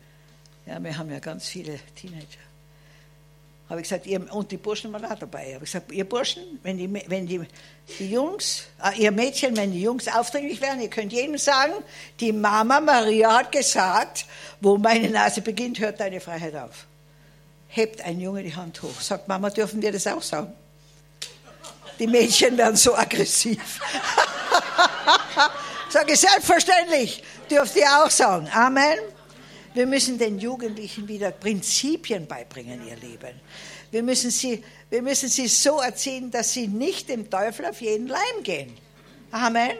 Ja, 0.66 0.82
wir 0.82 0.98
haben 0.98 1.12
ja 1.12 1.20
ganz 1.20 1.48
viele 1.48 1.80
Teenager. 1.96 2.40
Habe 3.70 3.82
ich 3.82 3.90
gesagt, 3.90 4.06
ihr, 4.06 4.34
und 4.34 4.52
die 4.52 4.58
Burschen 4.58 4.94
waren 4.94 5.06
auch 5.06 5.18
dabei. 5.18 5.56
Habe 5.56 5.66
ich 5.66 5.72
gesagt, 5.72 5.92
ihr 5.92 6.08
Burschen, 6.08 6.44
wenn 6.64 6.78
die, 6.78 6.94
wenn 7.08 7.26
die, 7.26 7.42
die 7.98 8.12
Jungs, 8.12 8.64
äh, 8.84 9.02
ihr 9.02 9.12
Mädchen, 9.12 9.58
wenn 9.58 9.72
die 9.72 9.82
Jungs 9.82 10.08
aufdringlich 10.08 10.62
werden, 10.62 10.82
ihr 10.82 10.90
könnt 10.90 11.12
jedem 11.12 11.38
sagen, 11.38 11.74
die 12.20 12.32
Mama 12.32 12.80
Maria 12.80 13.38
hat 13.38 13.52
gesagt, 13.52 14.26
wo 14.62 14.78
meine 14.78 15.10
Nase 15.10 15.42
beginnt, 15.42 15.80
hört 15.80 16.00
deine 16.00 16.20
Freiheit 16.20 16.56
auf. 16.56 16.86
Hebt 17.70 18.02
ein 18.02 18.20
Junge 18.20 18.44
die 18.44 18.56
Hand 18.56 18.82
hoch, 18.82 19.02
sagt, 19.02 19.28
Mama, 19.28 19.50
dürfen 19.50 19.82
wir 19.82 19.92
das 19.92 20.06
auch 20.06 20.22
sagen? 20.22 20.54
Die 22.00 22.08
Mädchen 22.08 22.58
werden 22.58 22.76
so 22.76 22.96
aggressiv. 22.96 23.60
Sage 25.90 26.16
selbstverständlich, 26.16 27.24
dürft 27.50 27.76
ihr 27.76 28.04
auch 28.04 28.10
sagen. 28.10 28.50
Amen. 28.54 28.98
Wir 29.74 29.88
müssen 29.88 30.20
den 30.20 30.38
Jugendlichen 30.38 31.08
wieder 31.08 31.32
Prinzipien 31.32 32.28
beibringen, 32.28 32.88
ihr 32.88 32.96
Lieben. 32.96 33.40
Wir 33.90 34.04
müssen 34.04 34.30
sie, 34.30 34.64
wir 34.92 35.02
müssen 35.02 35.30
sie 35.30 35.48
so 35.48 35.82
erziehen, 35.82 36.30
dass 36.30 36.54
sie 36.54 36.68
nicht 36.68 37.10
dem 37.10 37.30
Teufel 37.30 37.66
auf 37.66 37.82
jeden 37.82 38.08
Leim 38.08 38.44
gehen. 38.44 38.78
Amen. 39.32 39.78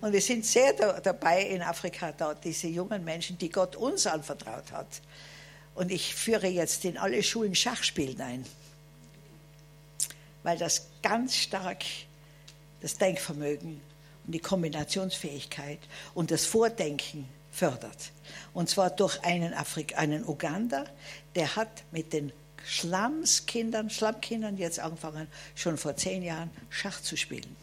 Und 0.00 0.12
wir 0.12 0.20
sind 0.20 0.46
sehr 0.46 0.74
da, 0.74 1.00
dabei 1.00 1.42
in 1.42 1.60
Afrika, 1.60 2.12
da 2.12 2.34
diese 2.34 2.68
jungen 2.68 3.04
Menschen, 3.04 3.36
die 3.36 3.50
Gott 3.50 3.74
uns 3.74 4.06
anvertraut 4.06 4.70
hat. 4.70 4.86
Und 5.74 5.90
ich 5.90 6.14
führe 6.14 6.46
jetzt 6.46 6.84
in 6.84 6.96
alle 6.96 7.22
Schulen 7.22 7.54
Schachspielen 7.54 8.20
ein, 8.20 8.46
weil 10.44 10.56
das 10.56 10.86
ganz 11.02 11.36
stark 11.36 11.84
das 12.80 12.96
Denkvermögen 12.96 13.80
und 14.26 14.32
die 14.32 14.38
Kombinationsfähigkeit 14.38 15.80
und 16.14 16.30
das 16.30 16.46
Vordenken 16.46 17.28
fördert. 17.50 18.12
Und 18.52 18.68
zwar 18.68 18.90
durch 18.90 19.22
einen, 19.24 19.54
Afrik 19.54 19.98
einen 19.98 20.26
Uganda, 20.26 20.84
der 21.34 21.56
hat 21.56 21.68
mit 21.92 22.12
den 22.12 22.32
Schlammskindern, 22.64 23.90
Schlammkindern 23.90 24.56
jetzt 24.56 24.80
angefangen, 24.80 25.26
schon 25.54 25.78
vor 25.78 25.96
zehn 25.96 26.22
Jahren 26.22 26.50
Schach 26.68 27.00
zu 27.00 27.16
spielen. 27.16 27.56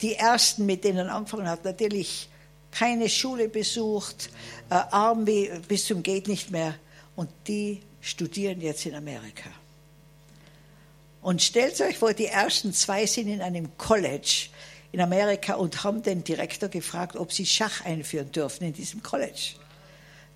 Die 0.00 0.14
ersten, 0.14 0.66
mit 0.66 0.84
denen 0.84 1.08
angefangen 1.08 1.48
hat, 1.48 1.64
natürlich 1.64 2.28
keine 2.70 3.08
Schule 3.08 3.48
besucht, 3.48 4.30
äh, 4.70 4.74
arm 4.74 5.26
wie, 5.26 5.50
bis 5.68 5.86
zum 5.86 6.02
geht 6.02 6.28
nicht 6.28 6.50
mehr. 6.50 6.74
Und 7.16 7.30
die 7.46 7.80
studieren 8.00 8.60
jetzt 8.60 8.86
in 8.86 8.94
Amerika. 8.94 9.50
Und 11.22 11.40
stellt 11.40 11.80
euch 11.80 11.96
vor, 11.98 12.12
die 12.12 12.26
ersten 12.26 12.72
zwei 12.74 13.06
sind 13.06 13.28
in 13.28 13.40
einem 13.40 13.78
College 13.78 14.48
in 14.94 15.00
Amerika 15.00 15.54
und 15.54 15.82
haben 15.82 16.04
den 16.04 16.22
Direktor 16.22 16.68
gefragt, 16.68 17.16
ob 17.16 17.32
sie 17.32 17.44
Schach 17.44 17.84
einführen 17.84 18.30
dürfen 18.30 18.62
in 18.62 18.72
diesem 18.72 19.02
College. 19.02 19.56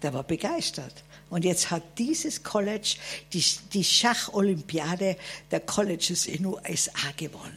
Der 0.03 0.13
war 0.13 0.25
begeistert. 0.25 1.05
Und 1.31 1.45
jetzt 1.45 1.71
hat 1.71 1.83
dieses 1.97 2.43
College 2.43 2.97
die, 3.33 3.45
die 3.73 3.85
Schacholympiade 3.85 5.17
der 5.53 5.61
Colleges 5.61 6.27
in 6.27 6.45
USA 6.45 7.13
gewonnen. 7.17 7.57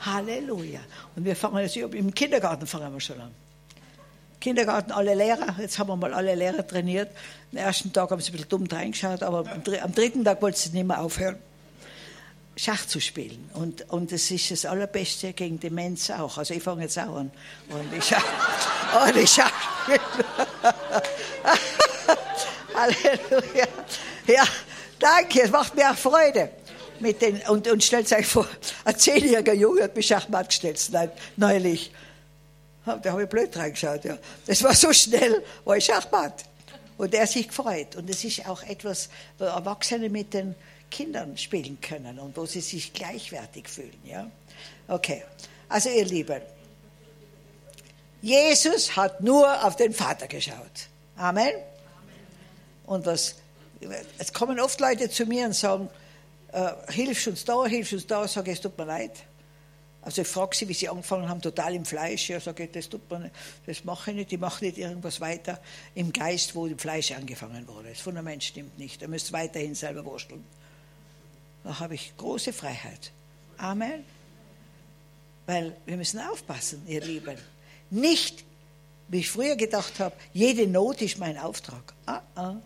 Halleluja. 0.00 0.80
Und 1.14 1.26
wir 1.26 1.36
fangen 1.36 1.58
jetzt 1.58 1.76
im 1.76 2.14
Kindergarten 2.14 2.66
fangen 2.66 2.90
wir 2.90 3.00
schon 3.00 3.20
an. 3.20 3.34
Kindergarten, 4.40 4.92
alle 4.92 5.14
Lehrer, 5.14 5.56
jetzt 5.60 5.78
haben 5.78 5.88
wir 5.88 5.96
mal 5.96 6.14
alle 6.14 6.34
Lehrer 6.34 6.66
trainiert. 6.66 7.10
Am 7.52 7.58
ersten 7.58 7.92
Tag 7.92 8.10
haben 8.10 8.22
sie 8.22 8.30
ein 8.30 8.32
bisschen 8.32 8.48
dumm 8.48 8.66
reingeschaut, 8.66 9.22
aber 9.22 9.44
am 9.82 9.92
dritten 9.92 10.24
Tag 10.24 10.40
wollten 10.40 10.56
sie 10.56 10.70
nicht 10.70 10.86
mehr 10.86 11.02
aufhören. 11.02 11.36
Schach 12.58 12.86
zu 12.86 13.00
spielen. 13.00 13.48
Und, 13.54 13.88
und 13.90 14.10
das 14.10 14.30
ist 14.32 14.50
das 14.50 14.64
Allerbeste 14.64 15.32
gegen 15.32 15.60
Demenz 15.60 16.10
auch. 16.10 16.38
Also 16.38 16.54
ich 16.54 16.62
fange 16.62 16.82
jetzt 16.82 16.98
auch 16.98 17.14
an. 17.14 17.30
Und 17.68 17.92
ich 17.96 18.04
Schach, 18.04 18.24
und 19.06 19.16
ich 19.16 19.38
Halleluja. 22.74 23.66
Ja, 24.26 24.42
danke, 24.98 25.42
es 25.42 25.50
macht 25.50 25.76
mir 25.76 25.88
auch 25.90 25.96
Freude. 25.96 26.50
Mit 26.98 27.22
den, 27.22 27.40
und, 27.48 27.68
und 27.68 27.84
stellt 27.84 28.12
euch 28.12 28.26
vor, 28.26 28.48
ein 28.84 28.98
zehnjähriger 28.98 29.54
Junge 29.54 29.84
hat 29.84 29.94
mich 29.94 30.08
Schachmatt 30.08 30.48
gestellt, 30.48 30.80
neulich. 31.36 31.92
Da 32.84 33.12
habe 33.12 33.22
ich 33.22 33.28
blöd 33.28 33.56
reingeschaut, 33.56 34.04
ja. 34.04 34.18
Das 34.46 34.64
war 34.64 34.74
so 34.74 34.92
schnell, 34.92 35.44
war 35.64 35.76
ich 35.76 35.84
Schachmatt. 35.84 36.44
Und 36.96 37.14
er 37.14 37.22
hat 37.22 37.28
sich 37.28 37.46
gefreut. 37.46 37.94
Und 37.94 38.10
es 38.10 38.24
ist 38.24 38.48
auch 38.48 38.64
etwas, 38.64 39.10
Erwachsene 39.38 40.08
mit 40.08 40.34
den 40.34 40.56
Kindern 40.90 41.36
spielen 41.36 41.80
können 41.80 42.18
und 42.18 42.36
wo 42.36 42.46
sie 42.46 42.60
sich 42.60 42.92
gleichwertig 42.92 43.68
fühlen. 43.68 44.00
Ja? 44.04 44.30
Okay, 44.86 45.24
also 45.68 45.90
ihr 45.90 46.04
Lieben, 46.04 46.40
Jesus 48.20 48.96
hat 48.96 49.20
nur 49.20 49.64
auf 49.64 49.76
den 49.76 49.92
Vater 49.92 50.26
geschaut. 50.26 50.88
Amen. 51.16 51.52
Und 52.86 53.06
was, 53.06 53.36
es 54.18 54.32
kommen 54.32 54.58
oft 54.58 54.80
Leute 54.80 55.08
zu 55.08 55.26
mir 55.26 55.46
und 55.46 55.54
sagen, 55.54 55.88
äh, 56.52 56.70
hilfst 56.90 57.28
uns 57.28 57.44
da, 57.44 57.64
hilfst 57.66 57.92
uns 57.92 58.06
da, 58.06 58.26
sage 58.26 58.50
ich, 58.50 58.56
es 58.56 58.62
tut 58.62 58.76
mir 58.76 58.86
leid. 58.86 59.12
Also 60.00 60.22
ich 60.22 60.28
frage 60.28 60.56
sie, 60.56 60.68
wie 60.68 60.74
sie 60.74 60.88
angefangen 60.88 61.28
haben, 61.28 61.42
total 61.42 61.74
im 61.74 61.84
Fleisch. 61.84 62.30
Ja, 62.30 62.40
sage 62.40 62.64
ich, 62.64 62.72
das 62.72 62.88
tut 62.88 63.08
man, 63.10 63.30
das 63.66 63.84
mache 63.84 64.10
ich 64.10 64.16
nicht, 64.16 64.32
ich 64.32 64.38
mache 64.38 64.64
nicht 64.64 64.78
irgendwas 64.78 65.20
weiter 65.20 65.60
im 65.94 66.12
Geist, 66.12 66.54
wo 66.54 66.66
im 66.66 66.78
Fleisch 66.78 67.12
angefangen 67.12 67.68
wurde. 67.68 67.90
Das 67.90 68.00
Fundament 68.00 68.42
stimmt 68.42 68.78
nicht. 68.78 69.02
Ihr 69.02 69.08
müsst 69.08 69.32
weiterhin 69.32 69.74
selber 69.74 70.04
wursteln. 70.04 70.44
Da 71.64 71.80
habe 71.80 71.94
ich 71.94 72.16
große 72.16 72.52
Freiheit. 72.52 73.12
Amen. 73.56 74.04
Weil 75.46 75.76
wir 75.86 75.96
müssen 75.96 76.20
aufpassen, 76.20 76.82
ihr 76.86 77.00
Lieben. 77.00 77.36
Nicht, 77.90 78.44
wie 79.08 79.20
ich 79.20 79.30
früher 79.30 79.56
gedacht 79.56 79.98
habe, 79.98 80.14
jede 80.32 80.66
Not 80.66 81.00
ist 81.02 81.18
mein 81.18 81.38
Auftrag. 81.38 81.94
Ah, 82.06 82.22
ah. 82.34 82.56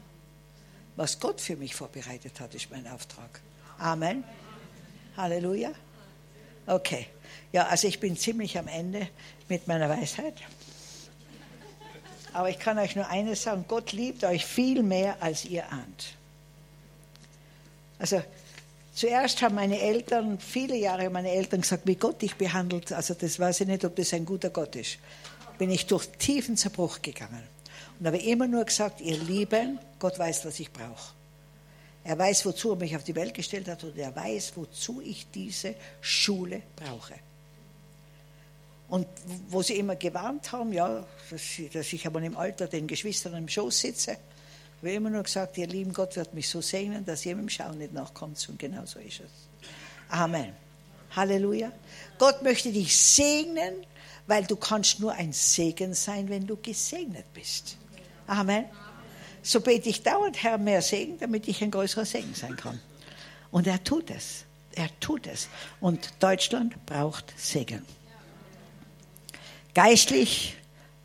Was 0.97 1.19
Gott 1.21 1.41
für 1.41 1.57
mich 1.57 1.75
vorbereitet 1.75 2.39
hat, 2.41 2.55
ist 2.55 2.71
mein 2.71 2.87
Auftrag. 2.87 3.41
Amen. 3.79 4.25
Halleluja. 5.17 5.73
Okay. 6.67 7.07
Ja, 7.53 7.67
also 7.67 7.89
ich 7.89 8.01
bin 8.01 8.17
ziemlich 8.17 8.59
am 8.59 8.69
Ende 8.69 9.09
mit 9.49 9.67
meiner 9.69 9.89
Weisheit. 9.89 10.35
Aber 12.33 12.49
ich 12.49 12.59
kann 12.59 12.79
euch 12.79 12.97
nur 12.97 13.09
eines 13.09 13.43
sagen, 13.43 13.65
Gott 13.69 13.93
liebt 13.93 14.25
euch 14.25 14.47
viel 14.47 14.83
mehr, 14.83 15.17
als 15.21 15.45
ihr 15.45 15.71
ahnt. 15.71 16.15
Also 17.99 18.23
Zuerst 18.95 19.41
haben 19.41 19.55
meine 19.55 19.81
Eltern, 19.81 20.39
viele 20.39 20.77
Jahre 20.77 21.09
meine 21.09 21.31
Eltern 21.31 21.63
gesagt, 21.63 21.87
wie 21.87 21.97
Gott 21.97 22.21
dich 22.21 22.35
behandelt, 22.35 22.93
also 22.93 23.15
das 23.15 23.39
weiß 23.39 23.63
ich 23.63 23.67
nicht, 23.67 23.85
ob 23.85 23.97
das 23.97 24.13
ein 24.13 24.27
guter 24.27 24.51
Gott 24.51 24.77
ist. 24.77 24.99
Bin 25.59 25.71
ich 25.71 25.87
durch 25.87 26.07
tiefen 26.19 26.57
Zerbruch 26.57 27.01
gegangen 27.01 27.43
und 27.99 28.07
habe 28.07 28.19
immer 28.19 28.47
nur 28.47 28.65
gesagt, 28.65 29.01
ihr 29.01 29.17
Lieben, 29.17 29.79
Gott 29.99 30.19
weiß, 30.19 30.45
was 30.45 30.61
ich 30.61 30.71
brauche. 30.71 31.15
Er 32.05 32.19
weiß, 32.19 32.45
wozu 32.45 32.71
er 32.71 32.77
mich 32.77 32.95
auf 32.97 33.05
die 33.05 33.15
Welt 33.15 33.33
gestellt 33.33 33.69
hat 33.69 33.83
und 33.85 33.97
er 33.97 34.15
weiß, 34.15 34.53
wozu 34.57 35.01
ich 35.01 35.27
diese 35.31 35.75
Schule 36.01 36.63
brauche. 36.77 37.15
Und 38.89 39.07
wo 39.49 39.63
sie 39.63 39.75
immer 39.79 39.97
gewarnt 39.97 40.53
haben, 40.53 40.73
ja, 40.73 41.07
dass 41.73 41.93
ich 41.93 42.07
aber 42.07 42.21
im 42.21 42.37
Alter 42.37 42.67
den 42.67 42.87
Geschwistern 42.87 43.35
im 43.35 43.49
Schoß 43.49 43.81
sitze, 43.81 44.19
ich 44.83 44.89
habe 44.89 44.97
immer 44.97 45.11
nur 45.11 45.23
gesagt, 45.23 45.57
ihr 45.59 45.69
lieben 45.69 45.93
Gott 45.93 46.17
wird 46.17 46.35
mich 46.35 46.49
so 46.49 46.61
segnen, 46.61 47.05
dass 47.05 47.25
ihr 47.25 47.37
mit 47.37 47.45
dem 47.45 47.49
Schauen 47.49 47.79
nicht 47.79 47.93
nachkommt. 47.93 48.45
Und 48.49 48.59
genau 48.59 48.85
so 48.85 48.99
ist 48.99 49.21
es. 49.21 49.31
Amen. 50.09 50.53
Halleluja. 51.15 51.71
Gott 52.19 52.43
möchte 52.43 52.73
dich 52.73 52.97
segnen, 52.97 53.87
weil 54.27 54.45
du 54.45 54.57
kannst 54.57 54.99
nur 54.99 55.13
ein 55.13 55.33
Segen 55.33 55.95
sein, 55.95 56.29
wenn 56.29 56.49
du 56.49 56.57
gesegnet 56.57 57.27
bist. 57.33 57.77
Amen. 58.27 58.65
So 59.41 59.61
bete 59.61 59.89
ich 59.89 60.03
dauernd, 60.03 60.43
Herr, 60.43 60.59
mehr 60.59 60.83
Segen, 60.83 61.17
damit 61.21 61.47
ich 61.47 61.63
ein 61.63 61.71
größerer 61.71 62.05
Segen 62.05 62.35
sein 62.35 62.57
kann. 62.57 62.81
Und 63.53 63.69
er 63.69 63.85
tut 63.85 64.11
es. 64.11 64.45
Er 64.75 64.89
tut 64.99 65.29
es. 65.29 65.49
Und 65.81 66.13
Deutschland 66.19 66.87
braucht 66.87 67.33
Segen. 67.37 67.87
Geistlich 69.75 70.57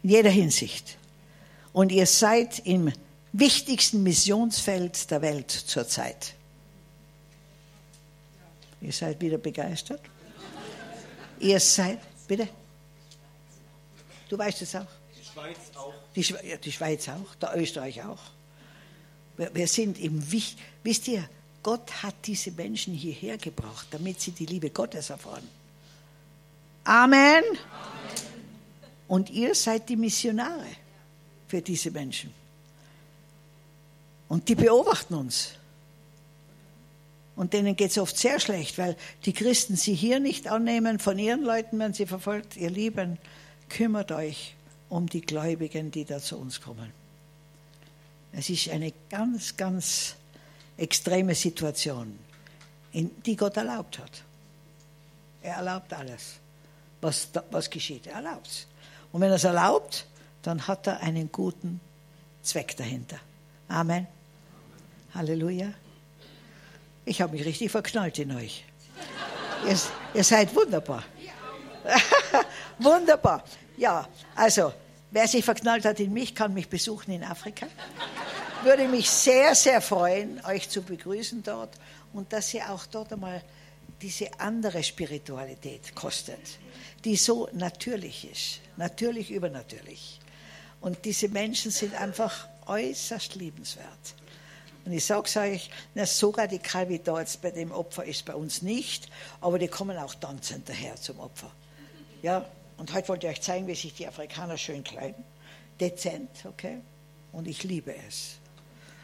in 0.02 0.10
jeder 0.10 0.32
Hinsicht. 0.32 0.98
Und 1.74 1.92
ihr 1.92 2.08
seid 2.08 2.58
im 2.66 2.92
wichtigsten 3.34 4.04
Missionsfeld 4.04 5.10
der 5.12 5.22
Welt 5.22 5.52
zurzeit. 5.52 6.34
Ihr 8.82 8.92
seid 8.92 9.20
wieder 9.22 9.38
begeistert? 9.38 10.02
Ihr 11.40 11.60
seid, 11.60 12.00
bitte? 12.28 12.48
Du 14.30 14.38
weißt 14.38 14.62
es 14.62 14.76
auch? 14.76 14.88
Die 15.18 15.26
Schweiz 15.26 15.58
auch. 15.76 15.94
Die, 16.16 16.24
Schwe 16.24 16.40
ja, 16.46 16.58
die 16.58 16.72
Schweiz 16.72 17.08
auch, 17.10 17.36
der 17.36 17.58
Österreich 17.58 18.04
auch. 18.04 18.20
Wir, 19.38 19.54
wir 19.54 19.68
sind 19.68 20.00
im 20.00 20.32
Wicht. 20.32 20.58
Wisst 20.84 21.08
ihr, 21.08 21.28
Gott 21.64 22.04
hat 22.04 22.16
diese 22.26 22.52
Menschen 22.52 22.94
hierher 22.94 23.38
gebracht, 23.38 23.88
damit 23.92 24.22
sie 24.22 24.32
die 24.32 24.46
Liebe 24.46 24.70
Gottes 24.70 25.10
erfahren. 25.10 25.48
Amen. 26.84 27.44
Amen. 27.44 27.58
Und 29.08 29.30
ihr 29.30 29.56
seid 29.56 29.90
die 29.90 29.96
Missionare 29.96 30.68
für 31.48 31.62
diese 31.62 31.92
Menschen. 31.92 32.34
Und 34.30 34.50
die 34.50 34.56
beobachten 34.56 35.14
uns. 35.14 35.54
Und 37.36 37.54
denen 37.54 37.76
geht 37.76 37.92
es 37.92 37.98
oft 37.98 38.18
sehr 38.18 38.40
schlecht, 38.40 38.78
weil 38.78 38.96
die 39.26 39.34
Christen 39.34 39.76
sie 39.76 39.94
hier 39.94 40.20
nicht 40.20 40.48
annehmen, 40.48 40.98
von 40.98 41.20
ihren 41.20 41.44
Leuten 41.44 41.78
werden 41.78 41.94
sie 41.94 42.08
verfolgt. 42.08 42.58
Ihr 42.58 42.72
Lieben, 42.72 43.20
kümmert 43.70 44.12
euch 44.12 44.56
um 44.90 45.08
die 45.08 45.22
Gläubigen, 45.22 45.92
die 45.92 46.06
da 46.06 46.20
zu 46.20 46.38
uns 46.38 46.62
kommen. 46.62 46.92
Es 48.32 48.50
ist 48.50 48.70
eine 48.70 48.94
ganz, 49.10 49.56
ganz 49.56 50.16
extreme 50.78 51.36
Situation, 51.36 52.18
die 52.94 53.36
Gott 53.36 53.58
erlaubt 53.58 54.00
hat. 54.00 54.24
Er 55.42 55.56
erlaubt 55.56 55.94
alles, 55.94 56.36
was, 57.02 57.30
was 57.52 57.70
geschieht. 57.70 58.08
Er 58.08 58.16
erlaubt 58.16 58.48
es. 58.48 58.68
Und 59.12 59.22
wenn 59.22 59.30
er 59.30 59.36
es 59.36 59.44
erlaubt, 59.44 60.06
dann 60.42 60.68
hat 60.68 60.88
er 60.88 61.02
einen 61.02 61.32
guten 61.32 61.80
Zweck 62.42 62.76
dahinter. 62.78 63.20
Amen. 63.68 64.08
Halleluja. 65.14 65.74
Ich 67.06 67.22
habe 67.22 67.34
mich 67.34 67.46
richtig 67.46 67.72
verknallt 67.72 68.20
in 68.20 68.36
euch. 68.36 68.66
Ihr, 69.66 69.78
ihr 70.14 70.24
seid 70.24 70.54
wunderbar. 70.56 71.04
wunderbar. 72.80 73.44
Ja, 73.78 74.08
also, 74.36 74.74
wer 75.12 75.28
sich 75.28 75.44
verknallt 75.44 75.86
hat 75.86 76.00
in 76.00 76.14
mich, 76.14 76.36
kann 76.36 76.54
mich 76.54 76.68
besuchen 76.68 77.12
in 77.12 77.24
Afrika. 77.24 77.68
Würde 78.64 78.88
mich 78.88 79.10
sehr, 79.10 79.56
sehr 79.56 79.82
freuen, 79.82 80.44
euch 80.46 80.70
zu 80.70 80.82
begrüßen 80.82 81.44
dort 81.44 81.76
und 82.14 82.34
dass 82.34 82.54
ihr 82.54 82.70
auch 82.70 82.86
dort 82.88 83.14
einmal 83.14 83.42
diese 84.02 84.40
andere 84.40 84.84
Spiritualität 84.84 85.96
kostet, 85.96 86.60
die 87.06 87.16
so 87.16 87.50
natürlich 87.54 88.30
ist, 88.30 88.62
natürlich 88.76 89.32
übernatürlich. 89.32 90.20
Und 90.82 91.06
diese 91.06 91.30
Menschen 91.30 91.72
sind 91.72 91.96
einfach 91.96 92.48
äußerst 92.68 93.36
liebenswert. 93.36 94.16
Und 94.88 94.94
ich 94.94 95.04
sage 95.04 95.24
es 95.26 95.36
euch, 95.36 95.70
na, 95.96 96.06
so 96.06 96.30
radikal 96.30 96.88
wie 96.88 97.00
da 97.00 97.20
jetzt 97.20 97.42
bei 97.42 97.52
dem 97.52 97.74
Opfer 97.74 98.06
ist 98.06 98.24
bei 98.24 98.34
uns 98.34 98.62
nicht, 98.62 99.10
aber 99.42 99.60
die 99.60 99.68
kommen 99.68 99.98
auch 99.98 100.16
tanzend 100.16 100.70
daher 100.70 100.96
zum 100.96 101.20
Opfer. 101.20 101.52
Ja, 102.22 102.46
und 102.78 102.94
heute 102.94 103.10
wollte 103.10 103.28
ich 103.28 103.34
euch 103.34 103.42
zeigen, 103.42 103.68
wie 103.68 103.76
sich 103.76 103.94
die 103.96 104.08
Afrikaner 104.08 104.58
schön 104.58 104.86
kleiden. 104.86 105.26
Dezent, 105.78 106.30
okay? 106.46 106.78
Und 107.34 107.50
ich 107.50 107.66
liebe 107.66 107.94
es. 108.08 108.38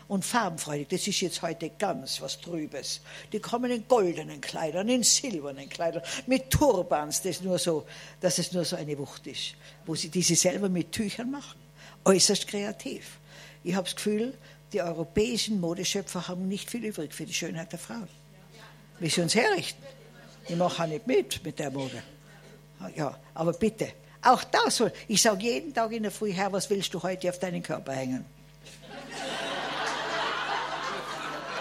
Und 0.07 0.23
farbenfreudig, 0.23 0.87
das 0.87 1.05
ist 1.05 1.19
jetzt 1.19 1.41
heute 1.41 1.69
ganz 1.71 2.21
was 2.21 2.39
Trübes. 2.39 3.01
Die 3.33 3.41
kommen 3.41 3.69
in 3.69 3.85
goldenen 3.85 4.39
Kleidern, 4.39 4.87
in 4.87 5.03
silbernen 5.03 5.67
Kleidern, 5.67 6.03
mit 6.27 6.49
Turbans, 6.49 7.23
das 7.23 7.41
nur 7.41 7.59
so, 7.59 7.85
dass 8.21 8.37
es 8.37 8.53
nur 8.53 8.63
so 8.63 8.77
eine 8.77 8.97
Wucht 8.97 9.27
ist, 9.27 9.55
wo 9.85 9.95
sie 9.95 10.07
diese 10.07 10.37
selber 10.37 10.69
mit 10.69 10.93
Tüchern 10.93 11.29
machen. 11.29 11.59
Äußerst 12.05 12.47
kreativ. 12.47 13.19
Ich 13.65 13.75
habe 13.75 13.83
das 13.83 13.97
Gefühl, 13.97 14.33
die 14.73 14.81
europäischen 14.81 15.61
Modeschöpfer 15.61 16.27
haben 16.27 16.47
nicht 16.47 16.69
viel 16.69 16.83
übrig 16.83 17.13
für 17.13 17.25
die 17.25 17.33
Schönheit 17.33 17.71
der 17.71 17.79
Frauen. 17.79 18.09
Wie 18.99 19.09
sie 19.09 19.21
uns 19.21 19.35
herrichten. 19.35 19.83
Ich 20.47 20.55
mache 20.55 20.83
auch 20.83 20.87
nicht 20.87 21.07
mit 21.07 21.43
mit 21.43 21.59
der 21.59 21.71
Mode. 21.71 22.01
Ja, 22.95 23.17
aber 23.33 23.53
bitte, 23.53 23.93
auch 24.21 24.43
da 24.43 24.69
soll, 24.69 24.91
ich 25.07 25.21
sage 25.21 25.43
jeden 25.43 25.73
Tag 25.73 25.91
in 25.91 26.03
der 26.03 26.11
Früh, 26.11 26.33
Herr, 26.33 26.51
was 26.51 26.69
willst 26.69 26.93
du 26.93 27.01
heute 27.01 27.29
auf 27.29 27.39
deinen 27.39 27.63
Körper 27.63 27.93
hängen? 27.93 28.25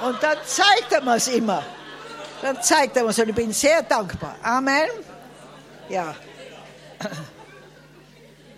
Und 0.05 0.21
dann 0.21 0.39
zeigt 0.45 0.91
er 0.91 1.01
mir 1.01 1.17
es 1.17 1.29
immer. 1.29 1.65
Dann 2.41 2.61
zeigt 2.61 2.97
er 2.97 3.05
mir 3.05 3.11
es 3.11 3.19
und 3.21 3.29
ich 3.29 3.35
bin 3.35 3.53
sehr 3.53 3.83
dankbar. 3.83 4.37
Amen. 4.43 4.89
Ja. 5.89 6.15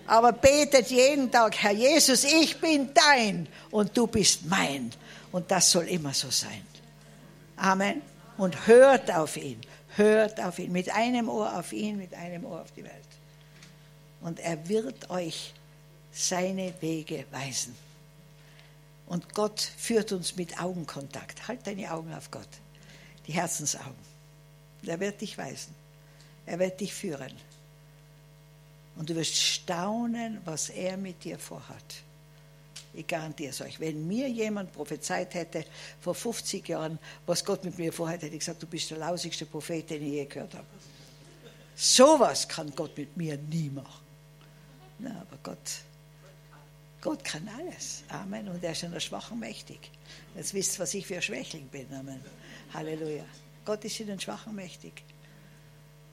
Aber 0.07 0.33
betet 0.33 0.91
jeden 0.91 1.31
Tag, 1.31 1.57
Herr 1.57 1.73
Jesus, 1.73 2.25
ich 2.25 2.61
bin 2.61 2.91
dein 2.93 3.49
und 3.71 3.97
du 3.97 4.07
bist 4.07 4.45
mein. 4.47 4.91
Und 5.33 5.51
das 5.51 5.71
soll 5.71 5.89
immer 5.89 6.13
so 6.13 6.31
sein. 6.31 6.67
Amen. 7.57 8.03
Und 8.37 8.67
hört 8.67 9.11
auf 9.11 9.37
ihn. 9.37 9.61
Hört 9.97 10.41
auf 10.41 10.59
ihn. 10.59 10.73
Mit 10.73 10.91
einem 10.91 11.29
Ohr 11.29 11.59
auf 11.59 11.73
ihn, 11.73 11.97
mit 11.97 12.15
einem 12.15 12.45
Ohr 12.45 12.61
auf 12.61 12.73
die 12.73 12.85
Welt. 12.85 12.93
Und 14.21 14.41
er 14.41 14.69
wird 14.69 15.11
euch 15.11 15.53
seine 16.13 16.73
Wege 16.81 17.25
weisen. 17.31 17.75
Und 19.07 19.35
Gott 19.35 19.61
führt 19.61 20.13
uns 20.13 20.37
mit 20.37 20.61
Augenkontakt. 20.61 21.49
Halt 21.49 21.67
deine 21.67 21.93
Augen 21.93 22.13
auf 22.15 22.31
Gott. 22.31 22.49
Die 23.27 23.33
Herzensaugen. 23.33 24.15
Er 24.87 25.01
wird 25.01 25.21
dich 25.21 25.37
weisen. 25.37 25.75
Er 26.47 26.59
wird 26.59 26.81
dich 26.81 26.93
führen. 26.93 27.33
Und 28.97 29.11
du 29.11 29.14
wirst 29.16 29.36
staunen, 29.36 30.40
was 30.45 30.68
er 30.68 30.97
mit 30.97 31.24
dir 31.24 31.38
vorhat. 31.38 32.05
Ich 32.92 33.07
garantiere 33.07 33.51
es 33.51 33.61
euch. 33.61 33.80
Wenn 33.80 34.07
mir 34.07 34.28
jemand 34.28 34.72
prophezeit 34.72 35.34
hätte 35.34 35.64
vor 36.01 36.14
50 36.14 36.68
Jahren, 36.68 36.99
was 37.26 37.45
Gott 37.45 37.64
mit 37.64 37.76
mir 37.76 37.92
vorhat, 37.92 38.22
hätte 38.22 38.34
ich 38.34 38.38
gesagt, 38.38 38.62
du 38.62 38.66
bist 38.66 38.90
der 38.90 38.99
lausigste 38.99 39.47
Prophet, 39.47 39.90
den 39.90 40.03
ich 40.03 40.12
je 40.12 40.24
gehört 40.26 40.55
habe. 40.55 40.66
Sowas 41.74 42.49
kann 42.49 42.72
Gott 42.76 42.97
mit 42.97 43.16
mir 43.16 43.36
nie 43.36 43.68
machen. 43.68 44.05
Na, 45.01 45.22
aber 45.22 45.38
Gott, 45.42 45.80
Gott 47.01 47.24
kann 47.24 47.49
alles. 47.49 48.05
Amen. 48.09 48.49
Und 48.49 48.62
er 48.62 48.72
ist 48.72 48.84
in 48.84 48.92
der 48.92 49.01
Schwachen 49.01 49.40
mächtig. 49.40 49.90
Jetzt 50.36 50.55
wisst 50.55 50.76
ihr, 50.76 50.78
was 50.80 50.95
ich 50.95 51.05
für 51.05 51.16
ein 51.16 51.22
Schwächling 51.22 51.66
bin. 51.66 51.92
Amen. 51.92 52.20
Halleluja. 52.72 53.24
Gott 53.64 53.84
ist 53.84 53.99
in 53.99 54.07
den 54.07 54.20
Schwachen 54.20 54.55
mächtig. 54.55 55.03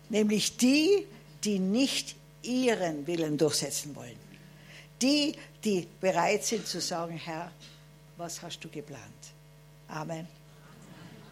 Nämlich 0.09 0.57
die, 0.57 1.05
die 1.43 1.59
nicht 1.59 2.15
ihren 2.43 3.05
Willen 3.07 3.37
durchsetzen 3.37 3.95
wollen. 3.95 4.17
Die, 5.01 5.35
die 5.63 5.87
bereit 5.99 6.43
sind 6.43 6.67
zu 6.67 6.79
sagen, 6.79 7.17
Herr, 7.17 7.51
was 8.17 8.41
hast 8.41 8.59
du 8.63 8.69
geplant? 8.69 9.01
Amen. 9.87 10.27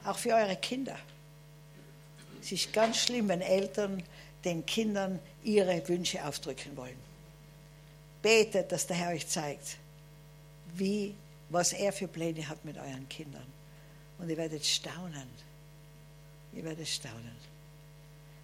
Auch 0.05 0.18
für 0.18 0.34
eure 0.34 0.55
Kinder. 0.55 0.97
Es 2.41 2.51
ist 2.51 2.74
ganz 2.74 2.97
schlimm, 2.97 3.28
wenn 3.28 3.41
Eltern 3.41 4.01
den 4.43 4.66
Kindern 4.66 5.20
ihre 5.43 5.88
Wünsche 5.88 6.26
aufdrücken 6.26 6.76
wollen. 6.78 6.97
Betet, 8.22 8.72
dass 8.72 8.88
der 8.88 8.97
Herr 8.97 9.12
euch 9.12 9.28
zeigt, 9.28 9.78
wie, 10.76 11.16
was 11.49 11.74
er 11.74 11.91
für 11.93 12.07
Pläne 12.07 12.47
hat 12.47 12.64
mit 12.66 12.78
euren 12.78 13.07
Kindern. 13.10 13.45
Und 14.18 14.30
ihr 14.30 14.38
werdet 14.38 14.66
staunen. 14.66 15.28
Ihr 16.53 16.64
werdet 16.64 16.88
staunen. 16.88 17.36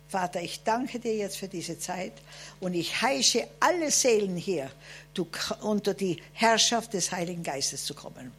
Vater, 0.07 0.41
ich 0.41 0.63
danke 0.63 0.99
dir 0.99 1.15
jetzt 1.15 1.37
für 1.37 1.47
diese 1.47 1.79
Zeit 1.79 2.13
und 2.59 2.73
ich 2.73 3.01
heische 3.01 3.47
alle 3.59 3.89
Seelen 3.89 4.37
hier, 4.37 4.71
du, 5.13 5.27
unter 5.61 5.93
die 5.93 6.21
Herrschaft 6.33 6.93
des 6.93 7.11
Heiligen 7.11 7.43
Geistes 7.43 7.85
zu 7.85 7.95
kommen. 7.95 8.31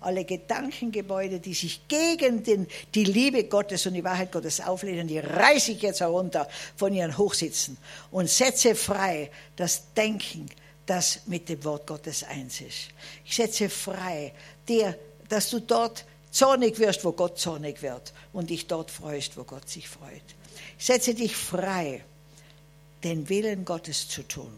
Alle 0.00 0.24
Gedankengebäude, 0.24 1.40
die 1.40 1.54
sich 1.54 1.86
gegen 1.88 2.42
den, 2.42 2.66
die 2.94 3.04
Liebe 3.04 3.44
Gottes 3.44 3.86
und 3.86 3.94
die 3.94 4.04
Wahrheit 4.04 4.32
Gottes 4.32 4.60
auflehnen, 4.60 5.08
die 5.08 5.18
reiße 5.18 5.72
ich 5.72 5.82
jetzt 5.82 6.00
herunter 6.00 6.48
von 6.76 6.92
ihren 6.92 7.16
Hochsitzen 7.16 7.78
und 8.10 8.28
setze 8.28 8.74
frei 8.74 9.30
das 9.56 9.94
Denken, 9.96 10.50
das 10.84 11.20
mit 11.26 11.48
dem 11.48 11.62
Wort 11.64 11.86
Gottes 11.86 12.24
eins 12.24 12.60
ist. 12.60 12.88
Ich 13.24 13.36
setze 13.36 13.70
frei 13.70 14.32
dir, 14.68 14.98
dass 15.28 15.48
du 15.48 15.60
dort 15.60 16.04
zornig 16.30 16.78
wirst, 16.78 17.04
wo 17.04 17.12
Gott 17.12 17.38
zornig 17.38 17.80
wird 17.80 18.12
und 18.32 18.50
dich 18.50 18.66
dort 18.66 18.90
freust, 18.90 19.36
wo 19.36 19.44
Gott 19.44 19.70
sich 19.70 19.88
freut. 19.88 20.22
Setze 20.78 21.14
dich 21.14 21.36
frei, 21.36 22.04
den 23.02 23.28
Willen 23.28 23.64
Gottes 23.64 24.08
zu 24.08 24.22
tun. 24.22 24.52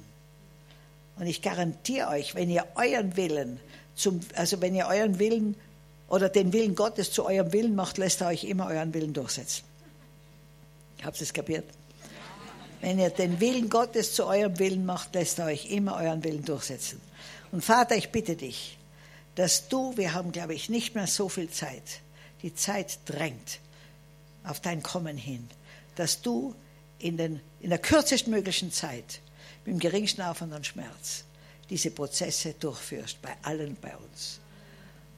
Und 1.18 1.26
ich 1.26 1.42
garantiere 1.42 2.08
euch, 2.08 2.34
wenn 2.34 2.50
ihr 2.50 2.66
euren 2.74 3.16
Willen, 3.16 3.58
zum, 3.94 4.20
also 4.34 4.60
wenn 4.60 4.74
ihr 4.74 4.86
euren 4.86 5.18
Willen 5.18 5.56
oder 6.08 6.28
den 6.28 6.52
Willen 6.52 6.74
Gottes 6.74 7.10
zu 7.10 7.24
eurem 7.24 7.52
Willen 7.52 7.74
macht, 7.74 7.98
lässt 7.98 8.20
er 8.20 8.28
euch 8.28 8.44
immer 8.44 8.66
euren 8.66 8.92
Willen 8.94 9.12
durchsetzen. 9.12 9.64
Habt 11.02 11.18
ihr 11.18 11.22
es 11.22 11.32
kapiert? 11.32 11.64
Wenn 12.80 12.98
ihr 12.98 13.10
den 13.10 13.40
Willen 13.40 13.70
Gottes 13.70 14.14
zu 14.14 14.26
eurem 14.26 14.58
Willen 14.58 14.84
macht, 14.84 15.14
lässt 15.14 15.38
er 15.38 15.46
euch 15.46 15.70
immer 15.70 15.96
euren 15.96 16.22
Willen 16.22 16.44
durchsetzen. 16.44 17.00
Und 17.52 17.64
Vater, 17.64 17.96
ich 17.96 18.10
bitte 18.10 18.36
dich, 18.36 18.76
dass 19.34 19.68
du, 19.68 19.96
wir 19.96 20.12
haben, 20.12 20.32
glaube 20.32 20.54
ich, 20.54 20.68
nicht 20.68 20.94
mehr 20.94 21.06
so 21.06 21.28
viel 21.28 21.50
Zeit, 21.50 22.00
die 22.42 22.54
Zeit 22.54 22.98
drängt 23.06 23.60
auf 24.44 24.60
dein 24.60 24.82
Kommen 24.82 25.16
hin, 25.16 25.48
dass 25.96 26.22
du 26.22 26.54
in, 26.98 27.16
den, 27.16 27.40
in 27.60 27.70
der 27.70 27.78
kürzesten 27.78 28.32
möglichen 28.32 28.70
Zeit, 28.70 29.20
mit 29.64 29.74
dem 29.74 29.80
geringsten 29.80 30.22
Aufwand 30.22 30.54
und 30.54 30.64
Schmerz, 30.64 31.24
diese 31.68 31.90
Prozesse 31.90 32.54
durchführst, 32.58 33.20
bei 33.20 33.34
allen 33.42 33.76
bei 33.80 33.96
uns, 33.96 34.38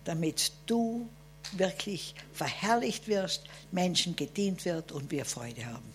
damit 0.04 0.52
du 0.66 1.08
wirklich 1.52 2.14
verherrlicht 2.32 3.06
wirst, 3.08 3.42
Menschen 3.70 4.16
gedient 4.16 4.64
wird 4.64 4.92
und 4.92 5.10
wir 5.10 5.24
Freude 5.24 5.66
haben. 5.66 5.92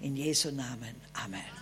In 0.00 0.16
Jesu 0.16 0.50
Namen. 0.50 0.94
Amen. 1.12 1.57